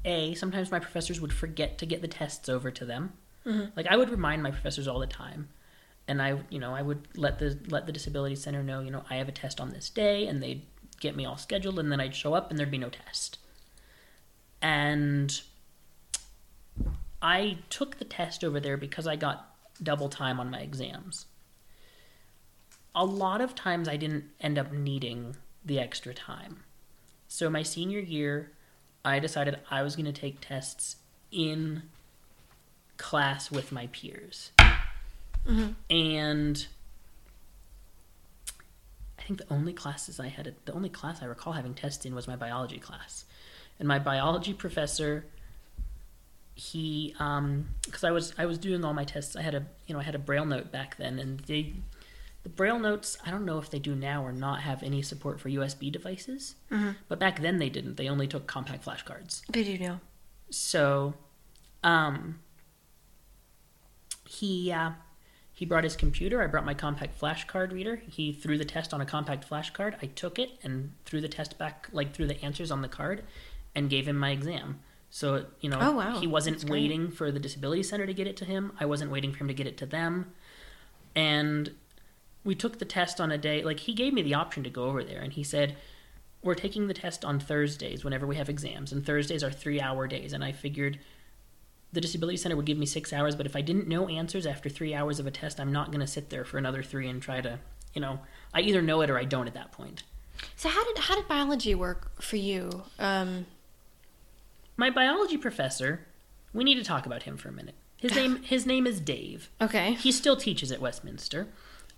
A, 0.04 0.34
sometimes 0.34 0.70
my 0.70 0.78
professors 0.78 1.20
would 1.20 1.32
forget 1.32 1.78
to 1.78 1.86
get 1.86 2.02
the 2.02 2.08
tests 2.08 2.48
over 2.48 2.70
to 2.70 2.84
them. 2.84 3.12
Mm-hmm. 3.46 3.70
Like 3.76 3.86
I 3.86 3.96
would 3.96 4.10
remind 4.10 4.42
my 4.42 4.50
professors 4.50 4.88
all 4.88 4.98
the 4.98 5.06
time, 5.06 5.48
and 6.08 6.20
I, 6.20 6.38
you 6.50 6.58
know, 6.58 6.74
I 6.74 6.82
would 6.82 7.08
let 7.16 7.38
the 7.38 7.58
let 7.68 7.86
the 7.86 7.92
disability 7.92 8.36
center 8.36 8.62
know, 8.62 8.80
you 8.80 8.90
know, 8.90 9.04
I 9.10 9.16
have 9.16 9.28
a 9.28 9.32
test 9.32 9.60
on 9.60 9.70
this 9.70 9.90
day, 9.90 10.26
and 10.26 10.42
they'd 10.42 10.62
get 11.00 11.16
me 11.16 11.26
all 11.26 11.36
scheduled, 11.36 11.78
and 11.78 11.92
then 11.92 12.00
I'd 12.00 12.14
show 12.14 12.34
up, 12.34 12.50
and 12.50 12.58
there'd 12.58 12.70
be 12.70 12.78
no 12.78 12.90
test. 12.90 13.38
And 14.62 15.40
I 17.20 17.58
took 17.68 17.98
the 17.98 18.04
test 18.04 18.44
over 18.44 18.60
there 18.60 18.76
because 18.76 19.06
I 19.06 19.16
got 19.16 19.54
double 19.82 20.08
time 20.08 20.40
on 20.40 20.50
my 20.50 20.60
exams. 20.60 21.26
A 22.94 23.04
lot 23.04 23.40
of 23.40 23.54
times 23.54 23.88
I 23.88 23.96
didn't 23.96 24.24
end 24.40 24.58
up 24.58 24.72
needing 24.72 25.36
the 25.64 25.80
extra 25.80 26.14
time. 26.14 26.64
So 27.28 27.50
my 27.50 27.62
senior 27.62 27.98
year, 27.98 28.52
I 29.04 29.18
decided 29.18 29.58
I 29.70 29.82
was 29.82 29.96
going 29.96 30.06
to 30.06 30.12
take 30.12 30.40
tests 30.40 30.96
in 31.30 31.82
class 32.96 33.50
with 33.50 33.72
my 33.72 33.88
peers. 33.88 34.50
And 35.90 36.66
I 39.18 39.22
think 39.22 39.40
the 39.40 39.52
only 39.52 39.72
classes 39.72 40.18
I 40.18 40.28
had, 40.28 40.54
the 40.64 40.72
only 40.72 40.88
class 40.88 41.22
I 41.22 41.26
recall 41.26 41.52
having 41.52 41.74
tests 41.74 42.04
in 42.04 42.14
was 42.14 42.26
my 42.26 42.36
biology 42.36 42.78
class. 42.78 43.24
And 43.78 43.88
my 43.88 43.98
biology 43.98 44.54
professor, 44.54 45.26
he, 46.54 47.14
um, 47.18 47.68
because 47.84 48.04
I 48.04 48.10
was 48.10 48.32
I 48.38 48.46
was 48.46 48.56
doing 48.58 48.84
all 48.84 48.94
my 48.94 49.04
tests. 49.04 49.34
I 49.34 49.42
had 49.42 49.54
a 49.54 49.66
you 49.86 49.94
know 49.94 50.00
I 50.00 50.04
had 50.04 50.14
a 50.14 50.18
BrailleNote 50.18 50.70
back 50.70 50.96
then, 50.96 51.18
and 51.18 51.40
they, 51.40 51.74
the 52.44 52.50
BrailleNotes 52.50 53.16
I 53.26 53.30
don't 53.30 53.44
know 53.44 53.58
if 53.58 53.70
they 53.70 53.78
do 53.80 53.94
now 53.96 54.22
or 54.24 54.30
not 54.32 54.60
have 54.60 54.82
any 54.82 55.02
support 55.02 55.40
for 55.40 55.48
USB 55.48 55.90
devices, 55.90 56.54
but 57.08 57.18
back 57.18 57.40
then 57.40 57.58
they 57.58 57.68
didn't. 57.70 57.96
They 57.96 58.08
only 58.08 58.26
took 58.28 58.46
compact 58.46 58.84
flashcards. 58.84 59.42
they 59.50 59.64
do 59.64 59.76
know 59.78 60.00
So, 60.50 61.14
um, 61.82 62.38
he 64.28 64.72
uh, 64.72 64.90
he 65.52 65.64
brought 65.64 65.84
his 65.84 65.96
computer. 65.96 66.42
I 66.42 66.46
brought 66.46 66.64
my 66.64 66.74
compact 66.74 67.14
flash 67.16 67.46
card 67.46 67.72
reader. 67.72 68.02
He 68.08 68.32
threw 68.32 68.58
the 68.58 68.64
test 68.64 68.92
on 68.92 69.00
a 69.00 69.06
compact 69.06 69.44
flash 69.44 69.70
card. 69.70 69.96
I 70.02 70.06
took 70.06 70.38
it 70.38 70.50
and 70.62 70.92
threw 71.04 71.20
the 71.20 71.28
test 71.28 71.58
back, 71.58 71.88
like 71.92 72.12
threw 72.14 72.26
the 72.26 72.42
answers 72.44 72.70
on 72.70 72.82
the 72.82 72.88
card, 72.88 73.24
and 73.74 73.88
gave 73.88 74.08
him 74.08 74.16
my 74.16 74.30
exam. 74.30 74.80
So, 75.10 75.46
you 75.60 75.70
know, 75.70 75.78
Oh, 75.80 75.92
wow. 75.92 76.18
he 76.18 76.26
wasn't 76.26 76.64
waiting 76.68 77.08
for 77.12 77.30
the 77.30 77.38
disability 77.38 77.84
center 77.84 78.04
to 78.04 78.12
get 78.12 78.26
it 78.26 78.36
to 78.38 78.44
him. 78.44 78.72
I 78.80 78.86
wasn't 78.86 79.12
waiting 79.12 79.30
for 79.32 79.38
him 79.44 79.48
to 79.48 79.54
get 79.54 79.68
it 79.68 79.76
to 79.78 79.86
them. 79.86 80.32
And 81.14 81.70
we 82.44 82.54
took 82.54 82.78
the 82.78 82.84
test 82.84 83.20
on 83.20 83.32
a 83.32 83.38
day, 83.38 83.62
like, 83.62 83.80
he 83.80 83.94
gave 83.94 84.12
me 84.12 84.22
the 84.22 84.34
option 84.34 84.62
to 84.64 84.70
go 84.70 84.84
over 84.84 85.02
there, 85.02 85.20
and 85.20 85.32
he 85.32 85.42
said, 85.42 85.76
We're 86.42 86.54
taking 86.54 86.86
the 86.88 86.94
test 86.94 87.24
on 87.24 87.40
Thursdays 87.40 88.04
whenever 88.04 88.26
we 88.26 88.36
have 88.36 88.48
exams, 88.48 88.92
and 88.92 89.04
Thursdays 89.04 89.42
are 89.42 89.50
three 89.50 89.80
hour 89.80 90.06
days. 90.06 90.32
And 90.32 90.44
I 90.44 90.52
figured 90.52 90.98
the 91.92 92.00
disability 92.00 92.36
center 92.36 92.56
would 92.56 92.66
give 92.66 92.76
me 92.78 92.86
six 92.86 93.12
hours, 93.12 93.34
but 93.36 93.46
if 93.46 93.54
I 93.56 93.60
didn't 93.60 93.86
know 93.88 94.08
answers 94.08 94.46
after 94.46 94.68
three 94.68 94.94
hours 94.94 95.20
of 95.20 95.26
a 95.26 95.30
test, 95.30 95.60
I'm 95.60 95.72
not 95.72 95.88
going 95.92 96.00
to 96.00 96.06
sit 96.06 96.28
there 96.30 96.44
for 96.44 96.58
another 96.58 96.82
three 96.82 97.08
and 97.08 97.22
try 97.22 97.40
to, 97.40 97.60
you 97.94 98.00
know, 98.00 98.18
I 98.52 98.60
either 98.62 98.82
know 98.82 99.00
it 99.00 99.10
or 99.10 99.16
I 99.18 99.24
don't 99.24 99.46
at 99.46 99.54
that 99.54 99.70
point. 99.72 100.02
So 100.56 100.68
how 100.68 100.84
did 100.84 100.98
how 100.98 101.14
did 101.14 101.28
biology 101.28 101.74
work 101.74 102.20
for 102.20 102.36
you? 102.36 102.82
Um, 102.98 103.46
My 104.76 104.90
biology 104.90 105.36
professor, 105.38 106.00
we 106.52 106.64
need 106.64 106.74
to 106.74 106.84
talk 106.84 107.06
about 107.06 107.22
him 107.22 107.36
for 107.36 107.48
a 107.48 107.52
minute. 107.52 107.76
His 107.96 108.14
name 108.16 108.42
his 108.42 108.66
name 108.66 108.86
is 108.86 108.98
Dave. 109.00 109.48
okay. 109.60 109.94
He 109.94 110.10
still 110.12 110.36
teaches 110.36 110.72
at 110.72 110.80
Westminster. 110.80 111.46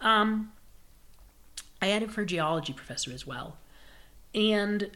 Um, 0.00 0.52
I 1.80 1.86
had 1.86 2.02
him 2.02 2.08
for 2.08 2.24
geology 2.24 2.72
professor 2.72 3.12
as 3.12 3.26
well, 3.26 3.56
and 4.34 4.90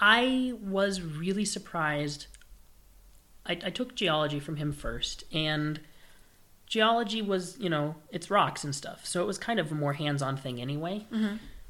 I 0.00 0.54
was 0.62 1.00
really 1.02 1.44
surprised. 1.44 2.26
I, 3.46 3.52
I 3.64 3.70
took 3.70 3.94
geology 3.94 4.40
from 4.40 4.56
him 4.56 4.72
first, 4.72 5.24
and 5.32 5.80
geology 6.66 7.22
was, 7.22 7.56
you 7.58 7.70
know, 7.70 7.94
it's 8.10 8.30
rocks 8.30 8.62
and 8.62 8.74
stuff, 8.74 9.06
so 9.06 9.22
it 9.22 9.26
was 9.26 9.38
kind 9.38 9.58
of 9.58 9.72
a 9.72 9.74
more 9.74 9.94
hands-on 9.94 10.36
thing 10.36 10.60
anyway. 10.60 11.06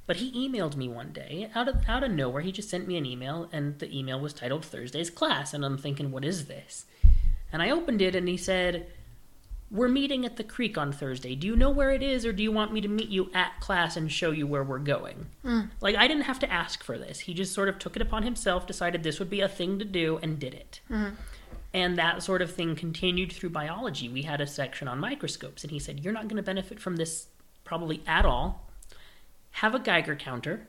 But 0.07 0.16
he 0.16 0.49
emailed 0.49 0.74
me 0.74 0.89
one 0.89 1.12
day 1.12 1.51
out 1.55 1.68
of 1.68 1.87
out 1.87 2.03
of 2.03 2.11
nowhere. 2.11 2.41
He 2.43 2.51
just 2.51 2.70
sent 2.70 2.89
me 2.89 2.97
an 2.97 3.05
email, 3.07 3.49
and 3.53 3.79
the 3.79 3.97
email 3.97 4.18
was 4.18 4.33
titled 4.33 4.64
Thursday's 4.64 5.11
class, 5.11 5.53
and 5.53 5.64
I'm 5.64 5.76
thinking, 5.79 6.11
what 6.11 6.24
is 6.24 6.47
this? 6.47 6.87
And 7.53 7.62
I 7.62 7.70
opened 7.70 8.01
it, 8.03 8.14
and 8.14 8.26
he 8.29 8.37
said, 8.37 8.87
"We're 9.71 9.89
meeting 9.89 10.25
at 10.25 10.37
the 10.37 10.45
creek 10.45 10.79
on 10.79 10.93
Thursday. 10.93 11.35
Do 11.35 11.47
you 11.47 11.57
know 11.57 11.71
where 11.71 11.91
it 11.91 12.03
is, 12.03 12.25
or 12.25 12.33
do 12.33 12.43
you 12.43 12.53
want 12.53 12.73
me 12.73 12.81
to 12.81 12.89
meet 12.89 13.09
you 13.09 13.31
at 13.35 13.61
class 13.61 13.97
and 13.97 14.11
show 14.11 14.31
you 14.31 14.47
where 14.47 14.64
we're 14.64 14.79
going?" 14.79 15.27
Mm. 15.45 15.71
Like 15.81 15.97
I 15.97 16.09
didn't 16.09 16.25
have 16.25 16.39
to 16.41 16.53
ask 16.53 16.83
for 16.83 16.99
this. 16.99 17.21
He 17.21 17.35
just 17.35 17.55
sort 17.55 17.69
of 17.69 17.79
took 17.79 17.97
it 17.97 18.03
upon 18.03 18.23
himself, 18.23 18.66
decided 18.66 19.03
this 19.03 19.19
would 19.19 19.31
be 19.31 19.41
a 19.41 19.49
thing 19.49 19.79
to 19.79 19.85
do, 19.85 20.19
and 20.23 20.39
did 20.39 20.55
it. 20.55 20.81
Mm-hmm. 20.91 21.14
And 21.75 21.99
that 21.99 22.23
sort 22.23 22.41
of 22.41 22.53
thing 22.53 22.75
continued 22.77 23.33
through 23.33 23.51
biology. 23.51 24.09
We 24.09 24.23
had 24.23 24.41
a 24.41 24.47
section 24.47 24.89
on 24.89 24.99
microscopes, 24.99 25.62
and 25.64 25.71
he 25.71 25.79
said, 25.79 26.01
You're 26.01 26.14
not 26.14 26.25
going 26.25 26.37
to 26.37 26.43
benefit 26.43 26.81
from 26.81 26.97
this 26.97 27.27
probably 27.64 28.03
at 28.07 28.25
all. 28.25 28.66
Have 29.53 29.75
a 29.75 29.79
Geiger 29.79 30.16
counter. 30.16 30.66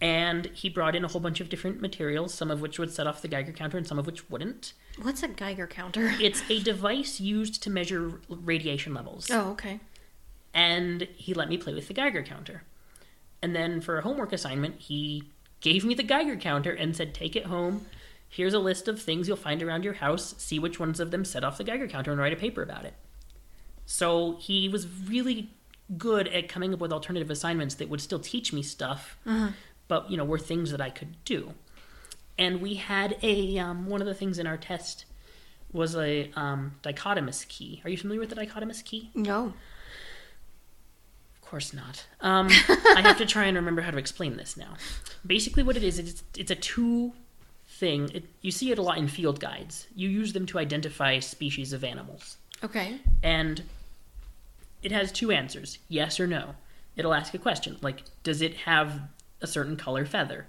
And 0.00 0.46
he 0.46 0.68
brought 0.68 0.94
in 0.94 1.04
a 1.04 1.08
whole 1.08 1.20
bunch 1.20 1.40
of 1.40 1.48
different 1.48 1.80
materials, 1.80 2.34
some 2.34 2.50
of 2.50 2.60
which 2.60 2.78
would 2.78 2.92
set 2.92 3.06
off 3.06 3.22
the 3.22 3.28
Geiger 3.28 3.52
counter 3.52 3.78
and 3.78 3.86
some 3.86 3.98
of 3.98 4.06
which 4.06 4.28
wouldn't. 4.28 4.72
What's 5.00 5.22
a 5.22 5.28
Geiger 5.28 5.66
counter? 5.66 6.14
It's 6.20 6.42
a 6.50 6.62
device 6.62 7.20
used 7.20 7.62
to 7.62 7.70
measure 7.70 8.20
radiation 8.28 8.94
levels. 8.94 9.30
Oh, 9.30 9.50
okay. 9.50 9.80
And 10.54 11.02
he 11.16 11.34
let 11.34 11.48
me 11.48 11.58
play 11.58 11.74
with 11.74 11.88
the 11.88 11.94
Geiger 11.94 12.22
counter. 12.22 12.62
And 13.42 13.54
then 13.54 13.80
for 13.80 13.98
a 13.98 14.02
homework 14.02 14.32
assignment, 14.32 14.80
he 14.80 15.24
gave 15.60 15.84
me 15.84 15.94
the 15.94 16.02
Geiger 16.02 16.36
counter 16.36 16.72
and 16.72 16.96
said, 16.96 17.14
Take 17.14 17.36
it 17.36 17.46
home. 17.46 17.86
Here's 18.28 18.54
a 18.54 18.58
list 18.58 18.88
of 18.88 19.00
things 19.00 19.28
you'll 19.28 19.36
find 19.36 19.62
around 19.62 19.84
your 19.84 19.94
house. 19.94 20.34
See 20.38 20.58
which 20.58 20.80
ones 20.80 20.98
of 20.98 21.10
them 21.10 21.24
set 21.24 21.44
off 21.44 21.58
the 21.58 21.64
Geiger 21.64 21.86
counter 21.86 22.10
and 22.10 22.20
write 22.20 22.32
a 22.32 22.36
paper 22.36 22.62
about 22.62 22.84
it. 22.84 22.94
So 23.84 24.36
he 24.40 24.68
was 24.68 24.86
really 25.08 25.50
good 25.96 26.26
at 26.28 26.48
coming 26.48 26.74
up 26.74 26.80
with 26.80 26.92
alternative 26.92 27.30
assignments 27.30 27.76
that 27.76 27.88
would 27.88 28.00
still 28.00 28.18
teach 28.18 28.52
me 28.52 28.62
stuff, 28.62 29.16
uh-huh. 29.24 29.52
but 29.86 30.10
you 30.10 30.16
know 30.16 30.24
were 30.24 30.38
things 30.38 30.72
that 30.72 30.80
I 30.80 30.90
could 30.90 31.22
do. 31.24 31.54
And 32.38 32.60
we 32.60 32.74
had 32.74 33.16
a 33.22 33.58
um, 33.58 33.86
one 33.86 34.00
of 34.00 34.06
the 34.06 34.14
things 34.14 34.38
in 34.38 34.46
our 34.46 34.56
test 34.56 35.06
was 35.72 35.96
a 35.96 36.30
um, 36.36 36.74
dichotomous 36.82 37.46
key. 37.48 37.80
Are 37.84 37.90
you 37.90 37.96
familiar 37.96 38.20
with 38.20 38.30
the 38.30 38.36
dichotomous 38.36 38.84
key? 38.84 39.10
No. 39.14 39.54
Of 41.34 41.50
course 41.50 41.72
not. 41.72 42.06
Um, 42.20 42.48
I 42.48 43.00
have 43.02 43.18
to 43.18 43.26
try 43.26 43.44
and 43.44 43.56
remember 43.56 43.82
how 43.82 43.90
to 43.90 43.98
explain 43.98 44.36
this 44.36 44.56
now. 44.56 44.74
Basically, 45.24 45.62
what 45.62 45.76
it 45.76 45.84
is, 45.84 45.98
it's, 45.98 46.22
it's 46.36 46.50
a 46.50 46.56
two 46.56 47.12
thing. 47.68 48.10
It, 48.12 48.24
you 48.40 48.50
see 48.50 48.72
it 48.72 48.78
a 48.78 48.82
lot 48.82 48.98
in 48.98 49.08
field 49.08 49.38
guides. 49.38 49.86
You 49.94 50.08
use 50.08 50.32
them 50.32 50.46
to 50.46 50.58
identify 50.58 51.18
species 51.20 51.72
of 51.72 51.84
animals. 51.84 52.36
Okay. 52.64 53.00
And 53.22 53.62
it 54.82 54.92
has 54.92 55.12
two 55.12 55.30
answers 55.30 55.78
yes 55.88 56.18
or 56.18 56.26
no. 56.26 56.54
It'll 56.96 57.14
ask 57.14 57.34
a 57.34 57.38
question 57.38 57.76
like, 57.80 58.02
does 58.22 58.40
it 58.40 58.54
have 58.54 59.02
a 59.40 59.46
certain 59.46 59.76
color 59.76 60.04
feather? 60.06 60.46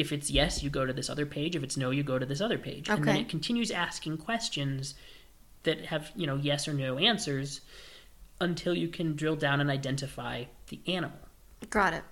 If 0.00 0.12
it's 0.12 0.30
yes, 0.30 0.62
you 0.62 0.70
go 0.70 0.86
to 0.86 0.92
this 0.92 1.10
other 1.10 1.26
page. 1.26 1.54
If 1.54 1.62
it's 1.62 1.76
no, 1.76 1.90
you 1.90 2.02
go 2.02 2.18
to 2.18 2.26
this 2.26 2.40
other 2.40 2.58
page. 2.58 2.88
And 2.88 3.04
then 3.04 3.16
it 3.16 3.28
continues 3.28 3.70
asking 3.70 4.16
questions 4.18 4.94
that 5.64 5.84
have, 5.84 6.10
you 6.16 6.26
know, 6.26 6.36
yes 6.36 6.66
or 6.66 6.72
no 6.72 6.96
answers 6.96 7.60
until 8.40 8.74
you 8.74 8.88
can 8.88 9.14
drill 9.14 9.36
down 9.36 9.60
and 9.60 9.70
identify 9.70 10.44
the 10.68 10.80
animal. 10.86 11.18
Got 11.68 11.92
it. 11.92 12.04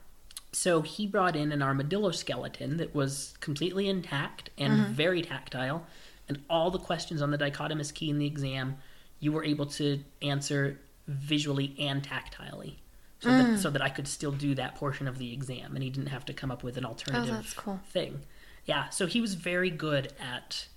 So 0.53 0.83
he 0.83 1.07
brought 1.07 1.35
in 1.35 1.53
an 1.53 1.63
armadillo 1.63 2.11
skeleton 2.11 2.77
that 2.77 2.95
was 2.95 3.35
completely 3.41 3.89
intact 3.89 4.51
and 4.59 4.73
mm-hmm. 4.73 4.93
very 4.93 5.23
tactile, 5.23 5.87
and 6.29 6.43
all 6.51 6.71
the 6.71 6.79
questions 6.79 7.23
on 7.23 7.31
the 7.31 7.39
dichotomous 7.39 7.93
key 7.93 8.11
in 8.11 8.19
the 8.19 8.27
exam 8.27 8.77
you 9.21 9.33
were 9.33 9.45
able 9.45 9.67
to 9.67 10.03
answer 10.23 10.79
visually 11.07 11.75
and 11.79 12.03
tactilely. 12.03 12.75
So, 13.21 13.31
that, 13.31 13.47
mm. 13.47 13.59
so 13.59 13.71
that 13.71 13.83
I 13.83 13.89
could 13.89 14.07
still 14.07 14.31
do 14.31 14.55
that 14.55 14.77
portion 14.77 15.09
of 15.09 15.19
the 15.19 15.33
exam, 15.33 15.75
and 15.75 15.83
he 15.83 15.91
didn't 15.91 16.11
have 16.11 16.25
to 16.27 16.33
come 16.33 16.53
up 16.53 16.63
with 16.63 16.77
an 16.77 16.85
oh, 16.85 16.91
alternative 16.91 17.35
that's 17.35 17.53
cool. 17.53 17.81
thing. 17.91 18.21
Yeah, 18.65 18.91
so 18.91 19.07
he 19.07 19.21
was 19.21 19.35
very 19.35 19.71
good 19.71 20.13
at 20.21 20.69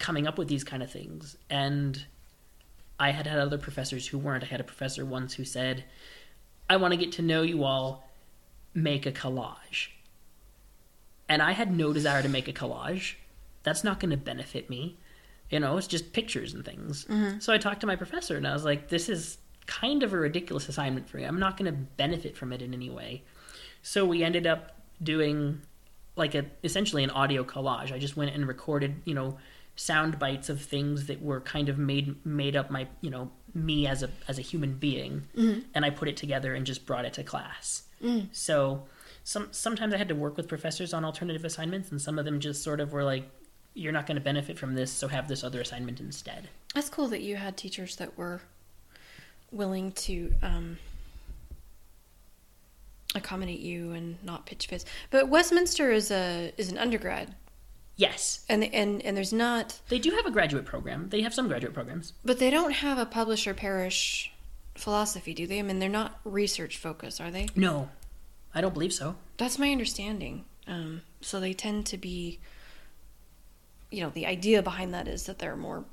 coming 0.00 0.26
up 0.26 0.38
with 0.38 0.48
these 0.48 0.64
kind 0.64 0.82
of 0.82 0.90
things, 0.90 1.36
and 1.48 2.04
I 2.98 3.10
had 3.10 3.28
had 3.28 3.38
other 3.38 3.58
professors 3.58 4.08
who 4.08 4.18
weren't. 4.18 4.42
I 4.42 4.48
had 4.48 4.60
a 4.60 4.64
professor 4.64 5.04
once 5.04 5.34
who 5.34 5.44
said, 5.44 5.84
"I 6.68 6.76
want 6.76 6.92
to 6.92 6.98
get 6.98 7.12
to 7.12 7.22
know 7.22 7.42
you 7.42 7.62
all. 7.62 8.08
Make 8.74 9.06
a 9.06 9.12
collage." 9.12 9.90
And 11.28 11.42
I 11.42 11.52
had 11.52 11.76
no 11.76 11.92
desire 11.92 12.22
to 12.22 12.28
make 12.28 12.48
a 12.48 12.52
collage. 12.52 13.14
That's 13.62 13.84
not 13.84 14.00
going 14.00 14.10
to 14.10 14.16
benefit 14.16 14.70
me. 14.70 14.96
You 15.50 15.60
know, 15.60 15.76
it's 15.76 15.86
just 15.86 16.12
pictures 16.12 16.54
and 16.54 16.64
things. 16.64 17.04
Mm-hmm. 17.04 17.38
So 17.40 17.52
I 17.52 17.58
talked 17.58 17.80
to 17.82 17.86
my 17.86 17.96
professor 17.96 18.36
and 18.36 18.46
I 18.46 18.52
was 18.52 18.64
like, 18.64 18.88
this 18.88 19.08
is 19.08 19.38
kind 19.68 20.02
of 20.02 20.12
a 20.12 20.16
ridiculous 20.16 20.68
assignment 20.68 21.08
for 21.08 21.18
me. 21.18 21.24
I'm 21.24 21.38
not 21.38 21.56
going 21.56 21.70
to 21.70 21.78
benefit 21.78 22.36
from 22.36 22.52
it 22.52 22.62
in 22.62 22.74
any 22.74 22.90
way. 22.90 23.22
So 23.82 24.04
we 24.04 24.24
ended 24.24 24.46
up 24.46 24.72
doing 25.00 25.60
like 26.16 26.34
a 26.34 26.46
essentially 26.64 27.04
an 27.04 27.10
audio 27.10 27.44
collage. 27.44 27.92
I 27.92 27.98
just 27.98 28.16
went 28.16 28.34
and 28.34 28.48
recorded, 28.48 29.02
you 29.04 29.14
know, 29.14 29.38
sound 29.76 30.18
bites 30.18 30.48
of 30.48 30.60
things 30.60 31.06
that 31.06 31.22
were 31.22 31.40
kind 31.40 31.68
of 31.68 31.78
made 31.78 32.16
made 32.26 32.56
up 32.56 32.70
my, 32.70 32.88
you 33.02 33.10
know, 33.10 33.30
me 33.54 33.86
as 33.86 34.02
a 34.02 34.10
as 34.26 34.38
a 34.38 34.42
human 34.42 34.74
being, 34.74 35.28
mm-hmm. 35.36 35.60
and 35.74 35.84
I 35.84 35.90
put 35.90 36.08
it 36.08 36.16
together 36.16 36.54
and 36.54 36.66
just 36.66 36.86
brought 36.86 37.04
it 37.04 37.12
to 37.14 37.22
class. 37.22 37.84
Mm. 38.02 38.28
So 38.32 38.84
some 39.22 39.48
sometimes 39.52 39.94
I 39.94 39.98
had 39.98 40.08
to 40.08 40.14
work 40.14 40.36
with 40.36 40.48
professors 40.48 40.92
on 40.94 41.04
alternative 41.04 41.44
assignments, 41.44 41.90
and 41.90 42.00
some 42.00 42.18
of 42.18 42.24
them 42.24 42.40
just 42.40 42.64
sort 42.64 42.80
of 42.80 42.92
were 42.92 43.04
like, 43.04 43.30
"You're 43.74 43.92
not 43.92 44.06
going 44.06 44.16
to 44.16 44.24
benefit 44.24 44.58
from 44.58 44.74
this, 44.74 44.90
so 44.90 45.08
have 45.08 45.28
this 45.28 45.44
other 45.44 45.60
assignment 45.60 46.00
instead." 46.00 46.48
That's 46.74 46.88
cool 46.88 47.08
that 47.08 47.20
you 47.20 47.36
had 47.36 47.56
teachers 47.56 47.96
that 47.96 48.16
were 48.16 48.40
willing 49.50 49.92
to 49.92 50.32
um, 50.42 50.78
accommodate 53.14 53.60
you 53.60 53.92
and 53.92 54.22
not 54.24 54.46
pitch 54.46 54.66
fits. 54.66 54.84
But 55.10 55.28
Westminster 55.28 55.90
is 55.90 56.10
a 56.10 56.52
is 56.56 56.70
an 56.70 56.78
undergrad, 56.78 57.34
Yes, 57.96 58.44
and 58.48 58.62
and 58.64 59.02
and 59.02 59.16
there's 59.16 59.32
not, 59.32 59.80
they 59.88 59.98
do 59.98 60.10
have 60.12 60.26
a 60.26 60.30
graduate 60.30 60.64
program. 60.64 61.08
They 61.08 61.22
have 61.22 61.34
some 61.34 61.48
graduate 61.48 61.74
programs. 61.74 62.12
but 62.24 62.38
they 62.38 62.50
don't 62.50 62.72
have 62.72 62.98
a 62.98 63.06
publish 63.06 63.46
or 63.46 63.54
perish 63.54 64.32
philosophy, 64.76 65.34
do 65.34 65.46
they? 65.48 65.58
I 65.58 65.62
mean, 65.62 65.80
they're 65.80 65.88
not 65.88 66.20
research 66.24 66.76
focused, 66.76 67.20
are 67.20 67.30
they? 67.32 67.48
No, 67.56 67.88
I 68.54 68.60
don't 68.60 68.72
believe 68.72 68.92
so. 68.92 69.16
That's 69.36 69.58
my 69.58 69.72
understanding. 69.72 70.44
Um, 70.68 71.02
so 71.20 71.40
they 71.40 71.52
tend 71.54 71.86
to 71.86 71.96
be, 71.96 72.38
you 73.90 74.02
know, 74.02 74.10
the 74.10 74.26
idea 74.26 74.62
behind 74.62 74.94
that 74.94 75.08
is 75.08 75.24
that 75.26 75.40
they're 75.40 75.56
more 75.56 75.84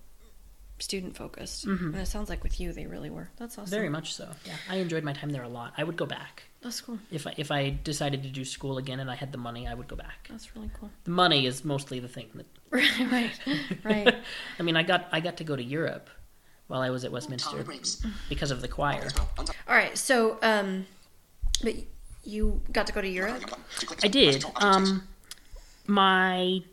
student 0.80 1.15
focused, 1.15 1.65
and 1.65 1.95
it 1.95 2.07
sounds 2.07 2.30
like 2.30 2.43
with 2.43 2.59
you 2.59 2.73
they 2.73 2.86
really 2.86 3.09
were. 3.09 3.30
That's 3.38 3.57
awesome. 3.57 3.71
Very 3.71 3.89
much 3.89 4.13
so. 4.13 4.30
Yeah, 4.45 4.55
I 4.69 4.78
enjoyed 4.78 5.03
my 5.03 5.13
time 5.13 5.30
there 5.30 5.43
a 5.43 5.49
lot. 5.49 5.73
I 5.78 5.84
would 5.84 5.95
go 5.95 6.05
back 6.05 6.43
That's 6.61 6.82
cool. 6.82 6.99
if 7.11 7.26
I 7.26 7.34
if 7.38 7.51
I 7.51 7.69
decided 7.84 8.23
to 8.23 8.30
do 8.30 8.43
school 8.43 8.78
again 8.78 8.99
and 8.99 9.09
I 9.09 9.15
had 9.15 9.32
the 9.32 9.38
money. 9.38 9.67
I 9.67 9.73
would 9.73 9.88
go 9.88 9.95
back. 9.95 10.28
That's 10.30 10.55
really 10.55 10.71
cool. 10.80 10.89
The 11.05 11.11
money 11.11 11.45
is 11.45 11.63
mostly 11.63 11.99
the 11.99 12.07
thing 12.09 12.30
that. 12.36 12.45
Right, 12.76 12.99
right, 13.11 13.39
right. 13.86 14.15
I 14.59 14.63
mean, 14.63 14.76
I 14.76 14.84
got 14.84 15.07
I 15.11 15.21
got 15.21 15.38
to 15.38 15.45
go 15.45 15.55
to 15.55 15.63
Europe 15.63 16.09
while 16.67 16.82
I 16.82 16.89
was 16.89 17.05
at 17.05 17.11
Westminster 17.11 17.63
because 18.28 18.51
of 18.51 18.61
the 18.61 18.67
choir. 18.67 19.07
All 19.38 19.76
right, 19.76 19.97
so 19.97 20.38
um, 20.41 20.86
but 21.63 21.76
you 22.26 22.61
got 22.73 22.88
to 22.88 22.93
go 22.93 23.01
to 23.01 23.07
Europe. 23.07 23.43
I 24.03 24.09
did. 24.09 24.43
Um, 24.57 25.07
my 25.88 26.63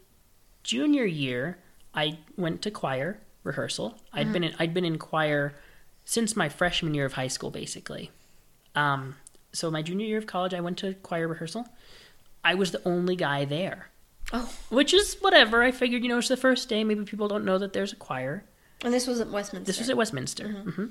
junior 0.64 1.04
year, 1.04 1.58
I 1.94 2.18
went 2.36 2.62
to 2.62 2.70
choir 2.70 3.20
rehearsal. 3.44 3.98
I'd 4.12 4.32
been 4.32 4.44
in, 4.44 4.54
I'd 4.58 4.74
been 4.74 4.84
in 4.84 4.98
choir 4.98 5.54
since 6.04 6.36
my 6.36 6.48
freshman 6.48 6.94
year 6.94 7.04
of 7.06 7.14
high 7.14 7.28
school, 7.28 7.50
basically. 7.50 8.10
Um, 8.74 9.16
so 9.52 9.70
my 9.70 9.82
junior 9.82 10.06
year 10.06 10.18
of 10.18 10.26
college, 10.26 10.54
I 10.54 10.60
went 10.60 10.78
to 10.78 10.94
choir 10.94 11.28
rehearsal. 11.28 11.66
I 12.44 12.54
was 12.54 12.70
the 12.72 12.82
only 12.86 13.16
guy 13.16 13.44
there. 13.44 13.90
Oh, 14.32 14.52
which 14.70 14.94
is 14.94 15.16
whatever. 15.20 15.62
I 15.62 15.70
figured, 15.72 16.02
you 16.02 16.08
know, 16.08 16.18
it's 16.18 16.28
the 16.28 16.36
first 16.36 16.68
day. 16.68 16.84
Maybe 16.84 17.04
people 17.04 17.28
don't 17.28 17.44
know 17.44 17.58
that 17.58 17.72
there's 17.72 17.92
a 17.92 17.96
choir. 17.96 18.44
and 18.84 18.92
this 18.94 19.06
was 19.06 19.20
at 19.20 19.28
Westminster. 19.30 19.66
This 19.66 19.78
was 19.78 19.90
at 19.90 19.96
Westminster. 19.96 20.48
hmm 20.48 20.86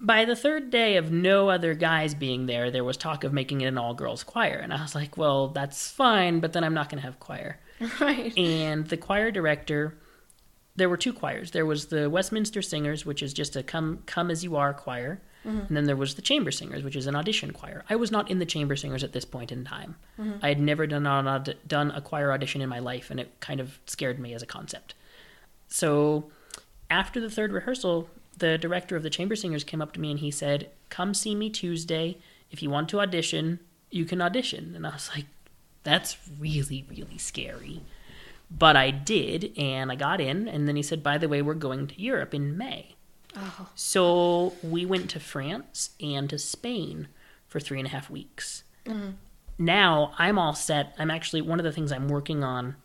By 0.00 0.24
the 0.24 0.36
third 0.36 0.70
day 0.70 0.96
of 0.96 1.10
no 1.12 1.48
other 1.48 1.74
guys 1.74 2.14
being 2.14 2.46
there, 2.46 2.70
there 2.70 2.84
was 2.84 2.96
talk 2.96 3.24
of 3.24 3.32
making 3.32 3.60
it 3.60 3.66
an 3.66 3.78
all 3.78 3.94
girls 3.94 4.22
choir. 4.24 4.58
And 4.62 4.72
I 4.72 4.82
was 4.82 4.94
like, 4.94 5.16
well, 5.16 5.48
that's 5.48 5.90
fine, 5.90 6.40
but 6.40 6.52
then 6.52 6.64
I'm 6.64 6.74
not 6.74 6.88
going 6.88 7.00
to 7.00 7.06
have 7.06 7.18
choir. 7.20 7.58
right. 8.00 8.36
And 8.38 8.86
the 8.86 8.96
choir 8.96 9.30
director, 9.30 9.96
there 10.76 10.88
were 10.88 10.96
two 10.96 11.12
choirs. 11.12 11.50
There 11.50 11.66
was 11.66 11.86
the 11.86 12.08
Westminster 12.08 12.62
Singers, 12.62 13.04
which 13.04 13.22
is 13.22 13.32
just 13.32 13.56
a 13.56 13.62
come, 13.62 14.02
come 14.06 14.30
as 14.30 14.42
you 14.42 14.56
are 14.56 14.72
choir. 14.72 15.20
Mm-hmm. 15.46 15.66
And 15.66 15.76
then 15.76 15.84
there 15.84 15.96
was 15.96 16.14
the 16.14 16.22
Chamber 16.22 16.50
Singers, 16.50 16.82
which 16.82 16.96
is 16.96 17.06
an 17.06 17.16
audition 17.16 17.52
choir. 17.52 17.84
I 17.90 17.96
was 17.96 18.10
not 18.10 18.30
in 18.30 18.38
the 18.38 18.46
Chamber 18.46 18.76
Singers 18.76 19.02
at 19.02 19.12
this 19.12 19.24
point 19.24 19.50
in 19.50 19.64
time. 19.64 19.96
Mm-hmm. 20.18 20.38
I 20.40 20.48
had 20.48 20.60
never 20.60 20.86
done, 20.86 21.06
an 21.06 21.26
aud- 21.26 21.56
done 21.66 21.90
a 21.90 22.00
choir 22.00 22.32
audition 22.32 22.60
in 22.60 22.68
my 22.68 22.78
life, 22.78 23.10
and 23.10 23.18
it 23.18 23.40
kind 23.40 23.60
of 23.60 23.78
scared 23.86 24.18
me 24.18 24.34
as 24.34 24.42
a 24.42 24.46
concept. 24.46 24.94
So 25.68 26.30
after 26.90 27.20
the 27.20 27.30
third 27.30 27.52
rehearsal, 27.52 28.08
the 28.38 28.56
director 28.56 28.96
of 28.96 29.02
the 29.02 29.10
Chamber 29.10 29.36
Singers 29.36 29.64
came 29.64 29.82
up 29.82 29.92
to 29.92 30.00
me 30.00 30.10
and 30.10 30.20
he 30.20 30.30
said, 30.30 30.70
Come 30.90 31.12
see 31.12 31.34
me 31.34 31.50
Tuesday. 31.50 32.18
If 32.50 32.62
you 32.62 32.70
want 32.70 32.88
to 32.90 33.00
audition, 33.00 33.60
you 33.90 34.04
can 34.04 34.22
audition. 34.22 34.74
And 34.76 34.86
I 34.86 34.90
was 34.90 35.10
like, 35.14 35.26
That's 35.82 36.16
really, 36.38 36.84
really 36.88 37.18
scary. 37.18 37.82
But 38.58 38.76
I 38.76 38.90
did, 38.90 39.52
and 39.56 39.90
I 39.90 39.94
got 39.94 40.20
in. 40.20 40.46
And 40.46 40.68
then 40.68 40.76
he 40.76 40.82
said, 40.82 41.02
By 41.02 41.18
the 41.18 41.28
way, 41.28 41.42
we're 41.42 41.54
going 41.54 41.86
to 41.86 42.00
Europe 42.00 42.34
in 42.34 42.56
May. 42.56 42.96
Oh, 43.36 43.68
So 43.74 44.54
we 44.62 44.84
went 44.84 45.10
to 45.10 45.20
France 45.20 45.90
and 46.00 46.28
to 46.30 46.38
Spain 46.38 47.08
for 47.48 47.60
three 47.60 47.78
and 47.78 47.86
a 47.86 47.90
half 47.90 48.10
weeks. 48.10 48.64
Mm-hmm. 48.84 49.10
Now 49.58 50.12
I'm 50.18 50.38
all 50.38 50.54
set. 50.54 50.94
I'm 50.98 51.10
actually, 51.10 51.40
one 51.40 51.60
of 51.60 51.64
the 51.64 51.72
things 51.72 51.92
I'm 51.92 52.08
working 52.08 52.42
on 52.44 52.76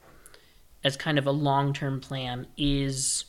as 0.83 0.95
kind 0.95 1.17
of 1.17 1.25
a 1.25 1.31
long 1.31 1.73
term 1.73 1.99
plan 1.99 2.47
is 2.55 3.25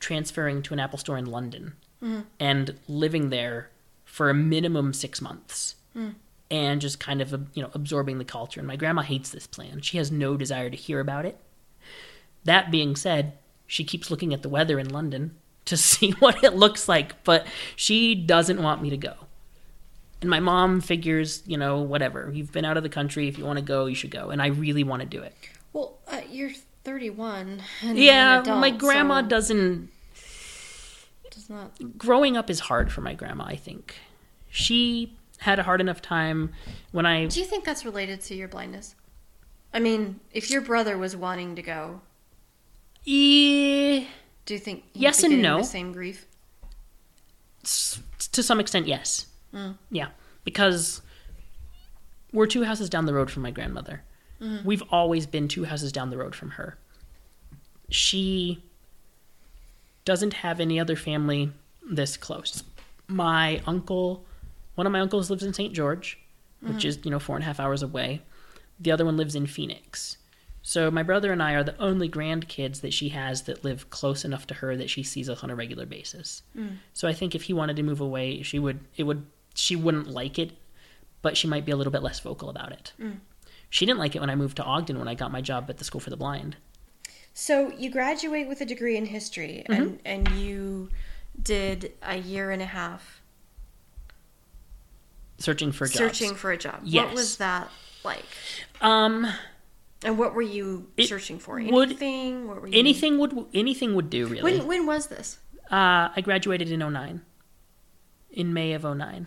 transferring 0.00 0.62
to 0.62 0.74
an 0.74 0.80
Apple 0.80 0.98
store 0.98 1.18
in 1.18 1.26
London 1.26 1.74
mm-hmm. 2.02 2.20
and 2.38 2.78
living 2.86 3.30
there 3.30 3.70
for 4.04 4.30
a 4.30 4.34
minimum 4.34 4.92
six 4.92 5.20
months. 5.20 5.76
Mm. 5.96 6.14
And 6.50 6.80
just 6.80 6.98
kind 6.98 7.20
of, 7.20 7.30
you 7.52 7.62
know, 7.62 7.68
absorbing 7.74 8.16
the 8.16 8.24
culture. 8.24 8.58
And 8.58 8.66
my 8.66 8.76
grandma 8.76 9.02
hates 9.02 9.28
this 9.28 9.46
plan. 9.46 9.82
She 9.82 9.98
has 9.98 10.10
no 10.10 10.34
desire 10.34 10.70
to 10.70 10.76
hear 10.76 10.98
about 10.98 11.26
it. 11.26 11.38
That 12.44 12.70
being 12.70 12.96
said, 12.96 13.32
she 13.66 13.84
keeps 13.84 14.10
looking 14.10 14.32
at 14.32 14.42
the 14.42 14.48
weather 14.48 14.78
in 14.78 14.88
London 14.88 15.36
to 15.66 15.76
see 15.88 16.12
what 16.12 16.42
it 16.42 16.54
looks 16.54 16.88
like, 16.88 17.22
but 17.24 17.46
she 17.76 18.14
doesn't 18.14 18.62
want 18.62 18.82
me 18.82 18.90
to 18.90 18.96
go. 18.96 19.14
And 20.20 20.30
my 20.30 20.40
mom 20.40 20.80
figures, 20.80 21.42
you 21.46 21.56
know, 21.56 21.80
whatever. 21.80 22.30
You've 22.34 22.50
been 22.50 22.64
out 22.64 22.76
of 22.76 22.82
the 22.82 22.88
country. 22.88 23.28
If 23.28 23.38
you 23.38 23.44
want 23.44 23.58
to 23.58 23.64
go, 23.64 23.86
you 23.86 23.94
should 23.94 24.10
go. 24.10 24.30
And 24.30 24.42
I 24.42 24.46
really 24.48 24.82
want 24.82 25.00
to 25.02 25.06
do 25.06 25.22
it. 25.22 25.34
well, 25.72 25.98
uh, 26.08 26.22
you're 26.28 26.50
31. 26.82 27.62
And 27.82 27.98
Yeah, 27.98 28.40
adult, 28.40 28.60
my 28.60 28.70
grandma 28.70 29.20
so 29.22 29.28
doesn't. 29.28 29.90
does 31.30 31.48
not. 31.48 31.98
Growing 31.98 32.36
up 32.36 32.50
is 32.50 32.60
hard 32.60 32.90
for 32.90 33.00
my 33.00 33.14
grandma, 33.14 33.44
I 33.44 33.54
think. 33.56 33.94
She 34.50 35.16
had 35.38 35.58
a 35.60 35.62
hard 35.62 35.80
enough 35.80 36.02
time 36.02 36.52
when 36.90 37.06
I. 37.06 37.26
Do 37.26 37.38
you 37.38 37.46
think 37.46 37.64
that's 37.64 37.84
related 37.84 38.20
to 38.22 38.34
your 38.34 38.48
blindness? 38.48 38.96
I 39.72 39.78
mean, 39.78 40.18
if 40.32 40.50
your 40.50 40.62
brother 40.62 40.96
was 40.98 41.14
wanting 41.14 41.54
to 41.56 41.62
go, 41.62 42.00
Do 43.08 44.04
you 44.54 44.58
think 44.58 44.84
Yes 44.92 45.22
and 45.22 45.40
no. 45.40 45.58
the 45.58 45.64
same 45.64 45.92
grief? 45.92 46.26
s- 47.64 48.00
to 48.32 48.42
some 48.42 48.60
extent, 48.60 48.86
yes. 48.86 49.26
Mm. 49.54 49.76
Yeah, 49.90 50.08
because 50.44 51.00
we're 52.32 52.46
two 52.46 52.64
houses 52.64 52.90
down 52.90 53.06
the 53.06 53.14
road 53.14 53.30
from 53.30 53.42
my 53.42 53.50
grandmother. 53.50 54.02
We've 54.64 54.82
always 54.92 55.26
been 55.26 55.48
two 55.48 55.64
houses 55.64 55.90
down 55.90 56.10
the 56.10 56.16
road 56.16 56.32
from 56.34 56.50
her. 56.50 56.78
She 57.90 58.62
doesn't 60.04 60.32
have 60.34 60.60
any 60.60 60.78
other 60.78 60.94
family 60.94 61.50
this 61.90 62.16
close. 62.16 62.62
My 63.08 63.60
uncle, 63.66 64.24
one 64.76 64.86
of 64.86 64.92
my 64.92 65.00
uncles 65.00 65.28
lives 65.28 65.42
in 65.42 65.52
St. 65.54 65.74
George, 65.74 66.18
which 66.60 66.84
is, 66.84 67.00
you 67.04 67.10
know, 67.10 67.18
four 67.18 67.34
and 67.36 67.42
a 67.42 67.46
half 67.46 67.58
hours 67.58 67.82
away. 67.82 68.22
The 68.78 68.92
other 68.92 69.04
one 69.04 69.16
lives 69.16 69.34
in 69.34 69.46
Phoenix. 69.46 70.18
So 70.62 70.90
my 70.90 71.02
brother 71.02 71.32
and 71.32 71.42
I 71.42 71.52
are 71.54 71.64
the 71.64 71.76
only 71.78 72.08
grandkids 72.10 72.80
that 72.82 72.92
she 72.92 73.08
has 73.10 73.42
that 73.42 73.64
live 73.64 73.88
close 73.90 74.24
enough 74.24 74.46
to 74.48 74.54
her 74.54 74.76
that 74.76 74.90
she 74.90 75.02
sees 75.02 75.30
us 75.30 75.42
on 75.42 75.50
a 75.50 75.54
regular 75.54 75.86
basis. 75.86 76.42
So 76.92 77.08
I 77.08 77.12
think 77.14 77.34
if 77.34 77.44
he 77.44 77.52
wanted 77.54 77.76
to 77.76 77.82
move 77.82 78.00
away, 78.00 78.42
she 78.42 78.58
would 78.58 78.80
it 78.96 79.04
would 79.04 79.24
she 79.54 79.76
wouldn't 79.76 80.08
like 80.08 80.38
it, 80.38 80.52
but 81.22 81.36
she 81.36 81.48
might 81.48 81.64
be 81.64 81.72
a 81.72 81.76
little 81.76 81.92
bit 81.92 82.02
less 82.02 82.20
vocal 82.20 82.50
about 82.50 82.72
it. 82.72 82.92
She 83.70 83.86
didn't 83.86 83.98
like 83.98 84.14
it 84.16 84.20
when 84.20 84.30
I 84.30 84.34
moved 84.34 84.56
to 84.58 84.62
Ogden 84.64 84.98
when 84.98 85.08
I 85.08 85.14
got 85.14 85.30
my 85.32 85.40
job 85.40 85.66
at 85.68 85.78
the 85.78 85.84
School 85.84 86.00
for 86.00 86.10
the 86.10 86.16
Blind. 86.16 86.56
So 87.34 87.70
you 87.72 87.90
graduate 87.90 88.48
with 88.48 88.60
a 88.60 88.64
degree 88.66 88.96
in 88.96 89.06
history, 89.06 89.64
Mm-hmm. 89.68 89.82
and 89.82 90.00
and 90.04 90.28
you 90.38 90.90
did 91.40 91.92
a 92.02 92.16
year 92.16 92.50
and 92.50 92.60
a 92.60 92.66
half 92.66 93.22
Searching 95.38 95.70
for 95.70 95.86
jobs. 95.86 95.96
searching 95.98 96.34
for 96.34 96.50
a 96.50 96.58
job. 96.58 96.80
Yes. 96.82 97.06
What 97.06 97.14
was 97.14 97.36
that 97.36 97.68
like? 98.04 98.24
Um 98.80 99.26
And 100.04 100.16
what 100.18 100.34
were 100.34 100.42
you 100.42 100.88
It 100.96 101.08
searching 101.08 101.38
for? 101.38 101.60
would- 101.60 101.88
Anything? 101.88 102.46
What 102.46 102.60
were 102.62 102.68
you? 102.68 102.78
anything 102.78 103.18
would 103.18 103.46
anything 103.52 103.94
would 103.94 104.10
do 104.10 104.26
really. 104.26 104.42
When 104.42 104.66
when 104.66 104.86
was 104.86 105.08
this? 105.08 105.38
Uh 105.70 106.08
I 106.16 106.20
graduated 106.22 106.70
in 106.70 106.78
09. 106.80 107.20
In 108.30 108.52
May 108.52 108.72
of 108.74 108.84
09. 108.84 109.26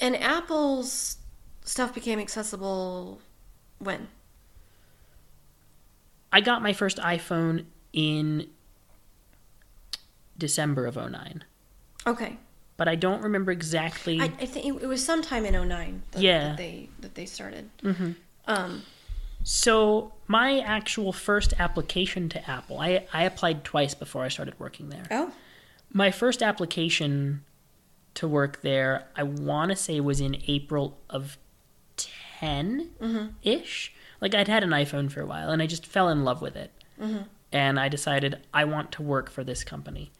And 0.00 0.16
Apple's 0.16 1.16
stuff 1.64 1.94
became 1.94 2.18
accessible 2.18 3.20
when? 3.78 4.08
I 6.32 6.40
got 6.40 6.62
my 6.62 6.72
first 6.72 6.98
iPhone 6.98 7.64
in 7.92 8.48
December 10.36 10.86
of 10.86 10.96
09. 10.96 11.44
Okay, 12.06 12.36
But 12.76 12.88
I 12.88 12.96
don't 12.96 13.22
remember 13.22 13.50
exactly 13.52 14.20
I, 14.20 14.24
I 14.24 14.46
think 14.46 14.66
it, 14.82 14.86
was 14.86 15.02
sometime 15.02 15.46
in 15.46 15.54
09 15.54 16.02
that, 16.10 16.20
Yeah. 16.22 16.48
that 16.48 16.56
they 16.58 16.88
that 17.00 17.14
they 17.14 17.24
started. 17.24 17.70
hmm 17.82 18.10
Um, 18.46 18.82
So 19.44 20.12
my 20.26 20.60
actual 20.60 21.12
first 21.12 21.52
application 21.58 22.28
to 22.30 22.50
Apple, 22.50 22.80
I, 22.80 23.06
I 23.12 23.24
applied 23.24 23.62
twice 23.62 23.94
before 23.94 24.24
I 24.24 24.28
started 24.28 24.58
working 24.58 24.88
there. 24.88 25.04
oh, 25.10 25.32
My 25.92 26.10
first 26.10 26.42
application 26.42 27.44
to 28.14 28.26
work 28.26 28.62
there, 28.62 29.06
I 29.14 29.22
want 29.22 29.70
to 29.70 29.76
say 29.76 30.00
was 30.00 30.20
in 30.20 30.42
April 30.48 30.98
of 31.10 31.36
10 32.40 32.90
mm-hmm. 33.00 33.26
ish. 33.42 33.92
Like 34.20 34.34
I'd 34.34 34.48
had 34.48 34.64
an 34.64 34.70
iPhone 34.70 35.12
for 35.12 35.20
a 35.20 35.26
while 35.26 35.50
and 35.50 35.60
I 35.60 35.66
just 35.66 35.84
fell 35.84 36.08
in 36.08 36.24
love 36.24 36.40
with 36.40 36.56
it. 36.56 36.72
Mm-hmm. 36.98 37.24
And 37.52 37.78
I 37.78 37.88
decided 37.90 38.40
I 38.54 38.64
want 38.64 38.92
to 38.92 39.02
work 39.02 39.30
for 39.30 39.44
this 39.44 39.62
company. 39.62 40.10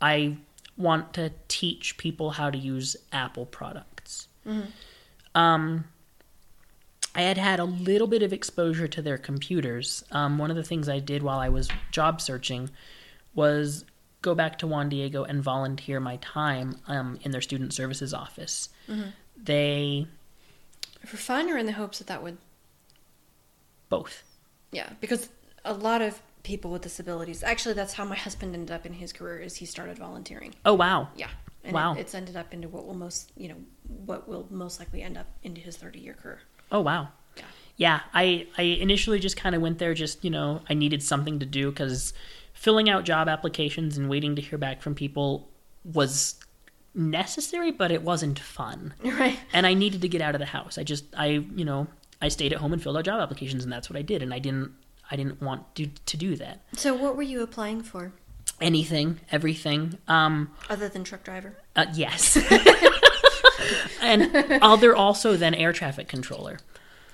I 0.00 0.36
want 0.76 1.14
to 1.14 1.32
teach 1.48 1.98
people 1.98 2.30
how 2.30 2.48
to 2.48 2.56
use 2.56 2.96
Apple 3.12 3.44
products. 3.44 4.28
Mm-hmm. 4.46 4.68
Um, 5.34 5.84
I 7.14 7.22
had 7.22 7.36
had 7.38 7.60
a 7.60 7.64
little 7.64 8.06
bit 8.06 8.22
of 8.22 8.32
exposure 8.32 8.88
to 8.88 9.02
their 9.02 9.18
computers. 9.18 10.02
Um, 10.10 10.38
one 10.38 10.50
of 10.50 10.56
the 10.56 10.62
things 10.62 10.88
I 10.88 10.98
did 10.98 11.22
while 11.22 11.38
I 11.38 11.48
was 11.50 11.68
job 11.90 12.20
searching 12.20 12.70
was 13.34 13.84
go 14.22 14.34
back 14.34 14.58
to 14.60 14.66
Juan 14.66 14.88
Diego 14.88 15.24
and 15.24 15.42
volunteer 15.42 16.00
my 16.00 16.16
time 16.16 16.78
um, 16.86 17.18
in 17.22 17.30
their 17.32 17.40
student 17.42 17.74
services 17.74 18.14
office. 18.14 18.68
They 19.36 20.06
for 21.04 21.16
fun 21.16 21.50
or 21.50 21.56
in 21.58 21.66
the 21.66 21.72
hopes 21.72 21.98
that 21.98 22.06
that 22.06 22.22
would 22.22 22.38
both. 23.88 24.22
Yeah, 24.70 24.90
because 25.00 25.28
a 25.64 25.74
lot 25.74 26.00
of 26.00 26.20
people 26.44 26.70
with 26.70 26.82
disabilities. 26.82 27.42
Actually, 27.42 27.74
that's 27.74 27.92
how 27.94 28.04
my 28.04 28.16
husband 28.16 28.54
ended 28.54 28.70
up 28.70 28.86
in 28.86 28.92
his 28.94 29.12
career. 29.12 29.38
Is 29.40 29.56
he 29.56 29.66
started 29.66 29.98
volunteering? 29.98 30.54
Oh 30.64 30.74
wow! 30.74 31.08
Yeah, 31.16 31.28
and 31.64 31.74
Wow. 31.74 31.94
it, 31.94 32.00
it's 32.00 32.14
ended 32.14 32.36
up 32.36 32.54
into 32.54 32.68
what 32.68 32.86
will 32.86 32.94
most 32.94 33.32
you 33.36 33.48
know 33.48 33.56
what 34.06 34.28
will 34.28 34.46
most 34.50 34.78
likely 34.78 35.02
end 35.02 35.18
up 35.18 35.26
into 35.42 35.60
his 35.60 35.76
thirty 35.76 35.98
year 35.98 36.14
career. 36.14 36.40
Oh 36.72 36.80
wow! 36.80 37.08
Yeah. 37.36 37.44
Yeah, 37.76 38.00
I 38.12 38.46
I 38.58 38.62
initially 38.62 39.20
just 39.20 39.36
kind 39.36 39.54
of 39.54 39.62
went 39.62 39.78
there. 39.78 39.94
Just 39.94 40.24
you 40.24 40.30
know, 40.30 40.62
I 40.68 40.74
needed 40.74 41.02
something 41.02 41.38
to 41.38 41.46
do 41.46 41.70
because 41.70 42.12
filling 42.54 42.88
out 42.90 43.04
job 43.04 43.28
applications 43.28 43.96
and 43.96 44.08
waiting 44.08 44.34
to 44.36 44.42
hear 44.42 44.58
back 44.58 44.82
from 44.82 44.94
people 44.94 45.48
was 45.84 46.36
necessary, 46.94 47.70
but 47.72 47.90
it 47.90 48.02
wasn't 48.02 48.38
fun. 48.38 48.94
Right. 49.04 49.38
and 49.52 49.66
I 49.66 49.74
needed 49.74 50.02
to 50.02 50.08
get 50.08 50.20
out 50.20 50.34
of 50.34 50.38
the 50.40 50.46
house. 50.46 50.78
I 50.78 50.84
just 50.84 51.04
I 51.16 51.26
you 51.54 51.64
know 51.64 51.86
I 52.20 52.28
stayed 52.28 52.52
at 52.52 52.58
home 52.58 52.72
and 52.72 52.82
filled 52.82 52.96
out 52.96 53.04
job 53.04 53.20
applications, 53.20 53.64
and 53.64 53.72
that's 53.72 53.88
what 53.90 53.98
I 53.98 54.02
did. 54.02 54.22
And 54.22 54.32
I 54.32 54.38
didn't 54.38 54.72
I 55.10 55.16
didn't 55.16 55.42
want 55.42 55.74
to 55.76 55.86
to 55.86 56.16
do 56.16 56.36
that. 56.36 56.60
So, 56.74 56.94
what 56.94 57.16
were 57.16 57.22
you 57.22 57.42
applying 57.42 57.82
for 57.82 58.12
Anything, 58.60 59.18
everything. 59.32 59.98
Um, 60.06 60.50
other 60.70 60.88
than 60.88 61.02
truck 61.02 61.24
driver? 61.24 61.56
uh, 61.74 61.86
yes. 61.94 62.36
and 64.00 64.34
other 64.62 64.94
also 64.94 65.36
then 65.36 65.54
air 65.54 65.72
traffic 65.72 66.08
controller, 66.08 66.58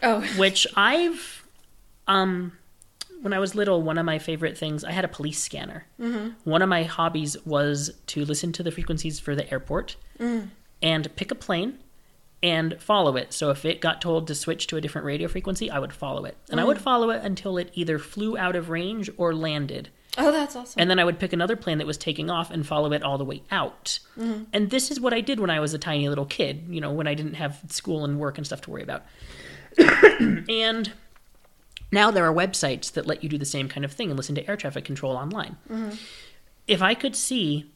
Oh, 0.02 0.20
which 0.36 0.66
I've 0.76 1.44
um 2.06 2.52
when 3.20 3.32
I 3.32 3.38
was 3.40 3.54
little, 3.54 3.82
one 3.82 3.98
of 3.98 4.06
my 4.06 4.18
favorite 4.18 4.56
things, 4.56 4.84
I 4.84 4.92
had 4.92 5.04
a 5.04 5.08
police 5.08 5.42
scanner. 5.42 5.86
Mm-hmm. 6.00 6.28
One 6.48 6.62
of 6.62 6.68
my 6.68 6.84
hobbies 6.84 7.36
was 7.44 7.90
to 8.08 8.24
listen 8.24 8.52
to 8.52 8.62
the 8.62 8.70
frequencies 8.70 9.18
for 9.18 9.34
the 9.34 9.50
airport 9.52 9.96
and 10.80 11.16
pick 11.16 11.30
a 11.32 11.34
plane 11.34 11.78
and 12.42 12.80
follow 12.80 13.16
it. 13.16 13.32
So 13.32 13.50
if 13.50 13.64
it 13.64 13.80
got 13.80 14.00
told 14.00 14.28
to 14.28 14.34
switch 14.36 14.68
to 14.68 14.76
a 14.76 14.80
different 14.80 15.04
radio 15.04 15.26
frequency, 15.26 15.68
I 15.68 15.80
would 15.80 15.92
follow 15.92 16.24
it. 16.24 16.36
And 16.48 16.60
I 16.60 16.64
would 16.64 16.80
follow 16.80 17.10
it 17.10 17.24
until 17.24 17.58
it 17.58 17.70
either 17.74 17.98
flew 17.98 18.38
out 18.38 18.54
of 18.54 18.68
range 18.70 19.10
or 19.16 19.34
landed. 19.34 19.88
Oh, 20.18 20.32
that's 20.32 20.56
awesome. 20.56 20.80
And 20.80 20.90
then 20.90 20.98
I 20.98 21.04
would 21.04 21.18
pick 21.18 21.32
another 21.32 21.54
plane 21.54 21.78
that 21.78 21.86
was 21.86 21.96
taking 21.96 22.28
off 22.28 22.50
and 22.50 22.66
follow 22.66 22.92
it 22.92 23.02
all 23.02 23.18
the 23.18 23.24
way 23.24 23.42
out. 23.50 24.00
Mm-hmm. 24.18 24.44
And 24.52 24.70
this 24.70 24.90
is 24.90 25.00
what 25.00 25.14
I 25.14 25.20
did 25.20 25.38
when 25.38 25.48
I 25.48 25.60
was 25.60 25.74
a 25.74 25.78
tiny 25.78 26.08
little 26.08 26.26
kid, 26.26 26.64
you 26.68 26.80
know, 26.80 26.92
when 26.92 27.06
I 27.06 27.14
didn't 27.14 27.34
have 27.34 27.60
school 27.68 28.04
and 28.04 28.18
work 28.18 28.36
and 28.36 28.46
stuff 28.46 28.60
to 28.62 28.70
worry 28.70 28.82
about. 28.82 29.04
and 30.48 30.92
now 31.92 32.10
there 32.10 32.26
are 32.26 32.34
websites 32.34 32.92
that 32.92 33.06
let 33.06 33.22
you 33.22 33.28
do 33.28 33.38
the 33.38 33.44
same 33.44 33.68
kind 33.68 33.84
of 33.84 33.92
thing 33.92 34.10
and 34.10 34.16
listen 34.16 34.34
to 34.34 34.48
air 34.48 34.56
traffic 34.56 34.84
control 34.84 35.16
online. 35.16 35.56
Mm-hmm. 35.70 35.94
If 36.66 36.82
I 36.82 36.94
could 36.94 37.14
see, 37.14 37.70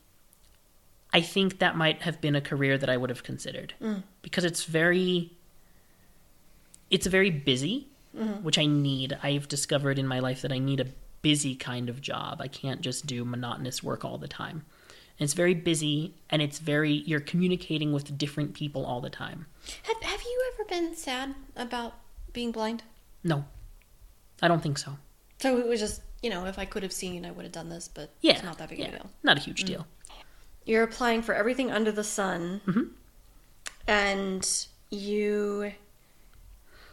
I 1.12 1.20
think 1.20 1.60
that 1.60 1.76
might 1.76 2.02
have 2.02 2.20
been 2.20 2.34
a 2.34 2.40
career 2.40 2.76
that 2.76 2.90
I 2.90 2.96
would 2.96 3.10
have 3.10 3.22
considered 3.22 3.74
mm. 3.80 4.02
because 4.20 4.44
it's 4.44 4.64
very 4.64 5.32
it's 6.90 7.06
very 7.06 7.30
busy, 7.30 7.88
mm-hmm. 8.16 8.42
which 8.42 8.58
I 8.58 8.66
need. 8.66 9.16
I've 9.22 9.48
discovered 9.48 9.98
in 9.98 10.06
my 10.06 10.18
life 10.18 10.42
that 10.42 10.52
I 10.52 10.58
need 10.58 10.80
a 10.80 10.86
busy 11.22 11.54
kind 11.54 11.88
of 11.88 12.00
job. 12.00 12.40
I 12.40 12.48
can't 12.48 12.80
just 12.80 13.06
do 13.06 13.24
monotonous 13.24 13.82
work 13.82 14.04
all 14.04 14.18
the 14.18 14.28
time. 14.28 14.64
And 15.18 15.24
it's 15.24 15.34
very 15.34 15.54
busy 15.54 16.14
and 16.30 16.42
it's 16.42 16.58
very 16.58 16.92
you're 17.06 17.20
communicating 17.20 17.92
with 17.92 18.18
different 18.18 18.54
people 18.54 18.84
all 18.84 19.00
the 19.00 19.10
time. 19.10 19.46
have, 19.84 20.02
have 20.02 20.22
you 20.22 20.52
ever 20.54 20.64
been 20.68 20.94
sad 20.96 21.34
about 21.56 21.94
being 22.32 22.50
blind? 22.50 22.82
No. 23.22 23.44
I 24.40 24.48
don't 24.48 24.62
think 24.62 24.78
so. 24.78 24.96
So 25.38 25.58
it 25.58 25.66
was 25.68 25.78
just, 25.80 26.02
you 26.22 26.30
know, 26.30 26.46
if 26.46 26.58
I 26.58 26.64
could 26.64 26.82
have 26.82 26.92
seen, 26.92 27.24
I 27.24 27.30
would 27.30 27.44
have 27.44 27.52
done 27.52 27.68
this, 27.68 27.88
but 27.88 28.10
Yeah. 28.20 28.32
it's 28.32 28.42
not 28.42 28.58
that 28.58 28.68
big 28.68 28.80
yeah, 28.80 28.86
of 28.88 28.94
a 28.94 28.96
deal. 28.98 29.10
Not 29.22 29.36
a 29.36 29.40
huge 29.40 29.64
deal. 29.64 29.86
You're 30.64 30.82
applying 30.84 31.22
for 31.22 31.34
everything 31.34 31.70
under 31.70 31.92
the 31.92 32.04
sun, 32.04 32.60
Mhm. 32.66 32.90
and 33.86 34.66
you. 34.90 35.72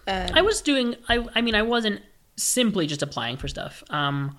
Uh, 0.07 0.29
I 0.33 0.41
was 0.41 0.61
doing 0.61 0.95
I 1.07 1.27
I 1.35 1.41
mean 1.41 1.53
I 1.55 1.61
wasn't 1.61 2.01
simply 2.41 2.87
just 2.87 3.01
applying 3.01 3.37
for 3.37 3.47
stuff. 3.47 3.83
Um 3.89 4.37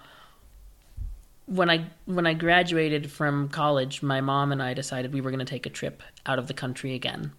when 1.46 1.68
I 1.68 1.86
when 2.04 2.26
I 2.26 2.34
graduated 2.34 3.10
from 3.10 3.48
college, 3.48 4.02
my 4.02 4.20
mom 4.20 4.52
and 4.52 4.62
I 4.62 4.72
decided 4.72 5.12
we 5.12 5.20
were 5.20 5.30
going 5.30 5.44
to 5.44 5.44
take 5.44 5.66
a 5.66 5.70
trip 5.70 6.02
out 6.24 6.38
of 6.38 6.46
the 6.46 6.54
country 6.54 6.94
again 6.94 7.32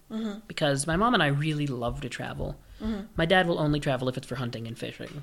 because 0.46 0.86
my 0.86 0.96
mom 0.96 1.14
and 1.14 1.22
I 1.22 1.28
really 1.28 1.66
love 1.66 2.00
to 2.02 2.08
travel. 2.10 2.56
My 3.16 3.24
dad 3.26 3.46
will 3.46 3.58
only 3.58 3.80
travel 3.80 4.08
if 4.08 4.16
it's 4.18 4.26
for 4.26 4.34
hunting 4.34 4.66
and 4.66 4.76
fishing. 4.76 5.22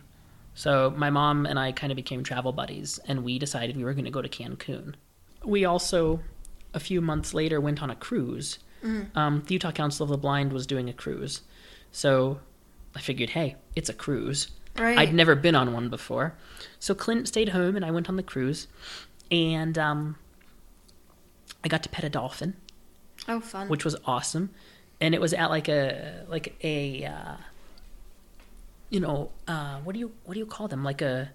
So 0.55 0.91
my 0.97 1.09
mom 1.09 1.45
and 1.45 1.59
I 1.59 1.71
kind 1.71 1.91
of 1.91 1.97
became 1.97 2.23
travel 2.23 2.51
buddies, 2.51 2.99
and 3.05 3.23
we 3.23 3.37
decided 3.37 3.77
we 3.77 3.83
were 3.83 3.93
going 3.93 4.05
to 4.05 4.11
go 4.11 4.21
to 4.21 4.29
Cancun. 4.29 4.95
We 5.45 5.65
also, 5.65 6.21
a 6.73 6.79
few 6.79 6.99
months 6.99 7.33
later, 7.33 7.61
went 7.61 7.83
on 7.83 7.89
a 7.91 7.95
cruise. 7.95 8.59
Um, 9.13 9.43
the 9.45 9.53
Utah 9.53 9.71
Council 9.71 10.05
of 10.05 10.09
the 10.09 10.17
Blind 10.17 10.51
was 10.53 10.65
doing 10.65 10.89
a 10.89 10.93
cruise, 10.93 11.41
so 11.91 12.39
I 12.95 13.01
figured, 13.01 13.31
hey, 13.31 13.55
it's 13.75 13.89
a 13.89 13.93
cruise. 13.93 14.47
Right. 14.79 14.97
I'd 14.97 15.13
never 15.13 15.35
been 15.35 15.55
on 15.55 15.73
one 15.73 15.89
before. 15.89 16.35
So 16.79 16.95
Clint 16.95 17.27
stayed 17.27 17.49
home 17.49 17.75
and 17.75 17.85
I 17.85 17.91
went 17.91 18.09
on 18.09 18.15
the 18.15 18.23
cruise. 18.23 18.67
And 19.31 19.77
um, 19.77 20.15
I 21.63 21.67
got 21.67 21.83
to 21.83 21.89
pet 21.89 22.03
a 22.03 22.09
dolphin, 22.09 22.55
oh, 23.27 23.39
fun. 23.39 23.69
which 23.69 23.85
was 23.85 23.95
awesome. 24.05 24.49
And 24.99 25.13
it 25.13 25.21
was 25.21 25.33
at 25.33 25.49
like 25.49 25.69
a 25.69 26.25
like 26.27 26.55
a 26.63 27.05
uh, 27.05 27.35
you 28.89 28.99
know, 28.99 29.29
uh, 29.47 29.79
what 29.79 29.93
do 29.93 29.99
you 29.99 30.11
what 30.25 30.33
do 30.33 30.39
you 30.39 30.45
call 30.45 30.67
them? 30.67 30.83
Like 30.83 31.01
a 31.01 31.31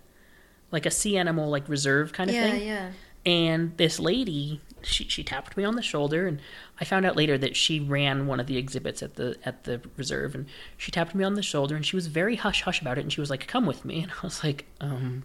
like 0.70 0.86
a 0.86 0.90
sea 0.90 1.16
animal 1.16 1.50
like 1.50 1.68
reserve 1.68 2.12
kind 2.12 2.30
of 2.30 2.36
yeah, 2.36 2.50
thing. 2.50 2.60
yeah. 2.62 2.66
Yeah. 2.66 2.90
And 3.26 3.76
this 3.76 3.98
lady, 3.98 4.60
she 4.86 5.08
she 5.08 5.22
tapped 5.22 5.56
me 5.56 5.64
on 5.64 5.76
the 5.76 5.82
shoulder, 5.82 6.26
and 6.26 6.40
I 6.80 6.84
found 6.84 7.06
out 7.06 7.16
later 7.16 7.38
that 7.38 7.56
she 7.56 7.80
ran 7.80 8.26
one 8.26 8.40
of 8.40 8.46
the 8.46 8.56
exhibits 8.56 9.02
at 9.02 9.14
the 9.16 9.36
at 9.44 9.64
the 9.64 9.80
reserve, 9.96 10.34
and 10.34 10.46
she 10.76 10.90
tapped 10.90 11.14
me 11.14 11.24
on 11.24 11.34
the 11.34 11.42
shoulder, 11.42 11.76
and 11.76 11.84
she 11.84 11.96
was 11.96 12.06
very 12.06 12.36
hush 12.36 12.62
hush 12.62 12.80
about 12.80 12.98
it, 12.98 13.02
and 13.02 13.12
she 13.12 13.20
was 13.20 13.30
like, 13.30 13.46
"Come 13.46 13.66
with 13.66 13.84
me," 13.84 14.00
and 14.02 14.12
I 14.12 14.26
was 14.26 14.42
like, 14.44 14.66
um. 14.80 15.24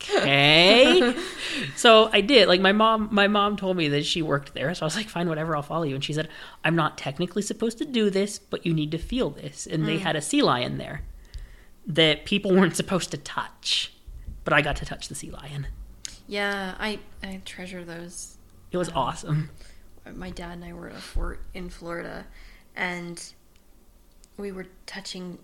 Okay, 0.00 1.14
so 1.76 2.08
I 2.12 2.20
did. 2.20 2.46
Like 2.46 2.60
my 2.60 2.72
mom, 2.72 3.08
my 3.10 3.26
mom 3.26 3.56
told 3.56 3.76
me 3.76 3.88
that 3.88 4.06
she 4.06 4.22
worked 4.22 4.54
there, 4.54 4.72
so 4.74 4.84
I 4.84 4.86
was 4.86 4.96
like, 4.96 5.08
"Fine, 5.08 5.28
whatever, 5.28 5.56
I'll 5.56 5.62
follow 5.62 5.82
you." 5.82 5.96
And 5.96 6.04
she 6.04 6.12
said, 6.12 6.28
"I'm 6.64 6.76
not 6.76 6.96
technically 6.96 7.42
supposed 7.42 7.78
to 7.78 7.84
do 7.84 8.08
this, 8.08 8.38
but 8.38 8.64
you 8.64 8.72
need 8.72 8.92
to 8.92 8.98
feel 8.98 9.30
this." 9.30 9.66
And 9.66 9.88
they 9.88 9.98
had 9.98 10.14
a 10.14 10.22
sea 10.22 10.40
lion 10.42 10.78
there 10.78 11.02
that 11.86 12.26
people 12.26 12.54
weren't 12.54 12.76
supposed 12.76 13.10
to 13.10 13.16
touch, 13.16 13.92
but 14.44 14.52
I 14.52 14.60
got 14.60 14.76
to 14.76 14.84
touch 14.84 15.08
the 15.08 15.14
sea 15.14 15.30
lion. 15.30 15.66
Yeah, 16.28 16.74
I, 16.78 17.00
I 17.22 17.40
treasure 17.44 17.84
those. 17.84 18.36
It 18.70 18.76
was 18.76 18.90
um, 18.90 18.96
awesome. 18.96 19.50
My 20.14 20.30
dad 20.30 20.52
and 20.52 20.64
I 20.64 20.72
were 20.74 20.88
at 20.88 20.94
a 20.94 21.00
fort 21.00 21.40
in 21.54 21.70
Florida, 21.70 22.26
and 22.76 23.32
we 24.36 24.52
were 24.52 24.66
touching 24.86 25.38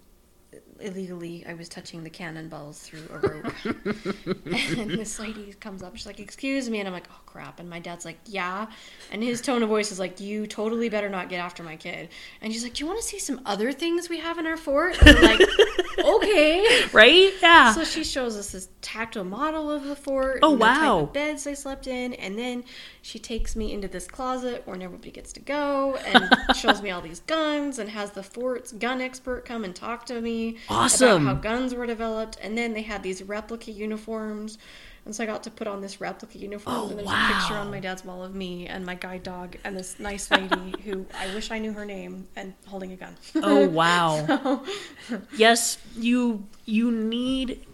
illegally. 0.81 1.45
I 1.47 1.55
was 1.55 1.69
touching 1.69 2.05
the 2.05 2.11
cannonballs 2.11 2.81
through 2.81 3.07
a 3.13 3.19
rope, 3.19 3.55
and 3.65 4.91
this 4.91 5.19
lady 5.19 5.55
comes 5.61 5.83
up. 5.83 5.97
She's 5.97 6.07
like, 6.07 6.21
"Excuse 6.21 6.69
me," 6.69 6.79
and 6.79 6.89
I'm 6.89 6.95
like, 6.95 7.09
"Oh 7.11 7.21
crap!" 7.27 7.61
And 7.61 7.69
my 7.69 7.79
dad's 7.79 8.05
like, 8.05 8.19
"Yeah," 8.27 8.67
and 9.11 9.23
his 9.23 9.41
tone 9.41 9.63
of 9.63 9.69
voice 9.69 9.91
is 9.91 9.99
like, 9.99 10.21
"You 10.21 10.47
totally 10.47 10.89
better 10.89 11.09
not 11.09 11.29
get 11.29 11.41
after 11.41 11.63
my 11.63 11.77
kid." 11.77 12.09
And 12.41 12.53
she's 12.53 12.63
like, 12.63 12.75
"Do 12.75 12.85
you 12.85 12.89
want 12.89 13.01
to 13.01 13.07
see 13.07 13.19
some 13.19 13.41
other 13.47 13.73
things 13.73 14.09
we 14.09 14.21
have 14.21 14.39
in 14.39 14.47
our 14.47 14.57
fort?" 14.57 14.97
And 15.03 15.17
I'm 15.17 15.25
like, 15.25 15.49
"Okay." 16.05 16.85
Right? 16.93 17.33
Yeah. 17.41 17.73
So 17.73 17.85
she 17.85 18.05
shows 18.05 18.37
us 18.37 18.53
this 18.53 18.69
tactile 18.81 19.25
model 19.25 19.71
of 19.71 19.85
the 19.85 19.97
fort. 19.97 20.41
Oh, 20.43 20.53
the 20.53 20.59
wow. 20.59 21.01
of 21.01 21.13
beds 21.13 21.47
I 21.47 21.55
slept 21.55 21.87
in, 21.87 22.15
and 22.15 22.39
then 22.39 22.65
she 23.03 23.19
takes 23.19 23.57
me 23.57 23.73
into 23.73 23.89
this 23.89 24.07
closet 24.07 24.63
where 24.67 24.77
nobody 24.77 25.11
gets 25.11 25.33
to 25.35 25.41
go, 25.41 25.97
and 26.07 26.29
shows 26.57 26.83
me 26.83 26.91
all 26.91 27.01
these 27.01 27.21
guns, 27.21 27.79
and 27.79 27.91
has 27.91 28.11
the 28.13 28.23
fort's 28.23 28.73
gun 28.73 29.01
expert 29.01 29.45
come 29.45 29.65
and 29.65 29.75
talk 29.75 30.07
to 30.07 30.21
me 30.21 30.44
Awesome. 30.69 31.27
how 31.27 31.35
guns 31.35 31.75
were 31.75 31.87
developed. 31.87 32.39
And 32.43 32.57
then 32.57 32.73
they 32.73 32.83
had 32.83 33.03
these 33.03 33.23
replica 33.23 33.71
uniforms. 33.71 34.59
And 35.05 35.15
so 35.15 35.23
I 35.23 35.27
got 35.27 35.43
to 35.43 35.51
put 35.51 35.67
on 35.67 35.83
this 35.83 36.01
replica 36.01 36.39
uniform, 36.39 36.77
Oh, 36.77 36.89
and 36.89 36.99
there's 36.99 37.09
a 37.09 37.33
picture 37.35 37.55
on 37.55 37.71
my 37.71 37.79
dad's 37.79 38.05
wall 38.05 38.25
of 38.25 38.35
me 38.35 38.67
and 38.67 38.87
my 38.87 38.95
guide 38.95 39.23
dog 39.23 39.57
and 39.63 39.77
this 39.77 40.01
nice 40.01 40.31
lady 40.31 40.75
who 40.85 41.05
I 41.15 41.27
wish 41.35 41.51
I 41.51 41.59
knew 41.59 41.73
her 41.75 41.85
name 41.85 42.27
and 42.37 42.55
holding 42.67 42.93
a 42.93 42.97
gun. 42.97 43.15
oh 43.37 43.69
wow. 43.81 44.63
yes, 45.37 45.77
you 45.95 46.47
you 46.65 46.91
need 46.91 47.67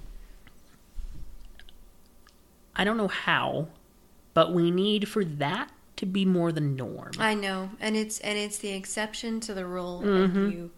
I 2.74 2.84
don't 2.84 2.96
know 2.96 3.08
how, 3.08 3.68
but 4.34 4.52
we 4.52 4.70
need 4.70 5.08
for 5.08 5.24
that 5.24 5.70
to 5.96 6.06
be 6.06 6.24
more 6.24 6.50
the 6.50 6.62
norm. 6.62 7.12
I 7.18 7.34
know, 7.34 7.70
and 7.78 7.94
it's 7.94 8.18
and 8.20 8.38
it's 8.38 8.58
the 8.58 8.70
exception 8.70 9.38
to 9.40 9.54
the 9.54 9.66
rule, 9.66 10.00
and 10.00 10.32
mm-hmm. 10.32 10.50
you 10.50 10.70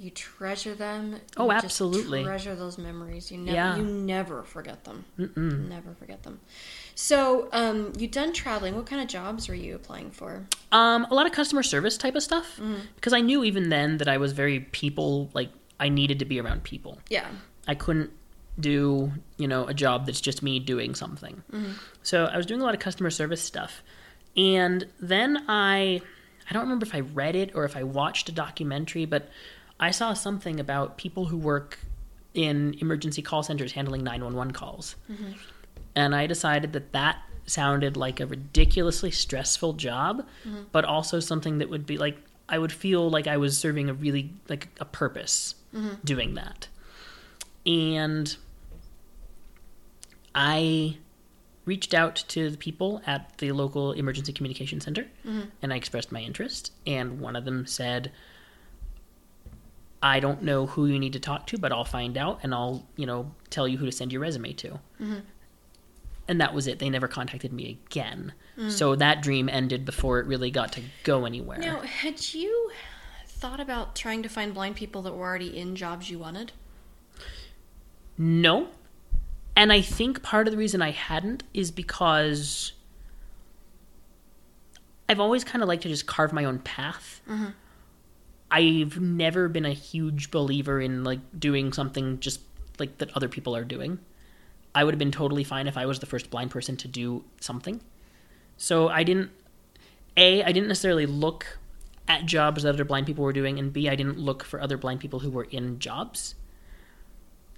you 0.00 0.10
treasure 0.10 0.74
them. 0.74 1.16
Oh, 1.36 1.44
You 1.46 1.52
just 1.52 1.64
absolutely. 1.66 2.24
treasure 2.24 2.54
those 2.54 2.78
memories. 2.78 3.30
You 3.30 3.36
never 3.38 3.54
Yeah. 3.54 3.76
you 3.76 3.84
never 3.84 4.42
forget 4.42 4.84
them. 4.84 5.04
Mm-mm. 5.18 5.68
Never 5.68 5.92
forget 5.94 6.22
them. 6.22 6.40
So, 6.94 7.48
um, 7.52 7.92
you 7.98 8.08
done 8.08 8.32
traveling. 8.32 8.74
What 8.76 8.86
kind 8.86 9.02
of 9.02 9.08
jobs 9.08 9.48
were 9.48 9.54
you 9.54 9.74
applying 9.74 10.10
for? 10.10 10.46
Um, 10.72 11.06
a 11.10 11.14
lot 11.14 11.26
of 11.26 11.32
customer 11.32 11.62
service 11.62 11.96
type 11.98 12.14
of 12.14 12.22
stuff 12.22 12.58
Mm. 12.58 12.80
because 12.96 13.12
I 13.12 13.20
knew 13.20 13.44
even 13.44 13.68
then 13.68 13.98
that 13.98 14.08
I 14.08 14.16
was 14.16 14.32
very 14.32 14.60
people 14.72 15.30
like 15.34 15.50
I 15.78 15.88
needed 15.90 16.18
to 16.20 16.24
be 16.24 16.40
around 16.40 16.62
people. 16.64 16.98
Yeah. 17.10 17.28
I 17.68 17.74
couldn't 17.74 18.10
do, 18.58 19.12
you 19.38 19.48
know, 19.48 19.66
a 19.66 19.74
job 19.74 20.06
that's 20.06 20.20
just 20.20 20.42
me 20.42 20.58
doing 20.58 20.94
something. 20.94 21.42
So 22.02 22.24
I 22.24 22.36
was 22.36 22.46
doing 22.46 22.60
a 22.60 22.64
lot 22.64 22.74
of 22.74 22.80
customer 22.80 23.10
service 23.10 23.42
stuff. 23.42 23.82
And 24.36 24.86
then 25.00 25.44
I 25.48 26.00
I 26.48 26.52
don't 26.52 26.62
remember 26.62 26.84
if 26.84 26.94
I 26.94 27.00
read 27.00 27.36
it 27.36 27.52
or 27.54 27.64
if 27.64 27.76
I 27.76 27.84
watched 27.84 28.28
a 28.28 28.32
documentary, 28.32 29.04
but 29.04 29.28
I 29.80 29.90
saw 29.90 30.12
something 30.12 30.60
about 30.60 30.98
people 30.98 31.24
who 31.24 31.38
work 31.38 31.78
in 32.34 32.76
emergency 32.80 33.22
call 33.22 33.42
centers 33.42 33.72
handling 33.72 34.04
911 34.04 34.52
calls. 34.52 34.94
Mm-hmm. 35.10 35.32
And 35.96 36.14
I 36.14 36.26
decided 36.26 36.74
that 36.74 36.92
that 36.92 37.22
sounded 37.46 37.96
like 37.96 38.20
a 38.20 38.26
ridiculously 38.26 39.10
stressful 39.10 39.72
job, 39.72 40.26
mm-hmm. 40.46 40.64
but 40.70 40.84
also 40.84 41.18
something 41.18 41.58
that 41.58 41.70
would 41.70 41.86
be 41.86 41.98
like 41.98 42.18
I 42.48 42.58
would 42.58 42.72
feel 42.72 43.08
like 43.08 43.26
I 43.26 43.36
was 43.38 43.56
serving 43.56 43.88
a 43.88 43.94
really 43.94 44.32
like 44.48 44.68
a 44.80 44.84
purpose 44.84 45.54
mm-hmm. 45.74 45.94
doing 46.04 46.34
that. 46.34 46.68
And 47.64 48.36
I 50.34 50.98
reached 51.64 51.94
out 51.94 52.16
to 52.16 52.50
the 52.50 52.56
people 52.56 53.00
at 53.06 53.38
the 53.38 53.52
local 53.52 53.92
emergency 53.92 54.32
communication 54.32 54.80
center 54.80 55.06
and 55.62 55.72
I 55.72 55.76
expressed 55.76 56.10
my 56.10 56.20
interest 56.20 56.72
and 56.86 57.20
one 57.20 57.36
of 57.36 57.44
them 57.44 57.66
said 57.66 58.10
I 60.02 60.20
don't 60.20 60.42
know 60.42 60.66
who 60.66 60.86
you 60.86 60.98
need 60.98 61.12
to 61.12 61.20
talk 61.20 61.46
to, 61.48 61.58
but 61.58 61.72
I'll 61.72 61.84
find 61.84 62.16
out 62.16 62.40
and 62.42 62.54
I'll, 62.54 62.86
you 62.96 63.06
know, 63.06 63.32
tell 63.50 63.68
you 63.68 63.76
who 63.78 63.86
to 63.86 63.92
send 63.92 64.12
your 64.12 64.22
resume 64.22 64.52
to. 64.54 64.68
Mm-hmm. 64.68 65.18
And 66.28 66.40
that 66.40 66.54
was 66.54 66.66
it. 66.66 66.78
They 66.78 66.88
never 66.88 67.08
contacted 67.08 67.52
me 67.52 67.80
again. 67.86 68.32
Mm. 68.56 68.70
So 68.70 68.94
that 68.96 69.20
dream 69.20 69.48
ended 69.48 69.84
before 69.84 70.20
it 70.20 70.26
really 70.26 70.50
got 70.50 70.72
to 70.72 70.82
go 71.02 71.24
anywhere. 71.24 71.58
Now, 71.58 71.80
had 71.80 72.32
you 72.32 72.70
thought 73.26 73.60
about 73.60 73.96
trying 73.96 74.22
to 74.22 74.28
find 74.28 74.54
blind 74.54 74.76
people 74.76 75.02
that 75.02 75.14
were 75.14 75.26
already 75.26 75.58
in 75.58 75.74
jobs 75.76 76.08
you 76.08 76.18
wanted? 76.18 76.52
No. 78.16 78.68
And 79.56 79.72
I 79.72 79.80
think 79.80 80.22
part 80.22 80.46
of 80.46 80.52
the 80.52 80.58
reason 80.58 80.80
I 80.80 80.92
hadn't 80.92 81.42
is 81.52 81.70
because 81.70 82.72
I've 85.08 85.20
always 85.20 85.42
kind 85.42 85.62
of 85.62 85.68
liked 85.68 85.82
to 85.82 85.88
just 85.88 86.06
carve 86.06 86.32
my 86.32 86.44
own 86.44 86.60
path. 86.60 87.20
Mm-hmm. 87.28 87.48
I've 88.50 89.00
never 89.00 89.48
been 89.48 89.64
a 89.64 89.72
huge 89.72 90.30
believer 90.30 90.80
in 90.80 91.04
like 91.04 91.20
doing 91.38 91.72
something 91.72 92.18
just 92.20 92.40
like 92.78 92.98
that 92.98 93.16
other 93.16 93.28
people 93.28 93.54
are 93.54 93.64
doing. 93.64 93.98
I 94.74 94.84
would 94.84 94.94
have 94.94 94.98
been 94.98 95.12
totally 95.12 95.44
fine 95.44 95.66
if 95.66 95.76
I 95.76 95.86
was 95.86 96.00
the 96.00 96.06
first 96.06 96.30
blind 96.30 96.50
person 96.50 96.76
to 96.78 96.88
do 96.88 97.24
something. 97.40 97.80
So 98.56 98.88
I 98.88 99.04
didn't 99.04 99.30
A, 100.16 100.42
I 100.42 100.52
didn't 100.52 100.68
necessarily 100.68 101.06
look 101.06 101.58
at 102.08 102.26
jobs 102.26 102.64
that 102.64 102.70
other 102.70 102.84
blind 102.84 103.06
people 103.06 103.24
were 103.24 103.32
doing 103.32 103.58
and 103.58 103.72
B, 103.72 103.88
I 103.88 103.94
didn't 103.94 104.18
look 104.18 104.42
for 104.42 104.60
other 104.60 104.76
blind 104.76 105.00
people 105.00 105.20
who 105.20 105.30
were 105.30 105.44
in 105.44 105.78
jobs. 105.78 106.34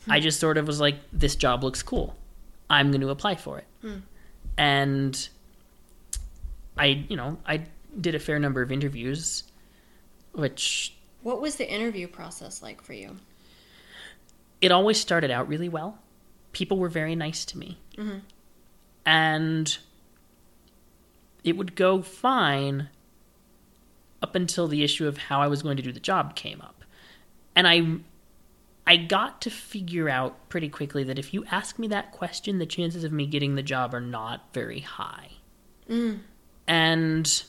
Hmm. 0.05 0.13
I 0.13 0.21
just 0.21 0.41
sort 0.41 0.59
of 0.59 0.67
was 0.67 0.81
like 0.81 0.97
this 1.13 1.37
job 1.37 1.65
looks 1.65 1.83
cool. 1.83 2.17
I'm 2.69 2.91
going 2.91 3.01
to 3.01 3.11
apply 3.11 3.37
for 3.37 3.59
it. 3.59 3.67
Hmm. 3.81 3.99
And 4.59 5.29
I, 6.77 7.05
you 7.09 7.17
know, 7.17 7.39
I 7.47 7.63
did 7.99 8.15
a 8.15 8.19
fair 8.19 8.39
number 8.39 8.63
of 8.63 8.71
interviews 8.71 9.45
which 10.33 10.95
What 11.23 11.41
was 11.41 11.57
the 11.57 11.71
interview 11.71 12.07
process 12.09 12.63
like 12.63 12.83
for 12.83 12.93
you? 12.93 13.17
it 14.61 14.71
always 14.71 14.99
started 14.99 15.31
out 15.31 15.49
really 15.49 15.69
well. 15.69 15.99
People 16.53 16.79
were 16.79 16.89
very 16.89 17.17
nice 17.17 17.45
to 17.47 17.59
me. 17.59 17.79
Mm-hmm. 17.99 18.19
And 19.05 19.77
it 21.43 21.57
would 21.57 21.75
go 21.75 22.01
fine 22.01 22.89
up 24.23 24.37
until 24.37 24.69
the 24.69 24.85
issue 24.85 25.09
of 25.09 25.19
how 25.19 25.41
I 25.41 25.49
was 25.49 25.63
going 25.63 25.77
to 25.79 25.83
do 25.83 25.91
the 25.91 25.99
job 25.99 26.37
came 26.37 26.61
up. 26.61 26.85
And 27.57 27.67
I 27.67 27.99
I 28.87 28.97
got 28.97 29.43
to 29.43 29.51
figure 29.51 30.09
out 30.09 30.49
pretty 30.49 30.69
quickly 30.69 31.03
that 31.05 31.19
if 31.19 31.35
you 31.35 31.45
ask 31.51 31.79
me 31.79 31.89
that 31.89 32.13
question, 32.13 32.59
the 32.59 32.67
chances 32.67 33.03
of 33.03 33.11
me 33.13 33.27
getting 33.27 33.57
the 33.57 33.63
job 33.63 33.95
are 33.95 34.01
not 34.01 34.53
very 34.53 34.81
high. 34.81 35.33
Mm-hmm. 35.89 36.19
And 36.69 37.43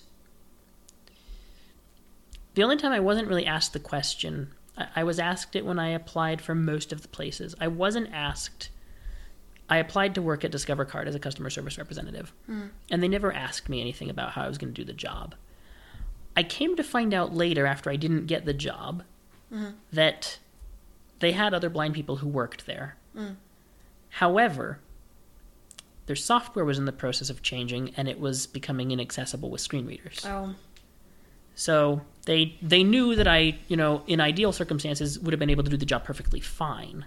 the 2.55 2.63
only 2.63 2.77
time 2.77 2.91
I 2.91 2.99
wasn't 2.99 3.27
really 3.27 3.45
asked 3.45 3.73
the 3.73 3.79
question, 3.79 4.51
I, 4.77 4.87
I 4.97 5.03
was 5.03 5.19
asked 5.19 5.55
it 5.55 5.65
when 5.65 5.79
I 5.79 5.89
applied 5.89 6.41
for 6.41 6.55
most 6.55 6.91
of 6.91 7.01
the 7.01 7.07
places. 7.07 7.55
I 7.59 7.67
wasn't 7.67 8.13
asked. 8.13 8.69
I 9.69 9.77
applied 9.77 10.15
to 10.15 10.21
work 10.21 10.43
at 10.43 10.51
Discover 10.51 10.85
Card 10.85 11.07
as 11.07 11.15
a 11.15 11.19
customer 11.19 11.49
service 11.49 11.77
representative, 11.77 12.33
hmm. 12.45 12.67
and 12.91 13.01
they 13.01 13.07
never 13.07 13.33
asked 13.33 13.69
me 13.69 13.81
anything 13.81 14.09
about 14.09 14.31
how 14.31 14.43
I 14.43 14.47
was 14.47 14.57
going 14.57 14.73
to 14.73 14.81
do 14.81 14.85
the 14.85 14.93
job. 14.93 15.35
I 16.35 16.43
came 16.43 16.75
to 16.75 16.83
find 16.83 17.13
out 17.13 17.33
later, 17.33 17.65
after 17.65 17.89
I 17.89 17.95
didn't 17.95 18.27
get 18.27 18.45
the 18.45 18.53
job, 18.53 19.03
hmm. 19.49 19.69
that 19.91 20.39
they 21.19 21.31
had 21.31 21.53
other 21.53 21.69
blind 21.69 21.93
people 21.93 22.17
who 22.17 22.27
worked 22.27 22.65
there. 22.65 22.97
Hmm. 23.15 23.33
However, 24.09 24.79
their 26.05 26.15
software 26.15 26.65
was 26.65 26.77
in 26.77 26.85
the 26.85 26.91
process 26.91 27.29
of 27.29 27.41
changing, 27.41 27.93
and 27.95 28.07
it 28.07 28.19
was 28.19 28.45
becoming 28.45 28.91
inaccessible 28.91 29.49
with 29.49 29.61
screen 29.61 29.85
readers. 29.85 30.25
Oh, 30.25 30.55
So 31.55 32.01
they 32.25 32.57
they 32.61 32.83
knew 32.83 33.15
that 33.15 33.27
I, 33.27 33.57
you 33.67 33.77
know, 33.77 34.03
in 34.07 34.19
ideal 34.19 34.51
circumstances 34.51 35.19
would 35.19 35.33
have 35.33 35.39
been 35.39 35.49
able 35.49 35.63
to 35.63 35.69
do 35.69 35.77
the 35.77 35.85
job 35.85 36.03
perfectly 36.03 36.39
fine. 36.39 37.05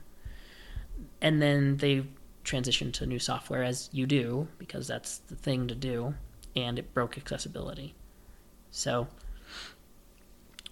And 1.20 1.40
then 1.40 1.78
they 1.78 2.04
transitioned 2.44 2.92
to 2.94 3.06
new 3.06 3.18
software 3.18 3.64
as 3.64 3.90
you 3.92 4.06
do 4.06 4.46
because 4.58 4.86
that's 4.86 5.18
the 5.18 5.34
thing 5.34 5.66
to 5.66 5.74
do 5.74 6.14
and 6.54 6.78
it 6.78 6.94
broke 6.94 7.18
accessibility. 7.18 7.94
So 8.70 9.08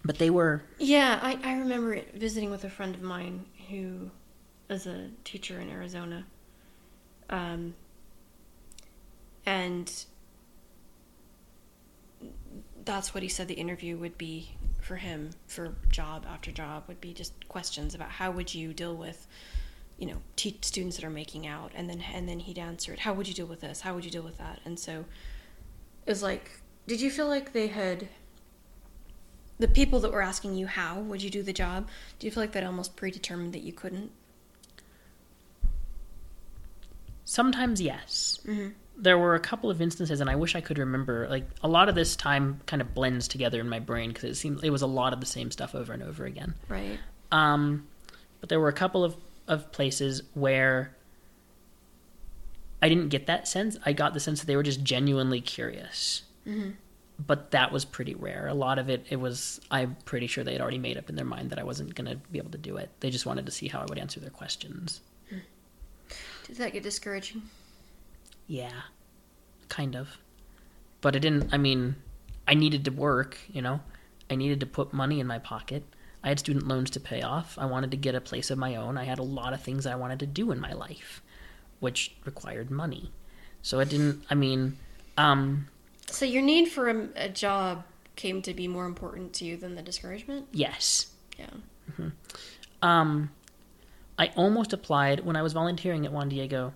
but 0.05 0.19
they 0.19 0.31
were 0.31 0.63
yeah. 0.79 1.19
I, 1.23 1.39
I 1.43 1.55
remember 1.59 1.95
it 1.95 2.15
visiting 2.15 2.51
with 2.51 2.65
a 2.65 2.71
friend 2.71 2.95
of 2.95 3.03
mine 3.03 3.47
who 3.69 4.11
is 4.69 4.87
a 4.87 5.09
teacher 5.25 5.61
in 5.61 5.71
Arizona. 5.71 6.27
Um, 7.31 7.75
and 9.47 10.05
that's 12.85 13.15
what 13.15 13.23
he 13.23 13.29
said 13.29 13.49
the 13.49 13.55
interview 13.55 13.97
would 13.97 14.19
be 14.19 14.51
for 14.81 14.97
him 14.97 15.31
for 15.47 15.75
job 15.91 16.27
after 16.29 16.51
job 16.51 16.85
would 16.89 17.01
be 17.01 17.13
just 17.13 17.49
questions 17.49 17.95
about 17.95 18.11
how 18.11 18.31
would 18.31 18.55
you 18.55 18.73
deal 18.73 18.95
with 18.95 19.27
you 19.99 20.07
know 20.07 20.17
te- 20.37 20.59
students 20.61 20.97
that 20.97 21.05
are 21.05 21.11
making 21.11 21.47
out 21.47 21.71
and 21.75 21.89
then 21.89 22.03
and 22.13 22.29
then 22.29 22.41
he'd 22.41 22.59
answer 22.59 22.93
it 22.93 23.01
how 23.01 23.13
would 23.13 23.27
you 23.27 23.35
deal 23.35 23.47
with 23.47 23.61
this 23.61 23.81
how 23.81 23.95
would 23.95 24.05
you 24.05 24.11
deal 24.11 24.23
with 24.23 24.37
that 24.39 24.61
and 24.65 24.79
so 24.79 25.05
it 26.07 26.11
was 26.11 26.23
like 26.23 26.61
did 26.87 27.01
you 27.01 27.11
feel 27.11 27.29
like 27.29 27.53
they 27.53 27.69
had 27.69 28.09
the 29.59 29.69
people 29.69 30.01
that 30.01 30.13
were 30.13 30.23
asking 30.23 30.55
you 30.55 30.67
how 30.67 30.99
would 30.99 31.23
you 31.23 31.31
do 31.31 31.43
the 31.43 31.53
job 31.53 31.89
do 32.19 32.27
you 32.27 32.31
feel 32.31 32.43
like 32.43 32.53
that 32.53 32.65
almost 32.65 32.97
predetermined 32.97 33.53
that 33.53 33.63
you 33.63 33.73
couldn't 33.73 34.11
sometimes 37.25 37.81
yes. 37.81 38.41
mm-hmm. 38.45 38.69
There 38.97 39.19
were 39.19 39.35
a 39.35 39.41
couple 39.41 39.71
of 39.71 39.81
instances 39.81 40.21
and 40.21 40.31
I 40.31 40.37
wish 40.37 40.55
I 40.55 40.61
could 40.61 40.79
remember 40.79 41.29
like 41.29 41.49
a 41.63 41.69
lot 41.69 41.89
of 41.89 41.95
this 41.95 42.17
time 42.17 42.61
kind 42.67 42.81
of 42.81 42.95
blends 42.95 43.27
together 43.27 43.61
in 43.61 43.69
my 43.69 43.81
brain 43.81 44.11
because 44.11 44.25
it 44.25 44.35
seems 44.37 44.63
it 44.63 44.71
was 44.71 44.83
a 44.83 44.87
lot 44.87 45.13
of 45.13 45.21
the 45.21 45.27
same 45.27 45.51
stuff 45.51 45.75
over 45.75 45.93
and 45.93 46.03
over 46.03 46.25
again. 46.25 46.55
right 46.69 46.99
Um, 47.33 47.87
but 48.41 48.51
there 48.51 48.61
were 48.61 48.69
a 48.69 48.75
couple 48.75 49.03
of, 49.05 49.17
of 49.49 49.73
places 49.73 50.23
where 50.35 50.95
I 52.83 52.91
didn't 52.91 53.09
get 53.09 53.27
that 53.27 53.49
sense. 53.49 53.79
I 53.87 53.95
got 53.95 54.13
the 54.13 54.21
sense 54.21 54.41
that 54.41 54.47
they 54.47 54.57
were 54.57 54.63
just 54.63 54.85
genuinely 54.85 55.41
curious. 55.41 56.23
mm-hmm. 56.47 56.73
But 57.19 57.53
that 57.53 57.73
was 57.73 57.87
pretty 57.87 58.15
rare. 58.15 58.49
A 58.49 58.55
lot 58.55 58.79
of 58.79 58.91
it, 58.91 59.07
it 59.09 59.17
was, 59.17 59.61
I'm 59.71 59.97
pretty 60.05 60.27
sure 60.27 60.45
they 60.45 60.53
had 60.53 60.61
already 60.61 60.79
made 60.79 60.99
up 60.99 61.09
in 61.09 61.17
their 61.17 61.25
mind 61.25 61.49
that 61.51 61.59
I 61.59 61.63
wasn't 61.63 61.95
going 61.95 62.11
to 62.11 62.17
be 62.31 62.39
able 62.39 62.51
to 62.51 62.59
do 62.59 62.77
it. 62.77 62.91
They 63.01 63.09
just 63.09 63.25
wanted 63.25 63.47
to 63.47 63.53
see 63.53 63.69
how 63.69 63.81
I 63.81 63.87
would 63.87 63.99
answer 63.99 64.21
their 64.21 64.29
questions. 64.29 65.01
did 66.47 66.57
that 66.57 66.75
get 66.75 66.83
discouraging 66.83 67.43
Yeah, 68.47 68.83
kind 69.69 69.97
of. 69.97 70.19
But 71.01 71.17
I 71.17 71.19
didn't, 71.19 71.53
I 71.53 71.59
mean, 71.59 71.97
I 72.47 72.55
needed 72.55 72.85
to 72.87 72.91
work, 72.91 73.39
you 73.49 73.63
know? 73.63 73.81
I 74.31 74.37
needed 74.37 74.61
to 74.61 74.67
put 74.67 74.93
money 74.93 75.21
in 75.21 75.27
my 75.27 75.39
pocket. 75.39 75.85
I 76.23 76.29
had 76.29 76.39
student 76.39 76.67
loans 76.67 76.91
to 76.91 77.01
pay 77.01 77.21
off. 77.23 77.59
I 77.59 77.67
wanted 77.67 77.91
to 77.91 77.97
get 77.99 78.15
a 78.15 78.21
place 78.21 78.51
of 78.51 78.59
my 78.59 78.77
own. 78.77 78.97
I 78.97 79.05
had 79.05 79.19
a 79.19 79.23
lot 79.23 79.53
of 79.53 79.63
things 79.63 79.87
I 79.87 79.97
wanted 79.97 80.21
to 80.21 80.27
do 80.27 80.51
in 80.51 80.61
my 80.61 80.73
life, 80.73 81.23
which 81.81 82.15
required 82.25 82.71
money. 82.71 83.13
So 83.61 83.81
it 83.81 83.91
didn't, 83.91 84.25
I 84.31 84.35
mean, 84.35 84.79
um, 85.17 85.69
so 86.11 86.25
your 86.25 86.43
need 86.43 86.69
for 86.69 86.89
a, 86.89 87.09
a 87.17 87.29
job 87.29 87.85
came 88.17 88.43
to 88.43 88.55
be 88.55 88.69
more 88.69 88.87
important 88.87 89.33
to 89.35 89.45
you 89.45 89.57
than 89.57 89.75
the 89.75 89.83
discouragement 89.83 90.47
yes. 90.53 91.09
yeah 91.39 91.47
Um, 92.83 93.31
I 94.19 94.31
almost 94.37 94.73
applied 94.73 95.21
when 95.21 95.37
I 95.37 95.43
was 95.43 95.53
volunteering 95.53 96.07
at 96.07 96.13
Juan 96.13 96.29
Diego. 96.29 96.73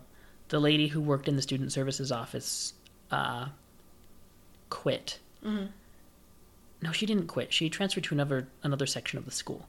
The 0.49 0.59
lady 0.61 0.89
who 0.89 1.01
worked 1.01 1.29
in 1.29 1.37
the 1.37 1.43
student 1.43 1.73
services 1.73 2.11
office 2.11 2.73
uh, 3.11 3.47
quit. 4.71 5.19
mm-hmm. 5.45 5.67
No, 6.81 6.93
she 6.93 7.07
didn't 7.07 7.27
quit. 7.27 7.53
She 7.53 7.69
transferred 7.69 8.05
to 8.05 8.15
another 8.15 8.47
another 8.63 8.87
section 8.87 9.19
of 9.19 9.25
the 9.25 9.33
school, 9.33 9.67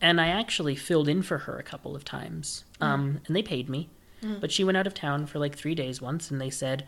and 0.00 0.20
I 0.20 0.26
actually 0.26 0.74
filled 0.74 1.08
in 1.08 1.22
for 1.22 1.38
her 1.38 1.56
a 1.56 1.62
couple 1.62 1.94
of 1.94 2.04
times. 2.04 2.64
Um, 2.80 3.20
and 3.26 3.36
they 3.36 3.42
paid 3.42 3.68
me, 3.68 3.88
but 4.40 4.50
she 4.50 4.64
went 4.64 4.76
out 4.76 4.88
of 4.88 4.92
town 4.94 5.26
for 5.26 5.38
like 5.38 5.54
three 5.56 5.76
days 5.76 6.02
once, 6.02 6.32
and 6.32 6.40
they 6.40 6.50
said, 6.50 6.84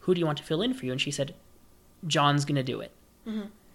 "Who 0.00 0.14
do 0.14 0.20
you 0.20 0.24
want 0.26 0.38
to 0.38 0.44
fill 0.44 0.62
in 0.62 0.72
for 0.72 0.86
you?" 0.86 0.92
And 0.92 1.00
she 1.00 1.10
said, 1.10 1.34
"John's 2.06 2.46
gonna 2.46 2.62
do 2.62 2.80
it." 2.80 2.92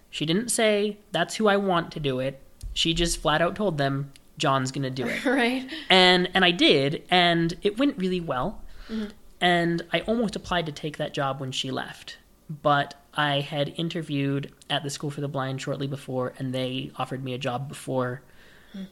She 0.09 0.25
didn't 0.25 0.49
say 0.49 0.97
that's 1.11 1.35
who 1.35 1.47
I 1.47 1.57
want 1.57 1.91
to 1.91 1.99
do 1.99 2.19
it. 2.19 2.41
She 2.73 2.95
just 2.95 3.19
flat 3.21 3.39
out 3.41 3.55
told 3.55 3.77
them 3.77 4.11
John's 4.39 4.71
gonna 4.71 4.89
do 4.89 5.05
it 5.05 5.23
right 5.41 5.69
and 5.91 6.27
and 6.33 6.43
I 6.43 6.49
did, 6.49 7.03
and 7.11 7.53
it 7.61 7.77
went 7.77 7.99
really 7.99 8.19
well. 8.19 8.63
Mm-hmm. 8.89 9.05
And 9.41 9.83
I 9.93 10.01
almost 10.01 10.35
applied 10.35 10.65
to 10.65 10.71
take 10.71 10.97
that 10.97 11.13
job 11.13 11.39
when 11.39 11.51
she 11.51 11.71
left, 11.71 12.17
but 12.49 12.95
I 13.13 13.39
had 13.39 13.73
interviewed 13.77 14.51
at 14.69 14.83
the 14.83 14.89
School 14.89 15.11
for 15.11 15.21
the 15.21 15.27
Blind 15.27 15.61
shortly 15.61 15.87
before, 15.87 16.33
and 16.37 16.53
they 16.53 16.91
offered 16.97 17.23
me 17.23 17.33
a 17.33 17.37
job 17.37 17.69
before 17.69 18.21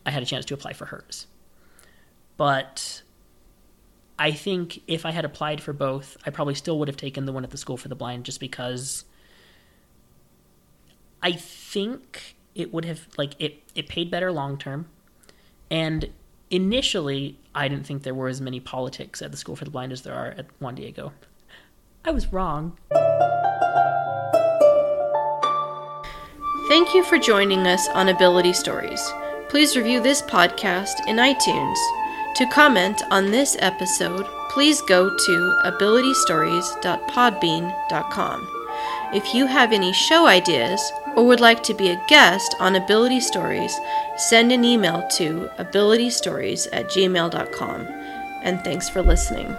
I 0.06 0.12
had 0.12 0.24
a 0.24 0.26
chance 0.26 0.46
to 0.46 0.54
apply 0.54 0.74
for 0.74 0.86
hers. 0.86 1.28
But 2.38 3.02
I 4.18 4.32
think 4.32 4.82
if 4.88 5.06
I 5.06 5.12
had 5.12 5.26
applied 5.26 5.62
for 5.62 5.74
both, 5.74 6.18
I 6.26 6.30
probably 6.30 6.56
still 6.56 6.80
would 6.80 6.88
have 6.88 6.98
taken 6.98 7.26
the 7.26 7.34
one 7.34 7.44
at 7.44 7.52
the 7.52 7.58
School 7.58 7.78
for 7.78 7.88
the 7.88 7.96
Blind, 7.96 8.24
just 8.24 8.40
because 8.40 9.06
I 11.22 11.34
think 11.34 12.36
it 12.56 12.74
would 12.74 12.86
have 12.86 13.08
like 13.18 13.34
it 13.40 13.62
it 13.76 13.88
paid 13.88 14.10
better 14.10 14.32
long 14.32 14.58
term. 14.58 14.88
And 15.70 16.10
initially, 16.50 17.38
I 17.54 17.68
didn't 17.68 17.86
think 17.86 18.04
there 18.04 18.14
were 18.14 18.28
as 18.28 18.42
many 18.42 18.60
politics 18.60 19.22
at 19.22 19.32
the 19.32 19.38
School 19.38 19.56
for 19.56 19.66
the 19.66 19.72
Blind 19.72 19.92
as 19.92 20.02
there 20.02 20.14
are 20.14 20.34
at 20.38 20.48
Juan 20.60 20.76
Diego. 20.76 21.14
I 22.06 22.12
was 22.12 22.32
wrong. 22.32 22.78
Thank 26.70 26.94
you 26.94 27.04
for 27.04 27.18
joining 27.18 27.66
us 27.66 27.88
on 27.90 28.10
Ability 28.10 28.54
Stories. 28.54 29.02
Please 29.50 29.78
review 29.78 30.02
this 30.02 30.22
podcast 30.22 31.08
in 31.08 31.16
iTunes. 31.18 31.78
To 32.36 32.46
comment 32.48 33.02
on 33.10 33.32
this 33.32 33.56
episode, 33.60 34.26
please 34.50 34.82
go 34.82 35.10
to 35.10 35.62
abilitystories.podbean.com. 35.66 38.48
If 39.14 39.34
you 39.34 39.48
have 39.48 39.72
any 39.72 39.94
show 39.94 40.28
ideas 40.28 40.92
or 41.18 41.26
would 41.26 41.42
like 41.42 41.64
to 41.64 41.74
be 41.74 41.90
a 41.90 42.06
guest 42.08 42.56
on 42.60 42.76
Ability 42.76 43.20
Stories, 43.20 43.76
send 44.16 44.52
an 44.52 44.64
email 44.64 45.06
to 45.10 45.50
abilitystories 45.58 46.68
at 46.72 46.86
gmail.com. 46.86 47.88
And 48.44 48.64
thanks 48.64 48.88
for 48.88 49.02
listening. 49.02 49.58